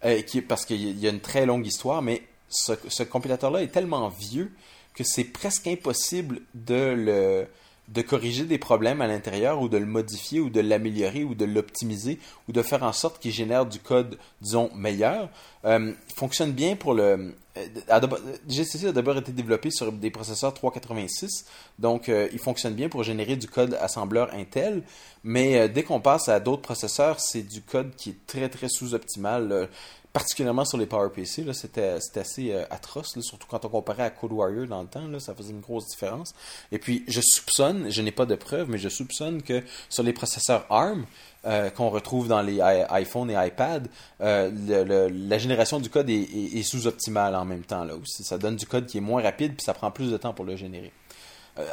euh, 0.06 0.21
qui, 0.21 0.43
parce 0.43 0.63
qu'il 0.63 1.00
y 1.00 1.08
a 1.08 1.10
une 1.10 1.21
très 1.21 1.47
longue 1.47 1.65
histoire, 1.65 2.04
mais 2.04 2.21
ce 2.50 3.02
compilateur-là 3.02 3.63
est 3.63 3.71
tellement 3.71 4.10
vieux 4.10 4.52
que 4.93 5.04
c'est 5.04 5.23
presque 5.23 5.67
impossible 5.67 6.41
de 6.54 6.93
le 6.95 7.47
de 7.91 8.01
corriger 8.01 8.45
des 8.45 8.58
problèmes 8.58 9.01
à 9.01 9.08
l'intérieur 9.08 9.62
ou 9.62 9.67
de 9.67 9.77
le 9.77 9.86
modifier 9.86 10.39
ou 10.39 10.49
de 10.49 10.62
l'améliorer 10.62 11.23
ou 11.23 11.36
de 11.36 11.45
l'optimiser 11.45 12.19
ou 12.47 12.54
de 12.54 12.62
faire 12.62 12.84
en 12.84 12.93
sorte 12.93 13.19
qu'il 13.19 13.32
génère 13.32 13.65
du 13.65 13.80
code, 13.80 14.17
disons, 14.41 14.69
meilleur. 14.73 15.30
Euh, 15.65 15.91
fonctionne 16.15 16.51
bien 16.51 16.75
pour 16.75 16.93
le... 16.93 17.36
Euh, 17.58 18.08
GCC 18.47 18.88
a 18.88 18.91
d'abord 18.93 19.17
été 19.17 19.34
développé 19.34 19.71
sur 19.71 19.91
des 19.91 20.10
processeurs 20.10 20.54
386, 20.54 21.45
donc 21.80 22.08
euh, 22.08 22.30
il 22.32 22.39
fonctionne 22.39 22.73
bien 22.75 22.88
pour 22.88 23.04
générer 23.04 23.36
du 23.36 23.47
code 23.47 23.73
assembleur 23.82 24.34
Intel, 24.34 24.84
mais 25.25 25.67
dès 25.67 25.84
qu'on 25.84 25.99
passe 25.99 26.30
à 26.30 26.39
d'autres 26.39 26.62
processeurs, 26.62 27.19
c'est 27.19 27.41
du 27.41 27.62
code 27.62 27.93
qui 27.97 28.12
est 28.12 28.25
très 28.25 28.47
très 28.47 28.69
sous-optimal 28.69 29.67
particulièrement 30.13 30.65
sur 30.65 30.78
les 30.78 30.86
PowerPC, 30.86 31.45
c'était 31.54 31.97
assez 32.15 32.52
euh, 32.52 32.65
atroce, 32.69 33.17
surtout 33.21 33.47
quand 33.47 33.63
on 33.65 33.69
comparait 33.69 34.04
à 34.04 34.10
Code 34.10 34.34
Warrior 34.34 34.67
dans 34.67 34.82
le 34.82 34.88
temps, 34.88 35.08
ça 35.19 35.34
faisait 35.34 35.52
une 35.52 35.62
grosse 35.62 35.88
différence. 35.88 36.34
Et 36.71 36.80
puis, 36.80 37.04
je 37.08 37.21
soupçonne, 37.21 37.89
je 37.89 38.02
n'ai 38.02 38.12
pas 38.12 38.26
de 38.26 38.36
preuves, 38.36 38.69
mais 38.69 38.78
je 38.78 38.89
soupçonne 38.89 39.41
que 39.41 39.63
sur 39.89 40.04
les 40.04 40.13
processeurs 40.13 40.65
ARM, 40.69 41.06
euh, 41.45 41.69
qu'on 41.69 41.89
retrouve 41.89 42.28
dans 42.28 42.41
les 42.41 42.62
iPhone 42.62 43.32
et 43.32 43.47
iPad, 43.47 43.88
euh, 44.19 45.10
la 45.10 45.38
génération 45.38 45.80
du 45.80 45.89
code 45.89 46.10
est, 46.10 46.63
sous-optimale 46.63 47.36
en 47.36 47.45
même 47.45 47.63
temps. 47.63 47.84
Là, 47.84 47.95
aussi. 47.95 48.24
Ça 48.24 48.38
donne 48.38 48.58
du 48.58 48.65
code 48.65 48.86
qui 48.86 48.97
est 48.97 49.02
moins 49.02 49.24
rapide, 49.24 49.54
puis 49.56 49.63
ça 49.63 49.74
prend 49.74 49.91
plus 49.91 50.12
de 50.12 50.17
temps 50.17 50.34
pour 50.34 50.45
le 50.45 50.56
générer. 50.56 50.91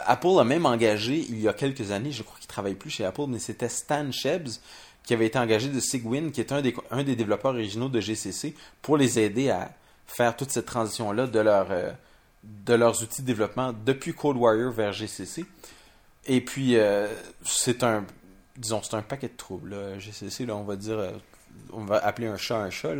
Apple 0.06 0.40
a 0.40 0.44
même 0.44 0.66
engagé, 0.66 1.24
il 1.28 1.40
y 1.40 1.46
a 1.46 1.52
quelques 1.52 1.92
années, 1.92 2.10
je 2.10 2.24
crois 2.24 2.36
qu'il 2.38 2.46
ne 2.46 2.52
travaille 2.52 2.74
plus 2.74 2.90
chez 2.90 3.04
Apple, 3.04 3.26
mais 3.28 3.38
c'était 3.38 3.68
Stan 3.68 4.10
Shebs, 4.10 4.60
qui 5.08 5.14
avait 5.14 5.24
été 5.24 5.38
engagé 5.38 5.70
de 5.70 5.80
Sigwin, 5.80 6.30
qui 6.30 6.42
est 6.42 6.52
un 6.52 6.60
des, 6.60 6.74
un 6.90 7.02
des 7.02 7.16
développeurs 7.16 7.52
originaux 7.52 7.88
de 7.88 7.98
GCC, 7.98 8.54
pour 8.82 8.98
les 8.98 9.18
aider 9.18 9.48
à 9.48 9.70
faire 10.06 10.36
toute 10.36 10.50
cette 10.50 10.66
transition-là 10.66 11.26
de, 11.26 11.38
leur, 11.40 11.68
euh, 11.70 11.90
de 12.44 12.74
leurs 12.74 13.02
outils 13.02 13.22
de 13.22 13.26
développement 13.26 13.72
depuis 13.72 14.12
Code 14.12 14.36
Warrior 14.36 14.70
vers 14.70 14.92
GCC. 14.92 15.46
Et 16.26 16.42
puis, 16.42 16.76
euh, 16.76 17.08
c'est 17.42 17.84
un, 17.84 18.04
disons, 18.58 18.82
c'est 18.82 18.96
un 18.96 19.02
paquet 19.02 19.28
de 19.28 19.36
troubles. 19.38 19.74
GCC, 19.98 20.44
là, 20.44 20.54
on 20.56 20.64
va 20.64 20.76
dire, 20.76 20.98
euh, 20.98 21.12
on 21.72 21.86
va 21.86 22.04
appeler 22.04 22.26
un 22.26 22.36
chat 22.36 22.58
un 22.58 22.68
chat. 22.68 22.92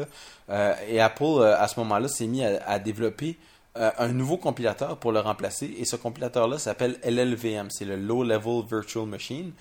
et 0.89 1.01
Apple, 1.01 1.43
à 1.43 1.69
ce 1.69 1.79
moment-là, 1.81 2.09
s'est 2.09 2.27
mis 2.27 2.43
à, 2.43 2.79
développer 2.79 3.37
un 3.75 4.09
nouveau 4.09 4.39
compilateur 4.39 4.97
pour 4.97 5.13
le 5.13 5.21
remplacer. 5.21 5.75
Et 5.79 5.85
ce 5.85 5.97
compilateur-là 5.97 6.59
s'appelle 6.59 6.99
LLVM, 7.05 7.69
c'est 7.69 7.85
le 7.85 7.97
Low 7.97 8.25
Level 8.25 8.63
Virtual 8.67 9.05
Machine. 9.05 9.53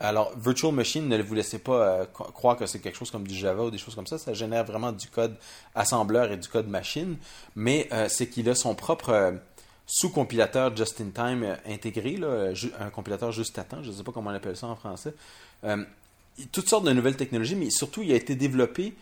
Alors, 0.00 0.32
Virtual 0.38 0.72
Machine, 0.72 1.08
ne 1.08 1.20
vous 1.20 1.34
laissez 1.34 1.58
pas 1.58 1.72
euh, 1.72 2.04
croire 2.06 2.56
que 2.56 2.66
c'est 2.66 2.78
quelque 2.78 2.96
chose 2.96 3.10
comme 3.10 3.26
du 3.26 3.34
Java 3.34 3.64
ou 3.64 3.70
des 3.70 3.78
choses 3.78 3.96
comme 3.96 4.06
ça. 4.06 4.16
Ça 4.16 4.32
génère 4.32 4.64
vraiment 4.64 4.92
du 4.92 5.08
code 5.08 5.36
assembleur 5.74 6.30
et 6.30 6.36
du 6.36 6.46
code 6.46 6.68
machine, 6.68 7.16
mais 7.56 7.88
euh, 7.92 8.08
c'est 8.08 8.28
qu'il 8.28 8.48
a 8.48 8.54
son 8.54 8.76
propre 8.76 9.08
euh, 9.10 9.32
sous-compilateur 9.86 10.76
just-in-time 10.76 11.56
intégré, 11.66 12.16
un 12.78 12.90
compilateur 12.90 13.32
juste 13.32 13.58
à 13.58 13.64
temps, 13.64 13.82
je 13.82 13.90
ne 13.90 13.94
sais 13.94 14.04
pas 14.04 14.12
comment 14.12 14.30
on 14.30 14.34
appelle 14.34 14.56
ça 14.56 14.66
en 14.66 14.76
français. 14.76 15.14
toutes 16.52 16.68
sortes 16.68 16.84
de 16.84 16.92
nouvelles 16.92 17.16
technologies, 17.16 17.56
mais 17.56 17.70
surtout, 17.70 18.02
il 18.02 18.12
a 18.12 18.16
été 18.16 18.34
développé 18.34 18.94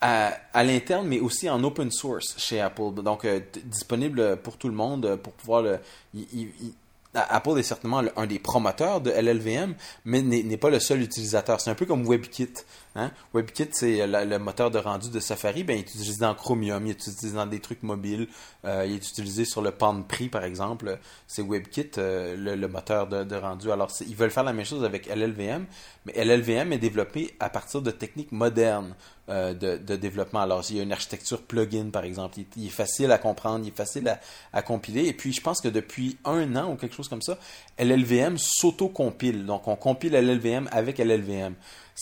à, 0.00 0.64
l'interne, 0.64 1.06
mais 1.06 1.20
aussi 1.20 1.48
en 1.48 1.62
open 1.62 1.92
source 1.92 2.36
chez 2.36 2.60
Apple. 2.60 2.94
Donc, 2.94 3.24
disponible 3.64 4.38
pour 4.38 4.56
tout 4.56 4.68
le 4.68 4.74
monde 4.74 5.14
pour 5.22 5.32
pouvoir 5.34 5.62
le 5.62 5.78
Apple 7.22 7.58
est 7.58 7.62
certainement 7.62 8.02
un 8.16 8.26
des 8.26 8.38
promoteurs 8.38 9.00
de 9.00 9.10
LLVM, 9.10 9.74
mais 10.04 10.22
n'est 10.22 10.56
pas 10.56 10.70
le 10.70 10.80
seul 10.80 11.02
utilisateur. 11.02 11.60
C'est 11.60 11.70
un 11.70 11.74
peu 11.74 11.86
comme 11.86 12.04
WebKit. 12.04 12.52
Hein? 12.94 13.10
WebKit, 13.34 13.68
c'est 13.72 14.06
le 14.06 14.38
moteur 14.38 14.70
de 14.70 14.78
rendu 14.78 15.10
de 15.10 15.20
Safari. 15.20 15.64
Ben, 15.64 15.74
il 15.74 15.80
est 15.80 15.82
utilisé 15.82 16.18
dans 16.20 16.34
Chromium, 16.34 16.86
il 16.86 16.90
est 16.90 17.06
utilisé 17.06 17.32
dans 17.32 17.46
des 17.46 17.60
trucs 17.60 17.82
mobiles, 17.82 18.28
euh, 18.64 18.84
il 18.86 18.94
est 18.94 19.08
utilisé 19.08 19.44
sur 19.44 19.62
le 19.62 19.70
Pre, 19.70 20.28
par 20.30 20.44
exemple. 20.44 20.98
C'est 21.26 21.42
WebKit, 21.42 21.90
euh, 21.98 22.36
le, 22.36 22.68
moteur 22.68 23.06
de, 23.06 23.36
rendu. 23.36 23.70
Alors, 23.70 23.90
ils 24.06 24.16
veulent 24.16 24.30
faire 24.30 24.44
la 24.44 24.52
même 24.52 24.64
chose 24.64 24.84
avec 24.84 25.06
LLVM, 25.06 25.66
mais 26.06 26.12
LLVM 26.24 26.72
est 26.72 26.78
développé 26.78 27.34
à 27.40 27.50
partir 27.50 27.82
de 27.82 27.90
techniques 27.90 28.32
modernes 28.32 28.94
euh, 29.28 29.54
de, 29.54 29.96
développement. 29.96 30.40
Alors, 30.40 30.64
il 30.70 30.76
y 30.76 30.80
a 30.80 30.82
une 30.82 30.92
architecture 30.92 31.42
plugin, 31.42 31.90
par 31.90 32.04
exemple. 32.04 32.38
Il, 32.56 32.66
est 32.66 32.70
facile 32.70 33.12
à 33.12 33.18
comprendre, 33.18 33.64
il 33.64 33.68
est 33.68 33.76
facile 33.76 34.08
à, 34.08 34.20
à, 34.52 34.62
compiler. 34.62 35.06
Et 35.06 35.12
puis, 35.12 35.32
je 35.32 35.40
pense 35.40 35.60
que 35.60 35.68
depuis 35.68 36.16
un 36.24 36.56
an 36.56 36.72
ou 36.72 36.76
quelque 36.76 36.94
chose 36.94 37.08
comme 37.08 37.22
ça, 37.22 37.38
LLVM 37.78 38.38
s'auto-compile. 38.38 39.44
Donc, 39.46 39.68
on 39.68 39.76
compile 39.76 40.12
LLVM 40.12 40.68
avec 40.72 40.98
LLVM 40.98 41.54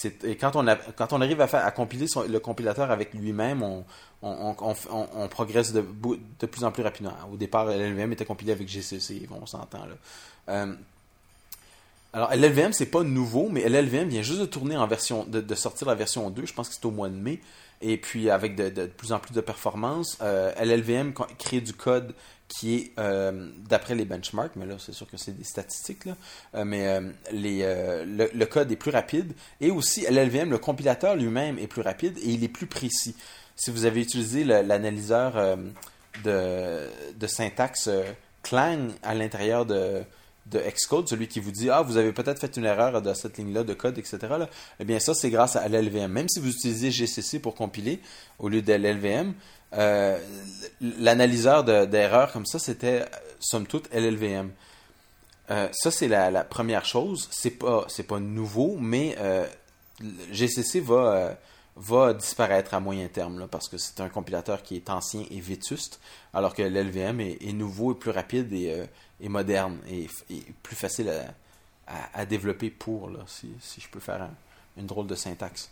et 0.04 0.36
quand 0.36 0.56
on, 0.56 0.66
arrive 1.20 1.40
à, 1.40 1.70
compiler 1.70 2.06
le 2.28 2.38
compilateur 2.38 2.90
avec 2.90 3.14
lui-même, 3.14 3.62
on, 4.22 5.28
progresse 5.28 5.72
de, 5.72 5.80
plus 6.46 6.64
en 6.64 6.70
plus 6.70 6.82
rapidement. 6.82 7.14
Au 7.32 7.36
départ, 7.36 7.70
LLVM 7.70 8.12
était 8.12 8.24
compilé 8.24 8.52
avec 8.52 8.68
GCC, 8.68 9.28
on 9.30 9.46
s'entend 9.46 9.86
là. 9.86 9.94
Euh, 10.48 10.74
alors, 12.12 12.32
LLVM, 12.32 12.72
c'est 12.72 12.86
pas 12.86 13.02
nouveau, 13.02 13.50
mais 13.50 13.68
LLVM 13.68 14.08
vient 14.08 14.22
juste 14.22 14.40
de 14.40 14.46
tourner 14.46 14.76
en 14.76 14.86
version, 14.86 15.26
de, 15.28 15.54
sortir 15.54 15.86
la 15.86 15.94
version 15.94 16.30
2, 16.30 16.46
je 16.46 16.54
pense 16.54 16.68
que 16.68 16.74
c'est 16.74 16.86
au 16.86 16.90
mois 16.90 17.10
de 17.10 17.14
mai. 17.14 17.40
Et 17.82 17.98
puis, 17.98 18.30
avec 18.30 18.56
de, 18.56 18.86
plus 18.86 19.12
en 19.12 19.18
plus 19.18 19.34
de 19.34 19.42
performance, 19.42 20.16
euh, 20.22 20.50
LLVM 20.58 21.12
crée 21.38 21.60
du 21.60 21.74
code 21.74 22.14
qui 22.48 22.76
est, 22.76 22.92
euh, 22.98 23.50
d'après 23.68 23.94
les 23.94 24.04
benchmarks, 24.04 24.56
mais 24.56 24.66
là, 24.66 24.76
c'est 24.78 24.92
sûr 24.92 25.08
que 25.08 25.16
c'est 25.16 25.36
des 25.36 25.44
statistiques, 25.44 26.08
euh, 26.54 26.64
mais 26.64 26.86
euh, 26.86 28.04
le, 28.32 28.44
code 28.44 28.70
est 28.70 28.76
plus 28.76 28.90
rapide. 28.90 29.32
Et 29.60 29.70
aussi, 29.70 30.06
LLVM, 30.08 30.50
le 30.50 30.58
compilateur 30.58 31.16
lui-même 31.16 31.58
est 31.58 31.66
plus 31.66 31.82
rapide 31.82 32.16
et 32.18 32.30
il 32.30 32.44
est 32.44 32.48
plus 32.48 32.66
précis. 32.66 33.16
Si 33.56 33.70
vous 33.70 33.84
avez 33.84 34.00
utilisé 34.00 34.44
l'analyseur 34.44 35.58
de, 36.24 37.26
syntaxe 37.26 37.88
Clang 38.42 38.90
à 39.02 39.14
l'intérieur 39.14 39.66
de, 39.66 40.02
de 40.50 40.60
Xcode, 40.60 41.08
celui 41.08 41.28
qui 41.28 41.40
vous 41.40 41.50
dit 41.50 41.70
Ah, 41.70 41.82
vous 41.82 41.96
avez 41.96 42.12
peut-être 42.12 42.40
fait 42.40 42.56
une 42.56 42.64
erreur 42.64 43.02
de 43.02 43.12
cette 43.14 43.38
ligne-là 43.38 43.64
de 43.64 43.74
code, 43.74 43.98
etc. 43.98 44.18
Eh 44.78 44.84
bien, 44.84 45.00
ça, 45.00 45.14
c'est 45.14 45.30
grâce 45.30 45.56
à 45.56 45.68
l'LVM. 45.68 46.10
Même 46.10 46.28
si 46.28 46.40
vous 46.40 46.50
utilisez 46.50 46.90
GCC 46.90 47.40
pour 47.40 47.54
compiler 47.54 48.00
au 48.38 48.48
lieu 48.48 48.62
de 48.62 48.72
l'LVM, 48.72 49.34
euh, 49.74 50.18
l'analyseur 50.80 51.64
d'erreurs 51.64 52.32
comme 52.32 52.46
ça, 52.46 52.58
c'était 52.58 53.04
somme 53.40 53.66
toute 53.66 53.92
LLVM. 53.92 54.50
Euh, 55.50 55.68
ça, 55.72 55.90
c'est 55.90 56.08
la, 56.08 56.44
première 56.44 56.84
chose. 56.84 57.28
C'est 57.32 57.50
pas, 57.50 57.86
pas 58.06 58.20
nouveau, 58.20 58.76
mais 58.78 59.16
euh, 59.18 59.46
GCC 60.30 60.80
va, 60.80 61.36
va 61.76 62.14
disparaître 62.14 62.74
à 62.74 62.80
moyen 62.80 63.08
terme 63.08 63.48
parce 63.48 63.68
que 63.68 63.78
c'est 63.78 64.00
un 64.00 64.08
compilateur 64.08 64.62
qui 64.62 64.76
est 64.76 64.90
ancien 64.90 65.24
et 65.30 65.40
vétuste, 65.40 66.00
alors 66.32 66.54
que 66.54 66.62
l'LVM 66.62 67.20
est, 67.20 67.52
nouveau 67.52 67.92
et 67.92 67.98
plus 67.98 68.10
rapide 68.10 68.52
et, 68.52 68.72
moderne 69.20 69.78
et, 69.88 70.06
plus 70.62 70.76
facile 70.76 71.12
à, 71.86 72.26
développer 72.26 72.70
pour, 72.70 73.08
là, 73.08 73.20
si, 73.26 73.54
je 73.78 73.88
peux 73.88 74.00
faire 74.00 74.28
une 74.76 74.86
drôle 74.86 75.06
de 75.06 75.14
syntaxe. 75.14 75.70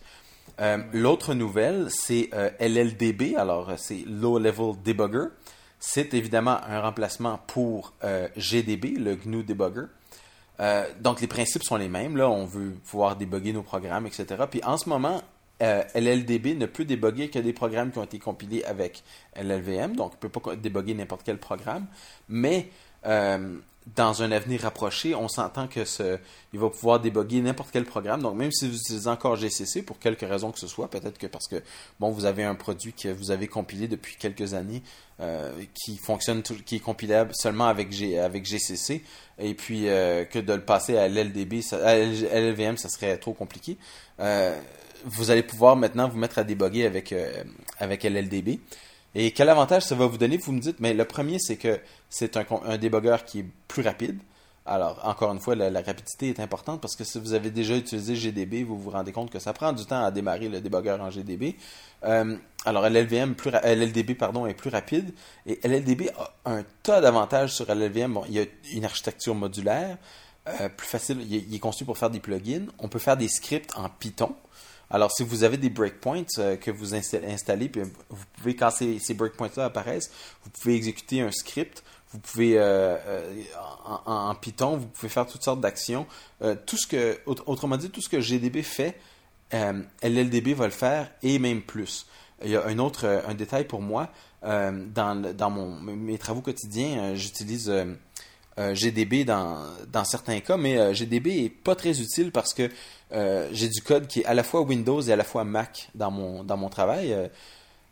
Euh, 0.61 0.79
l'autre 0.93 1.35
nouvelle, 1.35 1.89
c'est 1.91 2.31
euh, 2.33 2.51
LLDB, 2.61 3.35
alors 3.37 3.71
euh, 3.71 3.75
c'est 3.77 4.05
Low 4.07 4.39
Level 4.39 4.75
Debugger. 4.85 5.27
C'est 5.81 6.15
évidemment 6.15 6.59
un 6.67 6.81
remplacement 6.81 7.39
pour 7.47 7.93
GDB, 8.37 8.93
le 8.93 9.17
GNU 9.17 9.45
Debugger. 9.45 9.85
donc 11.01 11.21
les 11.21 11.27
principes 11.27 11.63
sont 11.63 11.77
les 11.77 11.91
mêmes. 11.91 12.17
Là, 12.17 12.31
on 12.31 12.47
veut 12.47 12.71
pouvoir 12.87 13.17
débugger 13.17 13.53
nos 13.53 13.63
programmes, 13.63 14.07
etc. 14.07 14.45
Puis 14.51 14.63
en 14.65 14.79
ce 14.79 14.89
moment, 14.89 15.21
LLDB 15.61 16.55
ne 16.55 16.65
peut 16.65 16.87
débugger 16.87 17.29
que 17.29 17.39
des 17.39 17.53
programmes 17.53 17.93
qui 17.93 17.99
ont 17.99 18.05
été 18.05 18.19
compilés 18.19 18.65
avec 18.65 19.03
LLVM, 19.37 19.95
donc 19.95 20.13
il 20.13 20.25
ne 20.25 20.31
peut 20.31 20.41
pas 20.41 20.57
débugger 20.57 20.95
n'importe 20.95 21.21
quel 21.23 21.37
programme. 21.37 21.85
Mais 22.31 22.71
dans 23.95 24.23
un 24.23 24.33
avenir 24.33 24.63
rapproché, 24.63 25.15
on 25.15 25.29
s'entend 25.29 25.69
que 25.69 25.85
ce, 25.85 26.19
il 26.55 26.59
va 26.59 26.71
pouvoir 26.71 27.01
déboguer 27.01 27.43
n'importe 27.43 27.71
quel 27.71 27.85
programme. 27.85 28.23
Donc, 28.23 28.35
même 28.35 28.51
si 28.51 28.67
vous 28.67 28.77
utilisez 28.77 29.09
encore 29.09 29.37
GCC 29.37 29.83
pour 29.83 29.99
quelque 29.99 30.25
raison 30.25 30.53
que 30.53 30.59
ce 30.59 30.67
soit, 30.67 30.89
peut-être 30.89 31.19
que 31.19 31.27
parce 31.27 31.47
que 31.47 31.63
bon, 32.01 32.11
vous 32.11 32.25
avez 32.25 32.45
un 32.45 32.55
produit 32.55 32.95
que 32.95 33.09
vous 33.09 33.31
avez 33.31 33.47
compilé 33.47 33.87
depuis 33.87 34.17
quelques 34.17 34.55
années 34.55 34.83
euh, 35.21 35.53
qui 35.75 35.99
fonctionne, 35.99 36.43
qui 36.43 36.77
est 36.77 36.81
compilable 36.81 37.33
seulement 37.35 37.67
avec, 37.67 37.93
GCC, 37.93 39.05
et 39.39 39.55
puis 39.55 39.89
euh, 39.89 40.25
que 40.25 40.39
de 40.39 40.55
le 40.55 40.65
passer 40.65 40.97
à 40.97 41.07
LLDB, 41.07 41.61
LLVM, 41.73 42.79
ça 42.79 42.89
serait 42.89 43.19
trop 43.19 43.35
compliqué. 43.35 43.77
Euh, 44.19 44.59
vous 45.05 45.31
allez 45.31 45.43
pouvoir 45.43 45.77
maintenant 45.77 46.09
vous 46.09 46.17
mettre 46.17 46.39
à 46.39 46.45
déboguer 46.45 46.87
avec, 46.87 47.15
avec 47.79 48.05
LLDB. 48.05 48.61
Et 49.15 49.31
quel 49.31 49.49
avantage 49.49 49.85
ça 49.85 49.95
va 49.95 50.07
vous 50.07 50.19
donner 50.19 50.37
Vous 50.39 50.53
me 50.53 50.61
dites, 50.61 50.81
mais 50.81 50.95
le 50.95 51.05
premier, 51.05 51.39
c'est 51.39 51.57
que 51.57 51.81
c'est 52.09 52.37
un, 52.37 52.79
débogueur 52.79 53.25
qui 53.25 53.41
est 53.41 53.47
plus 53.69 53.83
rapide. 53.83 54.19
Alors, 54.67 54.99
encore 55.05 55.31
une 55.31 55.41
fois, 55.41 55.55
la, 55.55 55.83
rapidité 55.83 56.31
est 56.31 56.41
importante 56.41 56.81
parce 56.81 56.97
que 56.97 57.05
si 57.05 57.21
vous 57.21 57.35
avez 57.35 57.51
déjà 57.51 57.77
utilisé 57.77 58.15
GDB, 58.15 58.65
vous 58.65 58.79
vous 58.79 58.91
rendez 58.91 59.13
compte 59.13 59.31
que 59.31 59.39
ça 59.39 59.53
prend 59.53 59.73
du 59.73 59.85
temps 59.85 60.03
à 60.03 60.11
démarrer 60.11 60.49
le 60.49 60.61
débogueur 60.61 61.01
en 61.03 61.11
GDB. 61.11 61.57
Euh, 62.05 62.37
alors, 62.65 62.89
LLDB 62.89 64.15
pardon, 64.15 64.47
est 64.47 64.55
plus 64.55 64.71
rapide 64.71 65.13
et 65.47 65.61
LLDB 65.63 66.11
a 66.17 66.33
un 66.47 66.65
tas 66.83 67.03
d'avantages 67.03 67.53
sur 67.53 67.73
LLVM. 67.73 68.15
Bon, 68.15 68.25
il 68.27 68.35
y 68.35 68.41
a 68.41 68.47
une 68.73 68.87
architecture 68.87 69.35
modulaire, 69.35 69.99
euh, 70.47 70.69
plus 70.69 70.87
facile, 70.87 71.19
il 71.31 71.55
est, 71.55 71.59
conçu 71.59 71.85
pour 71.85 71.97
faire 71.97 72.11
des 72.11 72.21
plugins. 72.21 72.67
On 72.79 72.89
peut 72.89 72.99
faire 72.99 73.17
des 73.17 73.29
scripts 73.29 73.73
en 73.77 73.89
Python. 73.89 74.35
Alors, 74.95 75.11
si 75.11 75.25
vous 75.25 75.43
avez 75.43 75.57
des 75.57 75.71
breakpoints 75.71 76.23
euh, 76.39 76.55
que 76.55 76.71
vous 76.71 76.95
installez, 76.95 77.69
puis 77.69 77.83
vous 77.83 78.25
pouvez, 78.37 78.55
quand 78.55 78.71
ces, 78.71 79.15
breakpoints-là 79.15 79.65
apparaissent, 79.65 80.13
vous 80.45 80.51
pouvez 80.51 80.77
exécuter 80.77 81.21
un 81.21 81.33
script. 81.33 81.83
Vous 82.13 82.21
pouvez, 82.21 82.57
euh, 82.57 82.97
euh, 83.09 83.43
en, 84.07 84.33
Python, 84.37 84.77
vous 84.77 84.87
pouvez 84.87 85.09
faire 85.09 85.27
toutes 85.27 85.43
sortes 85.43 85.61
d'actions. 85.61 86.07
tout 86.67 86.77
ce 86.77 86.87
que, 86.87 87.19
autrement 87.27 87.77
dit, 87.77 87.91
tout 87.91 88.01
ce 88.01 88.09
que 88.09 88.21
GDB 88.21 88.63
fait, 88.63 88.97
LLDB 89.51 90.55
va 90.55 90.67
le 90.67 90.71
faire 90.71 91.11
et 91.25 91.41
même 91.41 91.63
plus. 91.63 92.07
Il 92.45 92.53
y 92.53 92.57
a 92.57 92.65
un 92.65 92.79
autre 92.79 93.25
détail 93.37 93.65
pour 93.65 93.83
moi. 93.83 94.13
dans, 94.45 95.51
mes 95.83 96.19
travaux 96.19 96.41
quotidiens, 96.41 97.17
j'utilise 97.17 97.69
GDB 98.57 99.25
dans, 99.25 100.05
certains 100.05 100.41
cas, 100.41 100.57
mais 100.57 100.95
GDB 100.95 101.45
est 101.45 101.51
pas 101.51 101.75
très 101.75 102.01
utile 102.01 102.31
parce 102.31 102.55
que 102.55 102.71
euh, 103.15 103.49
j'ai 103.53 103.69
du 103.69 103.81
code 103.81 104.07
qui 104.07 104.21
est 104.21 104.25
à 104.25 104.35
la 104.35 104.43
fois 104.43 104.63
Windows 104.63 105.01
et 105.01 105.13
à 105.13 105.17
la 105.17 105.25
fois 105.25 105.45
Mac 105.45 105.89
dans 105.95 106.11
mon, 106.11 106.43
dans 106.43 106.57
mon 106.57 106.69
travail. 106.69 107.13
Euh, 107.13 107.29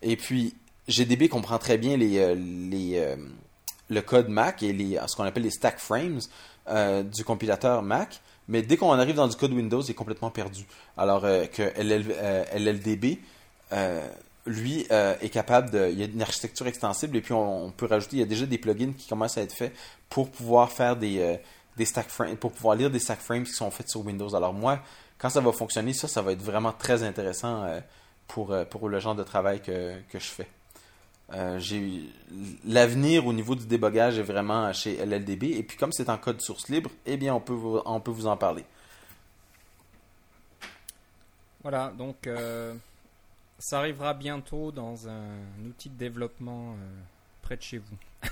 et 0.03 0.17
puis, 0.17 0.55
GDB 0.89 1.29
comprend 1.29 1.59
très 1.59 1.79
bien 1.79 1.97
les, 1.97 2.19
euh, 2.19 2.35
les, 2.35 3.17
le 3.89 4.03
code 4.03 4.29
Mac 4.29 4.63
et 4.63 4.73
les, 4.73 4.99
ce 5.07 5.15
qu'on 5.15 5.25
appelle 5.25 5.45
les 5.45 5.51
stack 5.51 5.79
frames 5.79 6.21
du 7.05 7.25
compilateur 7.25 7.83
Mac. 7.83 8.21
Mais 8.49 8.63
dès 8.63 8.77
qu'on 8.77 8.91
arrive 8.93 9.15
dans 9.15 9.29
du 9.29 9.37
code 9.37 9.53
Windows, 9.53 9.81
il 9.81 9.91
est 9.93 9.95
complètement 9.95 10.31
perdu. 10.31 10.67
Alors 10.97 11.23
que 11.23 11.73
LLDB, 12.59 13.21
lui, 14.47 14.87
est 14.91 15.33
capable 15.33 15.71
de. 15.71 15.89
Il 15.91 15.99
y 15.99 16.03
a 16.03 16.07
une 16.07 16.23
architecture 16.23 16.67
extensible 16.67 17.17
et 17.17 17.21
puis 17.21 17.33
on, 17.33 17.71
peut 17.71 17.87
rajouter. 17.87 18.17
Il 18.17 18.21
y 18.21 18.23
a 18.23 18.27
déjà 18.27 18.47
des 18.47 18.59
plugins 18.59 18.93
qui 18.93 19.09
commencent 19.09 19.39
à 19.39 19.43
être 19.43 19.55
faits 19.55 19.73
pour 20.09 20.31
pouvoir 20.31 20.73
faire 20.73 20.97
des, 20.97 21.39
des 21.77 21.85
stack 21.85 22.09
frames, 22.09 22.37
pour 22.37 22.53
pouvoir 22.53 22.77
lire 22.77 22.91
des 22.91 22.99
stack 22.99 23.21
frames 23.21 23.45
qui 23.45 23.53
sont 23.53 23.71
faits 23.71 23.89
sur 23.89 24.05
Windows. 24.05 24.35
Alors 24.35 24.53
moi, 24.53 24.81
quand 25.19 25.31
ça 25.31 25.41
va 25.41 25.53
fonctionner, 25.53 25.93
ça, 25.93 26.09
ça 26.09 26.23
va 26.23 26.33
être 26.33 26.43
vraiment 26.43 26.73
très 26.73 27.03
intéressant 27.03 27.65
euh, 27.65 27.81
pour, 28.27 28.53
euh, 28.53 28.65
pour 28.65 28.89
le 28.89 28.99
genre 28.99 29.15
de 29.15 29.23
travail 29.23 29.61
que, 29.61 29.95
je 30.13 30.19
fais. 30.19 30.49
Euh, 31.33 31.59
l'avenir 32.67 33.27
au 33.27 33.33
niveau 33.33 33.55
du 33.55 33.65
débogage 33.65 34.19
est 34.19 34.25
vraiment 34.25 34.71
chez 34.73 34.97
LLDB 34.97 35.45
et 35.57 35.63
puis 35.63 35.79
comme 35.79 35.93
c'est 35.93 36.11
en 36.11 36.19
code 36.19 36.43
source 36.43 36.69
libre, 36.69 36.91
eh 37.07 37.17
bien 37.17 37.35
on 37.35 37.41
peut 37.41 37.55
vous 37.55 38.27
en 38.27 38.37
parler. 38.37 38.65
Voilà, 41.63 41.93
donc 41.97 42.29
ça 43.63 43.79
arrivera 43.79 44.13
bientôt 44.13 44.73
dans 44.73 45.09
un 45.09 45.65
outil 45.65 45.89
de 45.89 45.97
développement 45.97 46.77
près 47.43 47.57
de 47.57 47.63
chez 47.63 47.79
vous. 47.79 47.97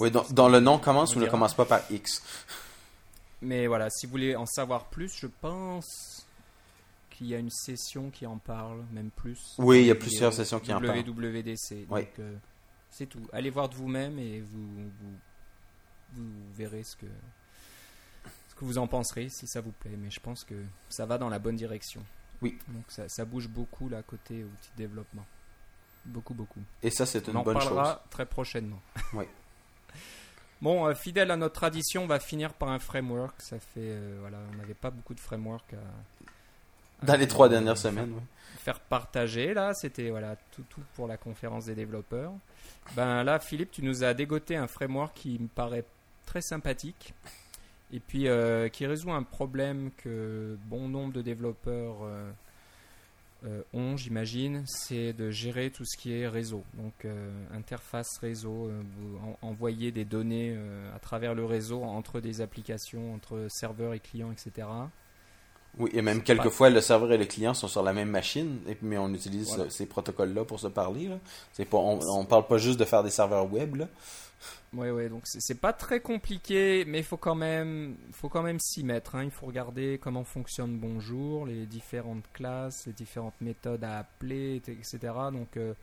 oui, 0.00 0.10
dans, 0.10 0.48
le 0.48 0.60
nom 0.60 0.78
commence 0.78 1.14
ou 1.14 1.20
ne 1.20 1.26
commence 1.26 1.54
pas 1.54 1.66
par 1.66 1.80
X? 1.90 2.22
Mais 3.42 3.66
voilà, 3.66 3.90
si 3.90 4.06
vous 4.06 4.12
voulez 4.12 4.36
en 4.36 4.46
savoir 4.46 4.86
plus, 4.86 5.14
je 5.14 5.26
pense 5.26 6.26
qu'il 7.10 7.26
y 7.26 7.34
a 7.34 7.38
une 7.38 7.50
session 7.50 8.10
qui 8.10 8.26
en 8.26 8.38
parle, 8.38 8.84
même 8.92 9.10
plus. 9.10 9.54
Oui, 9.58 9.80
il 9.80 9.86
y 9.86 9.90
a 9.90 9.94
plusieurs 9.94 10.32
sessions 10.32 10.60
qui 10.60 10.72
en 10.72 10.80
parlent. 10.80 10.98
WWDC. 10.98 11.86
Donc, 11.88 12.08
euh, 12.18 12.34
c'est 12.90 13.06
tout. 13.06 13.20
Allez 13.32 13.50
voir 13.50 13.68
de 13.68 13.74
vous-même 13.74 14.18
et 14.18 14.40
vous, 14.40 14.90
vous, 16.14 16.32
verrez 16.54 16.84
ce 16.84 16.96
que, 16.96 17.06
ce 18.48 18.54
que 18.54 18.64
vous 18.64 18.78
en 18.78 18.86
penserez, 18.86 19.28
si 19.28 19.46
ça 19.46 19.60
vous 19.60 19.72
plaît. 19.72 19.96
Mais 19.98 20.10
je 20.10 20.20
pense 20.20 20.42
que 20.42 20.54
ça 20.88 21.04
va 21.04 21.18
dans 21.18 21.28
la 21.28 21.38
bonne 21.38 21.56
direction. 21.56 22.02
Oui. 22.42 22.58
Donc 22.68 22.84
ça, 22.88 23.08
ça 23.08 23.24
bouge 23.24 23.48
beaucoup 23.48 23.88
là 23.88 24.02
côté 24.02 24.44
outil 24.44 24.70
de 24.76 24.78
développement. 24.78 25.24
Beaucoup, 26.04 26.34
beaucoup. 26.34 26.60
Et 26.82 26.90
ça, 26.90 27.06
c'est 27.06 27.26
une 27.28 27.42
bonne 27.42 27.60
chose. 27.60 27.68
On 27.68 27.72
en 27.72 27.76
parlera 27.76 28.04
très 28.10 28.26
prochainement. 28.26 28.80
Oui. 29.12 29.24
Bon, 30.60 30.86
euh, 30.86 30.94
fidèle 30.94 31.30
à 31.30 31.36
notre 31.36 31.54
tradition, 31.54 32.02
on 32.02 32.06
va 32.06 32.18
finir 32.18 32.52
par 32.52 32.68
un 32.70 32.80
framework. 32.80 33.40
Ça 33.40 33.60
fait, 33.60 33.78
euh, 33.78 34.16
voilà, 34.20 34.38
on 34.52 34.56
n'avait 34.56 34.74
pas 34.74 34.90
beaucoup 34.90 35.14
de 35.14 35.20
framework 35.20 35.72
à, 35.72 37.06
Dans 37.06 37.16
les 37.16 37.28
trois 37.28 37.48
dernières 37.48 37.78
semaines, 37.78 38.14
faire 38.58 38.80
partager. 38.80 39.54
Là, 39.54 39.72
c'était 39.74 40.10
voilà 40.10 40.34
tout, 40.50 40.64
tout 40.68 40.82
pour 40.94 41.06
la 41.06 41.16
conférence 41.16 41.66
des 41.66 41.76
développeurs. 41.76 42.32
Ben 42.96 43.22
là, 43.22 43.38
Philippe, 43.38 43.70
tu 43.70 43.84
nous 43.84 44.02
as 44.02 44.14
dégoté 44.14 44.56
un 44.56 44.66
framework 44.66 45.14
qui 45.14 45.38
me 45.38 45.46
paraît 45.46 45.84
très 46.26 46.42
sympathique 46.42 47.14
et 47.92 48.00
puis 48.00 48.28
euh, 48.28 48.68
qui 48.68 48.86
résout 48.86 49.10
un 49.12 49.22
problème 49.22 49.90
que 49.96 50.56
bon 50.66 50.88
nombre 50.88 51.12
de 51.12 51.22
développeurs 51.22 51.96
euh, 52.02 52.30
euh, 53.46 53.62
ont, 53.72 53.96
j'imagine, 53.96 54.64
c'est 54.66 55.12
de 55.12 55.30
gérer 55.30 55.70
tout 55.70 55.84
ce 55.84 55.96
qui 55.96 56.12
est 56.12 56.26
réseau. 56.28 56.64
Donc 56.74 56.92
euh, 57.04 57.30
interface 57.56 58.18
réseau, 58.20 58.70
vous 58.98 59.16
en- 59.18 59.48
envoyer 59.48 59.92
des 59.92 60.04
données 60.04 60.56
à 60.94 60.98
travers 60.98 61.34
le 61.34 61.44
réseau 61.44 61.82
entre 61.84 62.20
des 62.20 62.40
applications, 62.40 63.14
entre 63.14 63.46
serveurs 63.48 63.94
et 63.94 64.00
clients, 64.00 64.32
etc. 64.32 64.66
Oui, 65.78 65.90
et 65.92 66.02
même 66.02 66.16
C'est 66.16 66.20
pas- 66.34 66.42
quelquefois, 66.42 66.70
le 66.70 66.80
serveur 66.80 67.12
et 67.12 67.18
le 67.18 67.26
client 67.26 67.54
sont 67.54 67.68
sur 67.68 67.82
la 67.84 67.92
même 67.92 68.10
machine, 68.10 68.58
mais 68.82 68.98
on 68.98 69.12
utilise 69.14 69.48
Voilà. 69.54 69.70
ces 69.70 69.86
protocoles-là 69.86 70.44
pour 70.44 70.58
se 70.58 70.66
parler. 70.66 71.06
Là. 71.08 71.18
Pas, 71.66 71.76
on, 71.78 72.00
on 72.00 72.24
parle 72.24 72.46
pas 72.48 72.58
juste 72.58 72.80
de 72.80 72.84
faire 72.84 73.04
des 73.04 73.10
serveurs 73.10 73.52
web. 73.52 73.76
Là. 73.76 73.88
Ouais, 74.72 74.90
ouais, 74.90 75.08
donc 75.08 75.22
c'est 75.24 75.60
pas 75.60 75.72
très 75.72 76.00
compliqué, 76.00 76.84
mais 76.86 76.98
il 76.98 77.04
faut 77.04 77.16
quand 77.16 77.34
même, 77.34 77.96
faut 78.12 78.28
quand 78.28 78.42
même 78.42 78.60
s'y 78.60 78.84
mettre. 78.84 79.14
hein. 79.16 79.24
Il 79.24 79.30
faut 79.30 79.46
regarder 79.46 79.98
comment 80.00 80.24
fonctionne 80.24 80.76
Bonjour, 80.78 81.46
les 81.46 81.66
différentes 81.66 82.24
classes, 82.32 82.86
les 82.86 82.92
différentes 82.92 83.40
méthodes 83.40 83.82
à 83.82 83.98
appeler, 83.98 84.56
etc. 84.56 84.98
Donc 85.32 85.56
euh, 85.56 85.74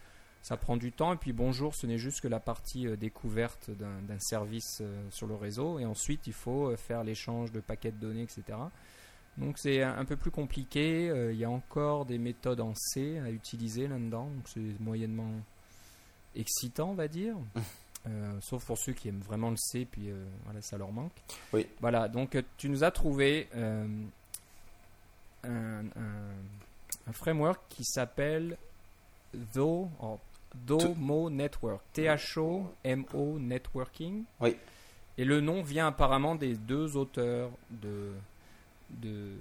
ça 0.41 0.55
prend 0.55 0.77
du 0.77 0.91
temps. 0.91 1.13
Et 1.13 1.17
puis 1.17 1.33
Bonjour, 1.33 1.75
ce 1.75 1.87
n'est 1.87 1.97
juste 1.97 2.21
que 2.21 2.27
la 2.27 2.39
partie 2.39 2.87
euh, 2.87 2.95
découverte 2.95 3.71
d'un 3.71 4.19
service 4.19 4.79
euh, 4.81 5.03
sur 5.09 5.27
le 5.27 5.35
réseau. 5.35 5.79
Et 5.79 5.85
ensuite, 5.85 6.27
il 6.27 6.33
faut 6.33 6.75
faire 6.77 7.03
l'échange 7.03 7.51
de 7.51 7.59
paquets 7.59 7.91
de 7.91 7.99
données, 7.99 8.23
etc. 8.23 8.43
Donc 9.37 9.57
c'est 9.57 9.81
un 9.83 9.97
un 9.97 10.05
peu 10.05 10.15
plus 10.15 10.31
compliqué. 10.31 11.07
Il 11.31 11.37
y 11.37 11.43
a 11.43 11.49
encore 11.49 12.05
des 12.05 12.19
méthodes 12.19 12.61
en 12.61 12.73
C 12.75 13.19
à 13.19 13.31
utiliser 13.31 13.87
là-dedans. 13.87 14.29
Donc 14.29 14.47
c'est 14.47 14.79
moyennement 14.79 15.31
excitant, 16.35 16.91
on 16.91 16.95
va 16.95 17.07
dire. 17.07 17.35
Euh, 18.07 18.37
sauf 18.39 18.63
pour 18.65 18.77
ceux 18.77 18.93
qui 18.93 19.07
aiment 19.09 19.21
vraiment 19.27 19.49
le 19.49 19.57
C, 19.57 19.87
puis 19.89 20.09
euh, 20.11 20.25
voilà, 20.43 20.61
ça 20.61 20.77
leur 20.77 20.91
manque. 20.91 21.11
Oui. 21.53 21.65
Voilà, 21.81 22.07
donc 22.07 22.35
euh, 22.35 22.43
tu 22.57 22.69
nous 22.69 22.83
as 22.83 22.91
trouvé 22.91 23.47
euh, 23.55 23.87
un, 25.43 25.85
un- 25.85 26.35
un 27.07 27.11
framework 27.13 27.61
qui 27.69 27.83
s'appelle 27.83 28.57
Tho, 29.53 29.89
oh, 30.01 30.19
Domo 30.53 31.29
Network, 31.29 31.81
T-H-O-M-O 31.93 33.39
Networking. 33.39 34.23
Oui. 34.39 34.55
Et 35.17 35.25
le 35.25 35.41
nom 35.41 35.61
vient 35.61 35.87
apparemment 35.87 36.35
des 36.35 36.55
deux 36.55 36.95
auteurs 36.97 37.49
de, 37.71 38.11
de, 38.89 39.33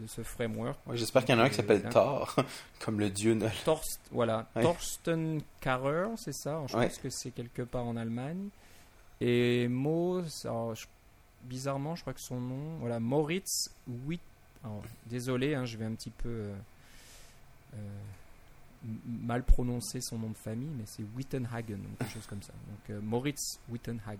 de 0.00 0.06
ce 0.06 0.22
framework. 0.22 0.78
Ouais, 0.86 0.96
J'espère 0.96 1.24
qu'il 1.24 1.34
y 1.34 1.38
en 1.38 1.40
a 1.40 1.44
un 1.44 1.48
qui 1.48 1.56
s'appelle 1.56 1.82
Thor, 1.90 2.34
comme 2.80 2.98
le 3.00 3.10
dieu 3.10 3.34
Nol. 3.34 3.50
Torst, 3.64 4.00
voilà, 4.10 4.48
Ouais. 4.56 4.62
Torsten 4.62 5.42
Karrer, 5.60 6.08
c'est 6.16 6.32
ça? 6.32 6.50
Alors, 6.52 6.68
Je 6.68 6.76
Ouais. 6.76 6.86
pense 6.88 6.98
que 6.98 7.10
c'est 7.10 7.30
quelque 7.30 7.62
part 7.62 7.84
en 7.84 7.96
Allemagne. 7.96 8.48
Et 9.20 9.68
Mo, 9.68 10.22
alors, 10.44 10.74
je- 10.74 10.86
bizarrement, 11.42 11.94
je 11.94 12.00
crois 12.00 12.14
que 12.14 12.20
son 12.20 12.40
nom, 12.40 12.78
voilà, 12.78 12.98
Moritz 13.00 13.70
Witt. 14.06 14.20
alors, 14.64 14.82
désolé, 15.06 15.54
hein, 15.54 15.64
je 15.66 15.76
vais 15.76 15.84
un 15.84 15.94
petit 15.94 16.10
peu 16.10 16.28
euh, 16.28 16.54
euh, 17.74 17.78
mal 19.06 19.42
prononcer 19.42 20.00
son 20.00 20.18
nom 20.18 20.30
de 20.30 20.36
famille, 20.36 20.70
mais 20.76 20.84
c'est 20.86 21.02
Wittenhagen 21.16 21.74
ou 21.78 21.96
quelque 21.98 22.12
chose 22.14 22.26
comme 22.26 22.42
ça. 22.42 22.52
Donc 22.68 22.90
euh, 22.90 23.00
Moritz 23.02 23.58
Wittenhagen. 23.68 24.18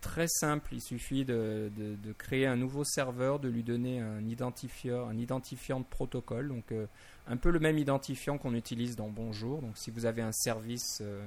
Très 0.00 0.28
simple, 0.28 0.70
il 0.72 0.80
suffit 0.80 1.24
de, 1.24 1.70
de- 1.76 1.96
de 1.96 2.12
créer 2.12 2.46
un 2.46 2.56
nouveau 2.56 2.84
serveur, 2.84 3.38
de 3.38 3.48
lui 3.48 3.62
donner 3.62 4.00
un 4.00 4.26
identifiant, 4.26 5.08
un 5.08 5.18
identifiant 5.18 5.80
de 5.80 5.84
protocole, 5.84 6.48
donc 6.48 6.70
euh, 6.72 6.86
un 7.28 7.36
peu 7.36 7.50
le 7.50 7.58
même 7.58 7.76
identifiant 7.76 8.38
qu'on 8.38 8.54
utilise 8.54 8.94
dans 8.96 9.08
Bonjour. 9.08 9.60
Donc 9.62 9.76
si 9.76 9.90
vous 9.90 10.06
avez 10.06 10.22
un 10.22 10.32
service 10.32 11.00
euh, 11.02 11.26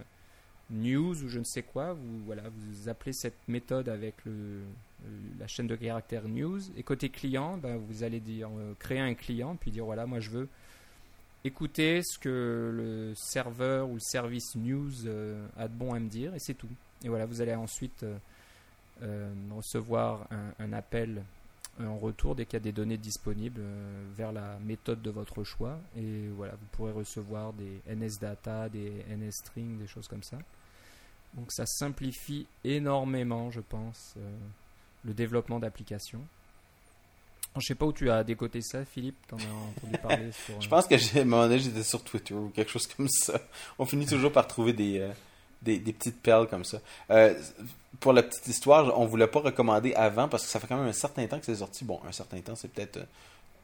news 0.69 1.23
ou 1.23 1.27
je 1.27 1.39
ne 1.39 1.43
sais 1.43 1.63
quoi, 1.63 1.93
vous 1.93 2.19
voilà, 2.25 2.43
vous 2.49 2.89
appelez 2.89 3.11
cette 3.13 3.47
méthode 3.47 3.89
avec 3.89 4.15
le, 4.25 4.61
la 5.39 5.47
chaîne 5.47 5.67
de 5.67 5.75
caractères 5.75 6.27
news. 6.27 6.59
Et 6.77 6.83
côté 6.83 7.09
client, 7.09 7.57
ben, 7.57 7.77
vous 7.77 8.03
allez 8.03 8.19
dire 8.21 8.49
créer 8.79 8.99
un 8.99 9.13
client, 9.13 9.55
puis 9.55 9.71
dire 9.71 9.85
voilà, 9.85 10.05
moi 10.05 10.19
je 10.19 10.29
veux 10.29 10.47
écouter 11.43 12.01
ce 12.03 12.17
que 12.19 12.71
le 12.73 13.13
serveur 13.15 13.89
ou 13.89 13.95
le 13.95 13.99
service 13.99 14.55
news 14.55 15.05
euh, 15.05 15.47
a 15.57 15.67
de 15.67 15.73
bon 15.73 15.93
à 15.93 15.99
me 15.99 16.09
dire, 16.09 16.33
et 16.35 16.39
c'est 16.39 16.53
tout. 16.53 16.69
Et 17.03 17.09
voilà, 17.09 17.25
vous 17.25 17.41
allez 17.41 17.55
ensuite 17.55 18.03
euh, 18.03 18.17
euh, 19.03 19.33
recevoir 19.55 20.27
un, 20.59 20.73
appel 20.73 21.23
en 21.79 21.97
retour 21.97 22.35
dès 22.35 22.45
qu'il 22.45 22.55
y 22.55 22.57
a 22.57 22.63
des 22.63 22.73
données 22.73 22.97
disponibles 22.97 23.61
vers 24.17 24.33
la 24.33 24.59
méthode 24.59 25.01
de 25.01 25.09
votre 25.09 25.45
choix. 25.45 25.79
Et 25.95 26.27
voilà, 26.35 26.53
vous 26.55 26.65
pourrez 26.73 26.91
recevoir 26.91 27.53
des 27.53 27.79
NSData, 27.95 28.67
des 28.67 29.05
NSString, 29.09 29.79
des 29.79 29.87
choses 29.87 30.09
comme 30.09 30.23
ça. 30.23 30.37
Donc 31.35 31.53
ça 31.53 31.65
simplifie 31.65 32.47
énormément, 32.65 33.49
je 33.49 33.61
pense, 33.61 34.15
le 35.05 35.13
développement 35.13 35.59
d'applications. 35.59 36.21
Je 37.59 37.67
sais 37.67 37.75
pas 37.75 37.85
où 37.85 37.93
tu 37.93 38.09
as 38.09 38.23
décoté 38.23 38.61
ça, 38.61 38.83
Philippe. 38.85 39.17
T'en 39.27 39.37
as 39.37 39.39
entendu 39.41 39.97
parler 40.01 40.31
sur. 40.45 40.59
Je 40.61 40.67
euh, 40.67 40.69
pense 40.69 40.87
que 40.87 40.97
j'ai, 40.97 41.19
à 41.19 41.21
un 41.21 41.25
moment 41.25 41.43
donné, 41.43 41.59
j'étais 41.59 41.83
sur 41.83 42.03
Twitter 42.03 42.33
ou 42.33 42.49
quelque 42.55 42.71
chose 42.71 42.87
comme 42.87 43.07
ça. 43.09 43.39
On 43.77 43.85
finit 43.85 44.05
toujours 44.05 44.31
par 44.31 44.47
trouver 44.47 44.73
des, 44.73 44.99
euh, 44.99 45.09
des, 45.61 45.77
des 45.79 45.93
petites 45.93 46.21
perles 46.21 46.47
comme 46.47 46.63
ça. 46.65 46.79
Euh, 47.11 47.33
pour 47.99 48.13
la 48.13 48.23
petite 48.23 48.47
histoire, 48.47 48.97
on 48.99 49.05
voulait 49.05 49.27
pas 49.27 49.39
recommander 49.41 49.93
avant 49.93 50.27
parce 50.27 50.43
que 50.43 50.49
ça 50.49 50.59
fait 50.59 50.67
quand 50.67 50.77
même 50.77 50.87
un 50.87 50.93
certain 50.93 51.25
temps 51.27 51.39
que 51.39 51.45
c'est 51.45 51.55
sorti. 51.55 51.83
Bon, 51.85 51.99
un 52.07 52.11
certain 52.11 52.39
temps, 52.39 52.55
c'est 52.55 52.71
peut-être 52.71 52.99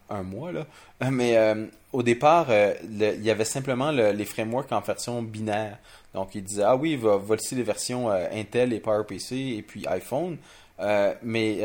un 0.09 0.21
mois 0.23 0.51
là. 0.51 0.65
Mais 1.09 1.37
euh, 1.37 1.65
au 1.93 2.03
départ, 2.03 2.47
il 2.51 3.23
y 3.23 3.29
avait 3.31 3.45
simplement 3.45 3.91
le- 3.91 4.11
les 4.11 4.25
frameworks 4.25 4.71
en 4.71 4.81
version 4.81 5.21
binaire. 5.23 5.77
Donc, 6.13 6.35
il 6.35 6.43
disait 6.43 6.63
ah 6.63 6.75
oui, 6.75 6.95
va- 6.95 7.17
voici 7.17 7.55
les 7.55 7.63
versions 7.63 8.09
Intel 8.09 8.71
et 8.73 8.79
PowerPC 8.79 9.35
et 9.57 9.61
puis 9.61 9.85
iPhone. 9.87 10.37
Mais 11.23 11.59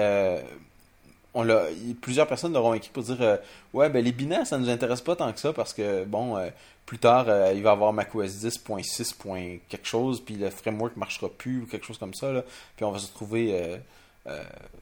on 1.35 1.43
l'a, 1.43 1.67
plusieurs 2.01 2.27
personnes 2.27 2.53
l'auront 2.53 2.75
écrit 2.75 2.91
pour 2.93 3.03
dire 3.05 3.21
euh, 3.21 3.37
ouais 3.73 3.89
ben 3.89 4.05
les 4.05 4.13
binaires 4.13 4.47
ça 4.47 4.59
nous 4.59 4.69
intéresse 4.69 5.01
pas 5.01 5.17
tant 5.17 5.33
que 5.33 5.39
ça 5.39 5.53
parce 5.53 5.73
que 5.73 6.05
bon 6.05 6.37
euh, 6.37 6.49
plus 6.87 6.99
tard 6.99 7.27
euh, 7.29 7.53
il 7.55 7.63
va 7.63 7.71
y 7.71 7.73
avoir 7.73 7.93
macOS 7.93 8.45
10.6. 8.45 9.17
point 9.17 9.59
quelque 9.69 9.87
chose 9.87 10.21
puis 10.21 10.35
le 10.35 10.51
framework 10.51 10.97
marchera 10.97 11.29
plus 11.29 11.63
ou 11.63 11.67
quelque 11.67 11.87
chose 11.87 11.99
comme 11.99 12.15
ça 12.15 12.45
puis 12.77 12.85
on 12.85 12.91
va 12.91 12.99
se 12.99 13.07
retrouver 13.09 13.79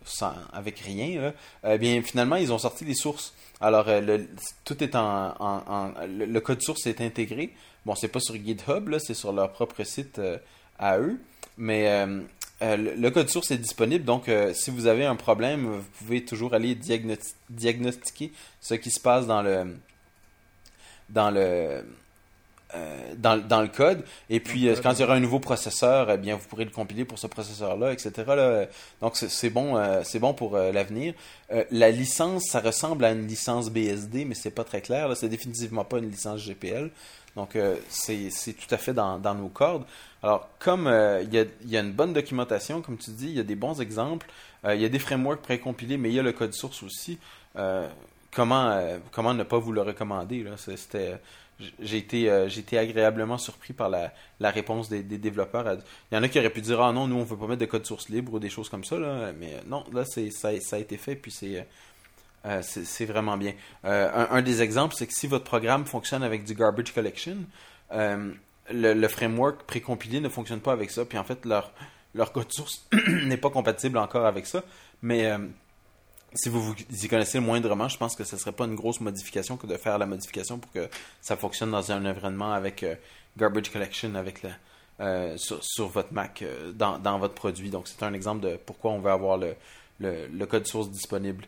sans, 0.05 0.33
avec 0.53 0.79
rien 0.81 1.33
bien 1.79 2.03
finalement 2.03 2.37
ils 2.37 2.53
ont 2.53 2.59
sorti 2.59 2.85
les 2.85 2.95
sources. 2.95 3.35
Alors 3.61 3.87
le, 3.89 4.27
tout 4.65 4.83
est 4.83 4.95
en, 4.95 5.93
le, 6.07 6.39
code 6.41 6.63
source 6.63 6.87
est 6.87 7.01
intégré. 7.01 7.55
Bon 7.85 7.95
c'est 7.95 8.09
pas 8.09 8.21
sur 8.21 8.35
GitHub 8.35 8.89
là 8.89 8.99
c'est 8.99 9.15
sur 9.15 9.33
leur 9.33 9.53
propre 9.53 9.85
site 9.85 10.21
à 10.79 10.99
eux. 10.99 11.19
Mais 11.57 12.07
euh, 12.63 12.77
le, 12.77 12.95
le 12.95 13.11
code 13.11 13.29
source 13.29 13.51
est 13.51 13.59
disponible, 13.59 14.05
donc 14.05 14.29
euh, 14.29 14.53
si 14.55 14.71
vous 14.71 14.87
avez 14.87 15.05
un 15.07 15.17
problème, 15.17 15.67
vous 15.67 15.85
pouvez 15.99 16.25
toujours 16.25 16.55
aller 16.55 16.75
diagnosti- 16.75 17.35
diagnostiquer 17.51 18.33
ce 18.61 18.75
qui 18.75 18.91
se 18.91 19.01
passe 19.01 19.27
dans 19.27 19.43
le 19.43 19.77
dans 21.09 21.31
le 21.31 21.85
euh, 22.75 23.15
dans, 23.17 23.39
dans 23.43 23.63
le 23.63 23.69
code. 23.69 24.05
Et 24.29 24.41
puis, 24.41 24.69
quand 24.83 24.93
il 24.93 25.01
y 25.01 25.03
aura 25.03 25.15
un 25.15 25.21
nouveau 25.21 25.41
processeur, 25.41 26.11
eh 26.11 26.19
bien, 26.19 26.37
vous 26.37 26.47
pourrez 26.49 26.67
le 26.67 26.71
compiler 26.71 27.07
pour 27.07 27.19
ce 27.19 27.27
processeur-là, 27.27 27.93
etc. 27.95 28.11
là. 28.27 28.67
Donc, 29.01 29.17
c'est 29.17 29.49
bon, 29.49 29.79
euh, 29.79 30.03
c'est 30.05 30.19
bon 30.19 30.35
pour 30.35 30.55
euh, 30.55 30.71
l'avenir. 30.71 31.15
La 31.71 31.91
licence, 31.91 32.43
ça 32.51 32.61
ressemble 32.61 33.07
à 33.07 33.13
une 33.13 33.27
licence 33.27 33.71
BSD, 33.71 34.27
mais 34.27 34.35
c'est 34.35 34.51
pas 34.51 34.65
très 34.65 34.83
clair. 34.83 35.17
C'est 35.17 35.31
définitivement 35.31 35.85
pas 35.87 35.97
une 35.97 36.11
licence 36.11 36.43
GPL. 36.45 36.91
Donc, 37.39 37.55
euh, 37.55 37.77
c'est 37.89 38.53
tout 38.53 38.75
à 38.75 38.79
fait 38.79 38.93
dans, 38.93 39.17
dans 39.21 39.37
nos 39.37 39.47
cordes. 39.47 39.85
Alors, 40.25 40.49
comme 40.59 40.89
euh, 40.89 41.23
il 41.23 41.33
y, 41.33 41.39
a, 41.39 41.45
y 41.67 41.77
a 41.77 41.81
une 41.81 41.93
bonne 41.93 42.13
documentation, 42.13 42.83
comme 42.83 42.99
tu 42.99 43.13
dis, 43.13 43.29
il 43.29 43.37
y 43.37 43.39
a 43.39 43.45
des 43.45 43.55
bons 43.55 43.81
exemples, 43.81 44.29
euh, 44.65 44.75
il 44.75 44.81
y 44.81 44.85
a 44.85 44.89
des 44.89 44.99
frameworks 44.99 45.43
précompilés, 45.43 45.99
mais 45.99 46.09
il 46.09 46.17
y 46.17 46.19
a 46.19 46.25
le 46.25 46.33
code 46.33 46.53
source 46.53 46.83
aussi. 46.83 47.19
Comment, 48.33 48.99
comment 49.13 49.35
ne 49.35 49.43
pas 49.45 49.59
vous 49.59 49.73
le 49.73 49.83
recommander 49.83 50.45
C'était 50.57 51.19
j'ai 51.81 51.97
été, 51.97 52.27
été 52.57 52.79
agréablement 52.79 53.37
surpris 53.37 53.73
par 53.73 53.89
la, 53.89 54.13
réponse 54.51 54.89
des, 54.89 55.03
développeurs. 55.03 55.79
Il 56.11 56.15
y 56.15 56.19
en 56.19 56.23
a 56.23 56.29
qui 56.29 56.39
auraient 56.39 56.51
pu 56.51 56.61
dire 56.61 56.81
Ah 56.81 56.93
non, 56.93 57.09
nous 57.09 57.17
on 57.17 57.25
veut 57.25 57.37
pas 57.37 57.47
mettre 57.47 57.61
de 57.61 57.67
code 57.67 57.85
source 57.85 58.09
libre 58.11 58.35
ou 58.35 58.39
des 58.39 58.51
choses 58.51 58.69
comme 58.69 58.85
ça, 58.85 58.97
là. 58.97 59.33
mais 59.33 59.57
non, 59.67 59.85
là 59.93 60.05
ça, 60.05 60.21
ça 60.31 60.77
a 60.77 60.79
été 60.79 60.97
fait, 60.97 61.17
puis 61.17 61.33
c'est, 61.33 61.67
euh, 62.47 62.63
c'est, 62.63 63.05
vraiment 63.05 63.37
bien. 63.37 63.53
Un, 63.85 64.29
un, 64.31 64.43
des 64.43 64.63
exemples, 64.63 64.95
c'est 64.97 65.07
que 65.07 65.13
si 65.13 65.27
votre 65.27 65.45
programme 65.45 65.85
fonctionne 65.85 66.23
avec 66.23 66.45
du 66.45 66.55
garbage 66.55 66.93
collection, 66.93 67.37
le, 67.91 68.35
le, 68.71 69.09
framework 69.09 69.63
précompilé 69.65 70.21
ne 70.21 70.29
fonctionne 70.29 70.61
pas 70.61 70.73
avec 70.73 70.91
ça, 70.91 71.05
puis 71.05 71.19
en 71.19 71.25
fait 71.25 71.45
leur, 71.45 71.73
code 72.33 72.53
source 72.53 72.87
n'est 73.09 73.37
pas 73.37 73.51
compatible 73.51 73.99
encore 73.99 74.27
avec 74.27 74.47
ça, 74.47 74.63
mais 75.03 75.31
si 76.35 76.49
vous 76.49 76.63
vous 76.63 76.75
y 76.91 77.09
connaissez 77.09 77.41
moindrement, 77.41 77.89
je 77.89 77.97
pense 77.97 78.15
que 78.15 78.25
ce 78.25 78.37
ne 78.37 78.41
serait 78.41 78.53
pas 78.53 78.65
une 78.65 78.75
grosse 78.75 79.01
modification 79.01 79.57
que 79.57 79.67
de 79.67 79.77
faire 79.77 79.99
la 79.99 80.07
modification 80.07 80.59
pour 80.59 80.71
que 80.73 80.89
ça 81.21 81.37
fonctionne 81.37 81.71
dans 81.71 81.91
un 81.91 82.05
environnement 82.05 82.53
avec 82.53 82.83
euh, 82.83 82.95
Garbage 83.37 83.71
Collection 83.71 84.15
avec 84.15 84.43
euh, 85.01 85.37
sur, 85.37 85.89
votre 85.89 86.13
Mac 86.13 86.43
euh, 86.43 86.73
dans, 86.73 87.19
votre 87.19 87.35
produit. 87.35 87.71
Donc, 87.71 87.89
c'est 87.89 88.03
un 88.03 88.13
exemple 88.13 88.41
de 88.43 88.57
pourquoi 88.57 88.91
on 88.93 89.01
veut 89.01 89.11
avoir 89.11 89.39
le, 89.39 89.55
le, 90.01 90.47
code 90.47 90.67
source 90.67 90.91
disponible. 90.91 91.45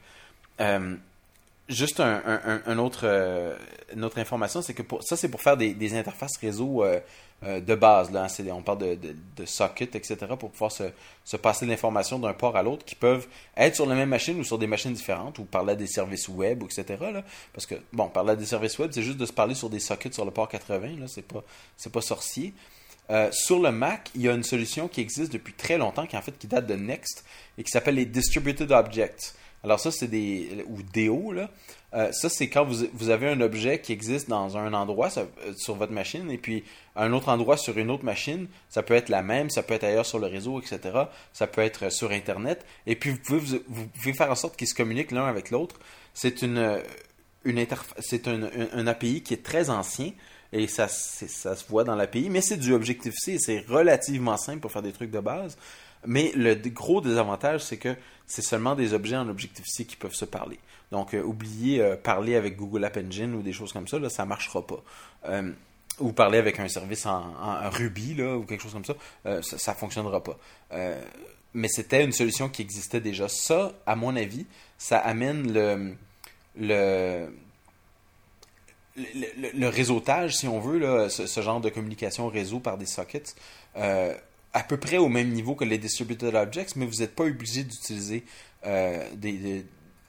Juste 1.69 2.01
un, 2.01 2.79
autre, 2.79 3.07
une 3.95 4.05
autre 4.05 4.19
information, 4.19 4.63
c'est 4.63 4.75
que 4.75 4.83
pour, 4.83 5.03
ça, 5.03 5.17
c'est 5.17 5.29
pour 5.29 5.41
faire 5.41 5.57
des, 5.57 5.95
interfaces 5.95 6.37
réseau 6.37 6.85
euh, 7.43 7.61
de 7.61 7.75
base. 7.75 8.11
Là, 8.11 8.27
hein, 8.27 8.45
on 8.53 8.61
parle 8.61 8.79
de, 8.79 8.99
de, 9.37 9.47
socket, 9.47 9.95
etc., 9.95 10.19
pour 10.39 10.51
pouvoir 10.51 10.71
se, 10.71 10.85
se 11.25 11.39
passer 11.39 11.65
l'information 11.65 12.19
d'un 12.19 12.35
port 12.35 12.55
à 12.57 12.63
l'autre 12.63 12.85
qui 12.85 12.95
peuvent 12.95 13.27
être 13.57 13.77
sur 13.77 13.87
la 13.87 13.95
même 13.95 14.11
machine 14.11 14.39
ou 14.39 14.45
sur 14.45 14.59
des 14.59 14.67
machines 14.67 14.93
différentes 14.93 15.39
ou 15.39 15.45
parler 15.45 15.73
à 15.73 15.77
des 15.77 15.87
services 15.87 16.29
web, 16.29 16.63
etc. 16.65 16.85
Là, 17.01 17.25
parce 17.55 17.65
que, 17.65 17.77
bon, 17.95 18.09
parler 18.09 18.33
à 18.33 18.37
des 18.37 18.45
services 18.45 18.79
web, 18.79 18.91
c'est 18.93 19.03
juste 19.03 19.17
de 19.17 19.25
se 19.27 19.33
parler 19.33 19.55
sur 19.55 19.71
des 19.71 19.81
sockets 19.81 20.13
sur 20.13 20.27
le 20.27 20.31
port 20.31 20.49
80. 20.49 20.99
Là, 20.99 21.07
c'est 21.07 21.23
pas, 21.23 21.43
pas 21.93 22.01
sorcier. 22.03 22.53
Euh, 23.09 23.29
sur 23.33 23.59
le 23.59 23.73
Mac, 23.73 24.11
il 24.15 24.21
y 24.21 24.29
a 24.29 24.35
une 24.35 24.45
solution 24.45 24.87
qui 24.87 25.01
existe 25.01 25.33
depuis 25.33 25.55
très 25.55 25.79
longtemps, 25.79 26.07
qui 26.07 26.17
en 26.17 26.23
fait 26.23 26.39
qui 26.39 26.47
date 26.47 26.67
de 26.67 26.75
Next 26.75 27.25
et 27.59 27.65
qui 27.65 27.71
s'appelle 27.71 27.95
les 27.95 28.05
Distributed 28.05 28.71
Objects. 28.71 29.35
Alors 29.63 29.79
ça, 29.81 29.91
c'est 29.91 30.09
des... 30.09 30.65
ou 30.69 30.83
DO, 30.83 31.33
là. 31.33 31.51
Euh, 31.93 32.13
ça, 32.13 32.29
c'est 32.29 32.49
quand 32.49 32.65
vous, 32.65 32.87
vous, 32.93 33.11
avez 33.11 33.29
un 33.29 33.41
objet 33.41 33.81
qui 33.81 33.93
existe 33.93 34.29
dans 34.29 34.57
un 34.57 34.73
endroit 34.75 35.09
euh, 35.19 35.25
sur 35.57 35.75
votre 35.75 35.93
machine 35.93 36.31
et 36.31 36.39
puis 36.39 36.63
un 36.95 37.13
autre 37.13 37.29
endroit 37.29 37.57
sur 37.57 37.77
une 37.79 37.91
autre 37.91 38.05
machine. 38.05 38.47
Ça 38.69 38.83
peut 38.83 38.95
être 38.95 39.09
la 39.09 39.23
même, 39.23 39.51
ça 39.51 39.63
peut 39.63 39.75
être 39.75 39.85
ailleurs 39.85 40.07
sur 40.07 40.21
le 40.21 40.29
réseau, 40.29 40.61
etc. 40.61 40.81
Ça 41.33 41.47
peut 41.49 41.63
être 41.63 41.91
sur 41.91 42.13
Internet. 42.13 42.65
Et 42.87 42.95
puis, 42.95 43.11
vous 43.11 43.19
pouvez, 43.19 43.63
vous, 43.69 43.87
pouvez 43.89 44.13
faire 44.13 44.31
en 44.31 44.37
sorte 44.37 44.57
qu'ils 44.57 44.69
se 44.69 44.75
communiquent 44.75 45.11
l'un 45.11 45.27
avec 45.27 45.51
l'autre. 45.51 45.81
C'est 46.15 46.43
une, 46.43 46.81
une 47.45 47.67
c'est 47.99 48.29
un, 48.29 48.49
un, 48.73 48.87
API 48.87 49.23
qui 49.23 49.35
est 49.35 49.43
très 49.43 49.69
ancien 49.69 50.13
et 50.53 50.67
ça, 50.67 50.89
ça 50.89 51.55
se 51.55 51.65
voit 51.69 51.85
dans 51.85 51.95
l'API, 51.95 52.29
mais 52.29 52.41
c'est 52.41 52.57
du 52.57 52.73
Objective-C 52.73 53.39
c'est 53.39 53.65
relativement 53.69 54.37
simple 54.37 54.59
pour 54.59 54.73
faire 54.73 54.83
des 54.83 54.93
trucs 54.93 55.13
de 55.13 55.21
base. 55.21 55.57
Mais 56.07 56.33
le 56.35 56.55
gros 56.71 57.01
désavantage, 57.01 57.63
c'est 57.63 57.77
que 57.77 57.95
c'est 58.31 58.43
seulement 58.43 58.77
des 58.77 58.95
objets 58.95 59.17
en 59.17 59.29
Objective-C 59.29 59.85
qui 59.85 59.97
peuvent 59.97 60.15
se 60.15 60.25
parler. 60.25 60.61
Donc, 60.93 61.15
euh, 61.15 61.23
oubliez 61.23 61.81
euh, 61.81 61.97
parler 61.97 62.37
avec 62.37 62.57
Google 62.57 62.85
App 62.85 62.97
Engine 62.97 63.35
ou 63.35 63.43
des 63.43 63.53
choses 63.53 63.73
comme 63.73 63.89
ça, 63.89 63.99
là, 63.99 64.09
ça 64.09 64.23
ne 64.23 64.29
marchera 64.29 64.65
pas. 64.65 64.83
Euh, 65.27 65.51
ou 65.99 66.13
parler 66.13 66.39
avec 66.39 66.61
un 66.61 66.69
service 66.69 67.07
en, 67.07 67.69
Ruby 67.71 68.15
là, 68.15 68.37
ou 68.37 68.45
quelque 68.45 68.63
chose 68.63 68.73
comme 68.73 68.85
ça, 68.85 68.95
ça 69.43 69.73
ne 69.73 69.77
fonctionnera 69.77 70.23
pas. 70.23 70.39
mais 71.53 71.69
c'était 71.69 72.03
une 72.03 72.13
solution 72.13 72.49
qui 72.49 72.63
existait 72.63 73.01
déjà. 73.01 73.29
Ça, 73.29 73.73
à 73.85 73.97
mon 73.97 74.17
avis, 74.17 74.47
ça 74.79 74.99
amène 74.99 75.53
le, 75.53 75.95
le, 76.57 77.29
le, 78.97 79.69
réseautage, 79.69 80.37
si 80.37 80.49
on 80.49 80.59
veut, 80.59 80.79
là, 80.79 81.11
ce, 81.11 81.41
genre 81.43 81.61
de 81.61 81.69
communication 81.69 82.29
réseau 82.29 82.61
par 82.61 82.79
des 82.79 82.87
sockets, 82.87 83.35
à 84.53 84.63
peu 84.63 84.77
près 84.77 84.99
au 84.99 85.09
même 85.09 85.31
niveau 85.31 85.55
que 85.55 85.65
les 85.65 85.79
distributed 85.79 86.35
objects, 86.35 86.77
mais 86.77 86.87
vous 86.87 87.01
n'êtes 87.01 87.15
pas 87.15 87.25
obligé 87.25 87.65
d'utiliser 87.65 88.25
euh, 88.67 89.09
des, 89.15 89.65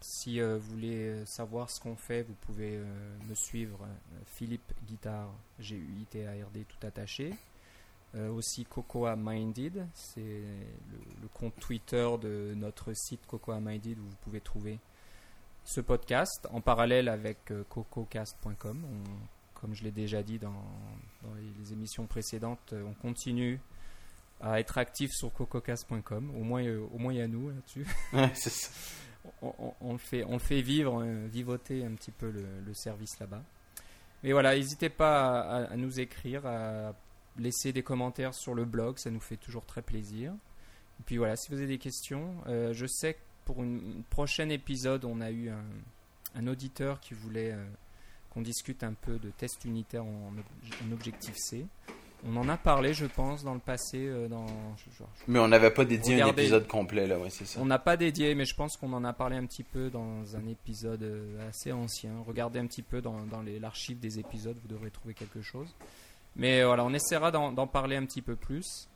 Si 0.01 0.41
euh, 0.41 0.59
vous 0.59 0.71
voulez 0.71 1.25
savoir 1.27 1.71
ce 1.71 1.81
qu'on 1.81 1.97
fait, 1.97 2.23
vous 2.23 2.35
pouvez 2.35 2.77
euh, 2.77 2.85
me 3.29 3.35
suivre 3.35 3.85
Philippe 4.27 4.73
Guitare, 4.87 5.33
G-U-I-T-A-R-D 5.59 6.65
tout 6.69 6.87
attaché. 6.87 7.35
aussi 8.15 8.65
Cocoa 8.67 9.17
Minded, 9.17 9.87
c'est 9.95 10.21
le, 10.21 11.29
compte 11.33 11.59
Twitter 11.59 12.07
de 12.21 12.53
notre 12.55 12.93
site 12.93 13.27
Cocoa 13.27 13.59
Minded 13.59 13.99
où 13.99 14.03
vous 14.03 14.17
pouvez 14.23 14.41
trouver 14.41 14.79
ce 15.65 15.81
podcast 15.81 16.47
en 16.51 16.61
parallèle 16.61 17.09
avec 17.09 17.51
cococast.com. 17.71 18.85
comme 19.63 19.75
je 19.77 19.85
l'ai 19.85 19.93
déjà 19.93 20.25
dit 20.25 20.41
dans, 20.41 20.61
les, 21.61 21.73
émissions 21.73 22.07
précédentes, 22.07 22.73
euh, 22.73 22.83
on 22.85 22.95
continue 22.95 23.61
à 24.41 24.59
être 24.59 24.77
actif 24.77 25.13
sur 25.13 25.33
cococast.com. 25.33 26.33
Au 26.37 26.43
moins, 26.43 26.65
euh, 26.65 26.85
au 26.93 26.99
moins 26.99 27.13
il 27.13 27.21
y 27.21 27.23
a 27.23 27.29
nous 27.29 27.49
là-dessus. 27.49 27.87
on, 29.41 29.93
le 29.93 29.99
fait, 29.99 30.25
on 30.25 30.41
fait 30.41 30.63
vivre, 30.63 31.01
euh, 31.01 31.29
vivoter 31.29 31.85
un 31.85 31.93
petit 31.93 32.11
peu 32.11 32.33
le, 32.33 32.75
service 32.75 33.21
là-bas. 33.21 33.45
Mais 34.25 34.33
voilà, 34.33 34.57
n'hésitez 34.57 34.89
pas 34.89 35.43
à, 35.69 35.77
nous 35.77 36.01
écrire, 36.01 36.45
à 36.45 36.93
laisser 37.39 37.73
des 37.73 37.85
commentaires 37.85 38.35
sur 38.35 38.55
le 38.55 38.65
blog, 38.65 38.99
ça 38.99 39.11
nous 39.11 39.21
fait 39.21 39.37
toujours 39.37 39.65
très 39.65 39.83
plaisir. 39.83 40.33
Et 40.99 41.03
puis 41.07 41.19
voilà, 41.19 41.37
si 41.37 41.51
vous 41.51 41.59
avez 41.59 41.67
des 41.67 41.79
questions, 41.79 42.35
je 42.47 42.87
sais 42.87 43.15
que 43.15 43.21
pour 43.45 43.63
une, 43.63 44.05
prochaine 44.11 44.53
épisode, 44.53 45.05
on 45.05 45.21
a 45.21 45.31
eu 45.31 45.51
un, 45.51 45.65
un 46.37 46.47
auditeur 46.47 47.01
qui 47.01 47.15
voulait 47.15 47.53
qu'on 48.33 48.41
discute 48.43 48.83
un 48.83 48.95
peu 48.95 49.19
de 49.19 49.31
tests 49.31 49.65
unitaires 49.65 50.05
en, 50.05 50.33
Objective-C. 50.93 51.67
On 52.25 52.37
en 52.37 52.49
a 52.49 52.57
parlé, 52.57 52.95
je 52.95 53.07
pense, 53.07 53.43
dans 53.43 53.55
le 53.55 53.61
passé. 53.61 53.99
Euh, 53.99 54.29
dans, 54.29 54.47
mais 55.27 55.41
on 55.41 55.49
n'avait 55.49 55.73
pas 55.73 55.85
dédié 55.85 56.23
un 56.23 56.29
épisode 56.29 56.69
complet, 56.69 57.07
là, 57.07 57.19
ouais, 57.19 57.31
c'est 57.31 57.45
ça. 57.45 57.61
On 57.61 57.67
n'a 57.67 57.81
pas 57.81 57.97
dédié, 57.97 58.35
mais 58.35 58.45
je 58.45 58.55
pense 58.55 58.77
qu'on 58.77 58.93
en 58.93 59.05
a 59.05 59.13
parlé 59.13 59.37
un 59.37 59.45
petit 59.45 59.65
peu 59.65 59.91
dans 59.91 60.37
un 60.37 60.47
épisode 60.47 61.03
euh, 61.03 61.49
assez 61.49 61.73
ancien. 61.73 62.13
Regardez 62.27 62.61
un 62.61 62.67
petit 62.67 62.83
peu 62.83 63.03
dans, 63.03 63.27
dans 63.27 63.43
l'archive 63.61 63.99
des 63.99 64.21
épisodes, 64.21 64.57
vous 64.63 64.69
devrez 64.69 64.91
trouver 64.91 65.15
quelque 65.15 65.43
chose. 65.43 65.75
Mais 66.37 66.61
euh, 66.61 66.67
voilà, 66.67 66.85
on 66.85 66.95
essaiera 66.95 67.33
d'en 67.33 67.67
parler 67.67 67.97
un 67.97 68.07
petit 68.07 68.23
peu 68.23 68.37
plus. 68.37 68.89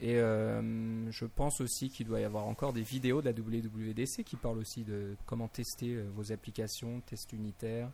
Et 0.00 0.16
je 0.16 1.24
pense 1.24 1.60
aussi 1.60 1.88
qu'il 1.88 2.06
doit 2.06 2.20
y 2.20 2.24
avoir 2.24 2.46
encore 2.46 2.72
des 2.72 2.82
vidéos 2.82 3.22
de 3.22 3.26
la 3.26 3.32
WWDC 3.32 4.24
qui 4.24 4.34
parlent 4.36 4.58
aussi 4.58 4.82
de 4.82 5.14
comment 5.24 5.46
tester 5.46 5.96
vos 6.16 6.32
applications, 6.32 7.00
tests 7.06 7.32
unitaires, 7.32 7.88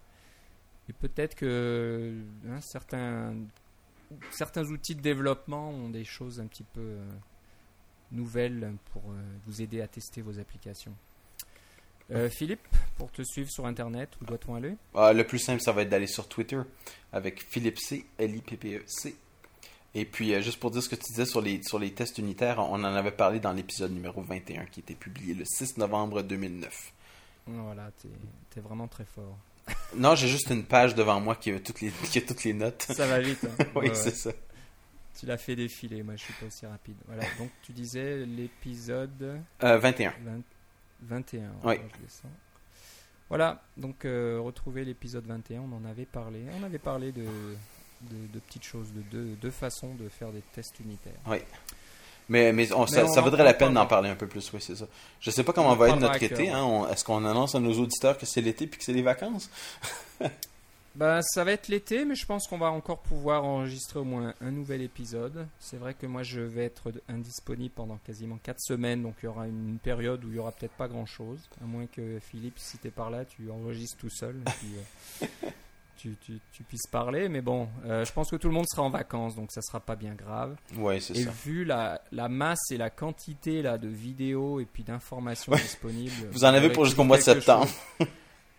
et 0.90 0.92
peut-être 0.92 1.36
que 1.36 2.12
hein, 2.48 2.60
certains, 2.60 3.32
certains 4.32 4.64
outils 4.64 4.96
de 4.96 5.00
développement 5.00 5.70
ont 5.70 5.88
des 5.88 6.04
choses 6.04 6.40
un 6.40 6.46
petit 6.46 6.64
peu 6.64 6.80
euh, 6.80 7.06
nouvelles 8.10 8.72
pour 8.92 9.02
euh, 9.08 9.22
vous 9.46 9.62
aider 9.62 9.82
à 9.82 9.86
tester 9.86 10.20
vos 10.20 10.40
applications. 10.40 10.92
Euh, 12.10 12.28
Philippe, 12.28 12.66
pour 12.98 13.12
te 13.12 13.22
suivre 13.22 13.48
sur 13.48 13.66
Internet, 13.66 14.10
où 14.20 14.24
doit-on 14.24 14.56
aller? 14.56 14.74
Ah, 14.96 15.12
Le 15.12 15.24
plus 15.24 15.38
simple, 15.38 15.60
ça 15.60 15.70
va 15.70 15.82
être 15.82 15.90
d'aller 15.90 16.08
sur 16.08 16.26
Twitter 16.26 16.60
avec 17.12 17.40
Philippe 17.40 17.78
C, 17.78 18.04
L-I-P-P-E-C. 18.18 19.14
Et 19.94 20.04
puis, 20.04 20.42
juste 20.42 20.58
pour 20.58 20.72
dire 20.72 20.82
ce 20.82 20.88
que 20.88 20.96
tu 20.96 21.04
disais 21.04 21.24
sur 21.24 21.40
les, 21.40 21.62
sur 21.62 21.78
les 21.78 21.94
tests 21.94 22.18
unitaires, 22.18 22.58
on 22.58 22.82
en 22.82 22.84
avait 22.84 23.12
parlé 23.12 23.38
dans 23.38 23.52
l'épisode 23.52 23.92
numéro 23.92 24.22
21 24.22 24.64
qui 24.66 24.80
était 24.80 24.96
publié 24.96 25.34
le 25.34 25.44
6 25.44 25.78
novembre 25.78 26.22
2009. 26.22 26.92
Voilà, 27.46 27.92
t'es 28.02 28.58
es 28.58 28.60
vraiment 28.60 28.88
très 28.88 29.04
fort. 29.04 29.38
Non, 29.96 30.14
j'ai 30.14 30.28
juste 30.28 30.50
une 30.50 30.64
page 30.64 30.94
devant 30.94 31.20
moi 31.20 31.34
qui 31.36 31.50
a 31.50 31.58
toutes 31.60 31.80
les, 31.80 31.90
qui 31.90 32.18
a 32.18 32.22
toutes 32.22 32.44
les 32.44 32.52
notes. 32.54 32.82
Ça 32.82 33.06
va 33.06 33.20
vite. 33.20 33.44
hein. 33.44 33.64
oui, 33.74 33.82
Ouais, 33.82 33.88
ouais. 33.90 33.94
c'est 33.94 34.14
ça. 34.14 34.30
Tu 35.18 35.26
l'as 35.26 35.36
fait 35.36 35.56
défiler, 35.56 36.02
moi 36.02 36.14
je 36.16 36.22
suis 36.24 36.32
pas 36.34 36.46
aussi 36.46 36.64
rapide. 36.64 36.96
Voilà, 37.06 37.24
donc 37.38 37.50
tu 37.62 37.72
disais 37.72 38.24
l'épisode 38.24 39.38
Euh, 39.62 39.78
21. 39.78 40.14
20 40.22 40.40
21. 41.02 41.40
Oui. 41.64 41.74
Alors, 41.74 41.74
je 41.98 42.02
descends. 42.04 42.28
Voilà, 43.28 43.62
donc 43.76 44.04
euh, 44.04 44.40
retrouvez 44.42 44.84
l'épisode 44.84 45.24
21, 45.26 45.60
on 45.60 45.72
en 45.76 45.84
avait 45.88 46.04
parlé. 46.06 46.40
On 46.60 46.64
avait 46.64 46.78
parlé 46.78 47.12
de, 47.12 47.22
de, 47.22 48.26
de 48.32 48.38
petites 48.40 48.64
choses, 48.64 48.92
de 48.92 49.02
deux, 49.02 49.36
deux 49.40 49.50
façons 49.50 49.94
de 49.94 50.08
faire 50.08 50.30
des 50.32 50.42
tests 50.52 50.80
unitaires. 50.80 51.20
Mais, 52.30 52.52
mais, 52.52 52.72
on- 52.72 52.86
ça, 52.86 53.04
on 53.04 53.08
ça 53.12 53.20
en 53.20 53.24
vaudrait 53.24 53.44
la 53.44 53.52
peine 53.54 53.74
d'en 53.74 53.86
parler 53.86 54.08
un 54.08 54.14
peu 54.14 54.26
plus, 54.28 54.50
oui, 54.54 54.60
c'est 54.62 54.76
ça. 54.76 54.86
Je 55.20 55.30
sais 55.30 55.42
pas 55.44 55.52
comment 55.52 55.72
On 55.72 55.76
va 55.76 55.88
être 55.90 55.98
notre 56.00 56.22
été. 56.22 56.48
Hein? 56.48 56.62
On- 56.64 56.88
Est-ce 56.88 57.04
qu'on 57.04 57.24
annonce 57.26 57.54
à 57.56 57.60
nos 57.60 57.72
auditeurs 57.72 58.16
que 58.16 58.24
c'est 58.24 58.40
l'été 58.40 58.66
puis 58.66 58.78
que 58.78 58.84
c'est 58.84 58.92
les 58.94 59.02
vacances? 59.02 59.50
Ben, 60.96 61.22
ça 61.22 61.44
va 61.44 61.52
être 61.52 61.68
l'été, 61.68 62.04
mais 62.04 62.16
je 62.16 62.26
pense 62.26 62.48
qu'on 62.48 62.58
va 62.58 62.72
encore 62.72 62.98
pouvoir 62.98 63.44
enregistrer 63.44 64.00
au 64.00 64.04
moins 64.04 64.34
un 64.40 64.50
nouvel 64.50 64.82
épisode. 64.82 65.46
C'est 65.60 65.76
vrai 65.76 65.94
que 65.94 66.04
moi 66.04 66.24
je 66.24 66.40
vais 66.40 66.64
être 66.64 66.90
indisponible 67.08 67.72
pendant 67.76 67.96
quasiment 68.04 68.38
4 68.42 68.58
semaines, 68.60 69.02
donc 69.04 69.14
il 69.22 69.26
y 69.26 69.28
aura 69.28 69.46
une 69.46 69.78
période 69.80 70.24
où 70.24 70.30
il 70.30 70.34
y 70.34 70.38
aura 70.40 70.50
peut-être 70.50 70.74
pas 70.74 70.88
grand 70.88 71.06
chose. 71.06 71.38
À 71.62 71.64
moins 71.64 71.86
que 71.86 72.18
Philippe, 72.18 72.58
si 72.58 72.76
tu 72.78 72.88
es 72.88 72.90
par 72.90 73.08
là, 73.08 73.24
tu 73.24 73.48
enregistres 73.52 73.98
tout 73.98 74.10
seul 74.10 74.34
et 74.44 74.50
puis 74.50 74.68
euh, 75.22 75.26
tu, 76.00 76.16
tu- 76.20 76.40
tu 76.52 76.62
puisses 76.62 76.86
parler. 76.86 77.28
Mais 77.28 77.40
bon, 77.40 77.68
euh, 77.84 78.04
je 78.04 78.12
pense 78.12 78.30
que 78.30 78.36
tout 78.36 78.48
le 78.48 78.54
monde 78.54 78.66
sera 78.68 78.82
en 78.82 78.90
vacances, 78.90 79.34
donc 79.36 79.50
ça 79.52 79.60
sera 79.62 79.80
pas 79.80 79.96
bien 79.96 80.14
grave. 80.14 80.56
Oui, 80.76 81.00
c'est 81.00 81.16
Et 81.16 81.24
ça. 81.24 81.30
vu 81.44 81.64
la, 81.64 82.00
la 82.12 82.28
masse 82.28 82.70
et 82.70 82.76
la 82.76 82.90
quantité 82.90 83.62
là, 83.62 83.78
de 83.78 83.88
vidéos 83.88 84.60
et 84.60 84.64
puis 84.64 84.82
d'informations 84.82 85.52
disponibles, 85.52 86.28
Vous 86.32 86.44
en 86.44 86.48
avez 86.48 86.70
pour 86.70 86.84
jusqu'au 86.84 87.04
mois 87.04 87.16
de 87.18 87.22
septembre. 87.22 87.68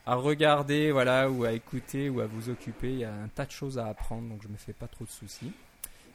à 0.05 0.15
regarder, 0.15 0.91
voilà, 0.91 1.29
ou 1.29 1.43
à 1.45 1.51
écouter, 1.53 2.09
ou 2.09 2.19
à 2.21 2.25
vous 2.25 2.49
occuper. 2.49 2.91
Il 2.91 2.99
y 2.99 3.03
a 3.05 3.13
un 3.13 3.27
tas 3.27 3.45
de 3.45 3.51
choses 3.51 3.77
à 3.77 3.85
apprendre, 3.87 4.29
donc 4.29 4.41
je 4.43 4.47
me 4.47 4.57
fais 4.57 4.73
pas 4.73 4.87
trop 4.87 5.05
de 5.05 5.09
soucis. 5.11 5.51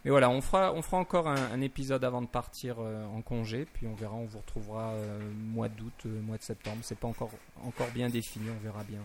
Mais 0.07 0.11
voilà, 0.12 0.30
on 0.30 0.40
fera, 0.40 0.72
on 0.72 0.82
fera 0.82 0.98
encore 0.98 1.26
un, 1.26 1.34
un 1.52 1.61
épisode 1.62 2.04
avant 2.04 2.22
de 2.22 2.28
partir 2.28 2.76
euh, 2.78 3.04
en 3.07 3.22
congé, 3.22 3.66
puis 3.72 3.88
on 3.88 3.94
verra, 3.96 4.14
on 4.14 4.24
vous 4.24 4.38
retrouvera 4.38 4.90
euh, 4.92 5.18
mois 5.52 5.68
d'août, 5.68 5.92
euh, 6.07 6.20
mois 6.22 6.36
de 6.36 6.44
septembre. 6.44 6.76
C'est 6.82 6.96
pas 6.96 7.09
encore, 7.09 7.32
encore 7.64 7.88
bien 7.92 8.09
défini, 8.09 8.46
on 8.57 8.64
verra 8.64 8.84
bien. 8.84 9.00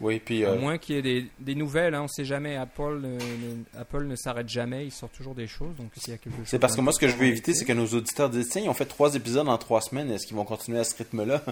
Oui, 0.00 0.18
puis 0.18 0.46
euh, 0.46 0.58
moins 0.58 0.78
qu'il 0.78 0.94
y 0.96 0.98
ait 0.98 1.02
des, 1.02 1.26
des 1.40 1.54
nouvelles, 1.54 1.94
hein, 1.94 2.04
on 2.04 2.08
sait 2.08 2.24
jamais. 2.24 2.56
Apple, 2.56 3.00
ne- 3.02 3.78
Apple 3.78 4.04
ne 4.06 4.16
s'arrête 4.16 4.48
jamais, 4.48 4.86
il 4.86 4.92
sort 4.92 5.10
toujours 5.10 5.34
des 5.34 5.46
choses. 5.46 5.76
Donc 5.76 5.90
s'il 5.94 6.12
y 6.12 6.14
a 6.14 6.18
quelque 6.18 6.38
chose. 6.38 6.46
c'est 6.46 6.58
parce 6.58 6.74
que 6.74 6.80
moi, 6.80 6.94
ce 6.94 7.00
que 7.00 7.08
je 7.08 7.16
veux 7.16 7.26
éviter, 7.26 7.52
c'est 7.52 7.66
que 7.66 7.74
nos 7.74 7.88
auditeurs 7.88 8.30
disent 8.30 8.48
Tiens, 8.48 8.62
ils 8.62 8.70
ont 8.70 8.74
fait 8.74 8.86
trois 8.86 9.14
épisodes 9.14 9.50
en 9.50 9.58
trois 9.58 9.82
semaines, 9.82 10.10
est-ce 10.10 10.26
qu'ils 10.26 10.36
vont 10.36 10.46
continuer 10.46 10.78
à 10.78 10.84
ce 10.84 10.96
rythme-là? 10.96 11.42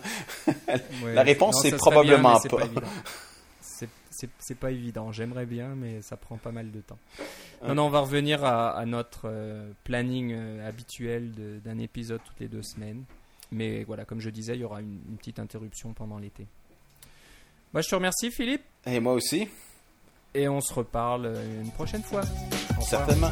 La 1.15 1.23
réponse, 1.25 1.61
c'est 1.61 1.77
probablement 1.77 2.41
bien, 2.41 2.49
pas. 2.59 2.67
C'est- 4.17 4.55
pas 4.55 4.71
évident. 4.71 5.13
J'aimerais 5.13 5.47
bien, 5.47 5.75
mais 5.75 6.01
ça 6.03 6.17
prend 6.17 6.37
pas 6.37 6.53
mal 6.53 6.71
de 6.71 6.81
temps. 6.81 6.99
Ouais. 7.63 7.69
Non, 7.69 7.75
non, 7.75 7.87
on 7.87 7.91
va 7.91 8.01
revenir 8.01 8.45
à, 8.45 8.71
à 8.71 8.85
notre 8.87 9.23
euh, 9.27 9.71
planning 9.85 10.33
euh, 10.33 10.69
habituel 10.69 11.33
d'un 11.65 11.79
épisode 11.79 12.21
toutes 12.25 12.41
les 12.41 12.49
deux 12.49 12.63
semaines. 12.63 13.05
Mais 13.53 13.85
voilà, 13.85 14.05
comme 14.05 14.21
je 14.21 14.31
disais, 14.31 14.55
il 14.55 14.61
y 14.61 14.65
aura 14.65 14.81
une, 14.81 15.01
une 15.09 15.17
petite 15.17 15.39
interruption 15.39 15.93
pendant 15.93 16.19
l'été. 16.19 16.47
Moi, 17.73 17.83
je 17.83 17.89
te 17.89 17.95
remercie, 17.95 18.31
Philippe, 18.31 18.63
Et 18.87 19.01
moi 19.01 19.13
aussi, 19.15 19.49
et 20.35 20.49
on 20.49 20.61
se 20.61 20.73
reparle 20.73 21.27
euh, 21.27 21.63
une 21.63 21.71
prochaine 21.73 22.03
fois. 22.03 22.23
Certainement. 22.81 23.31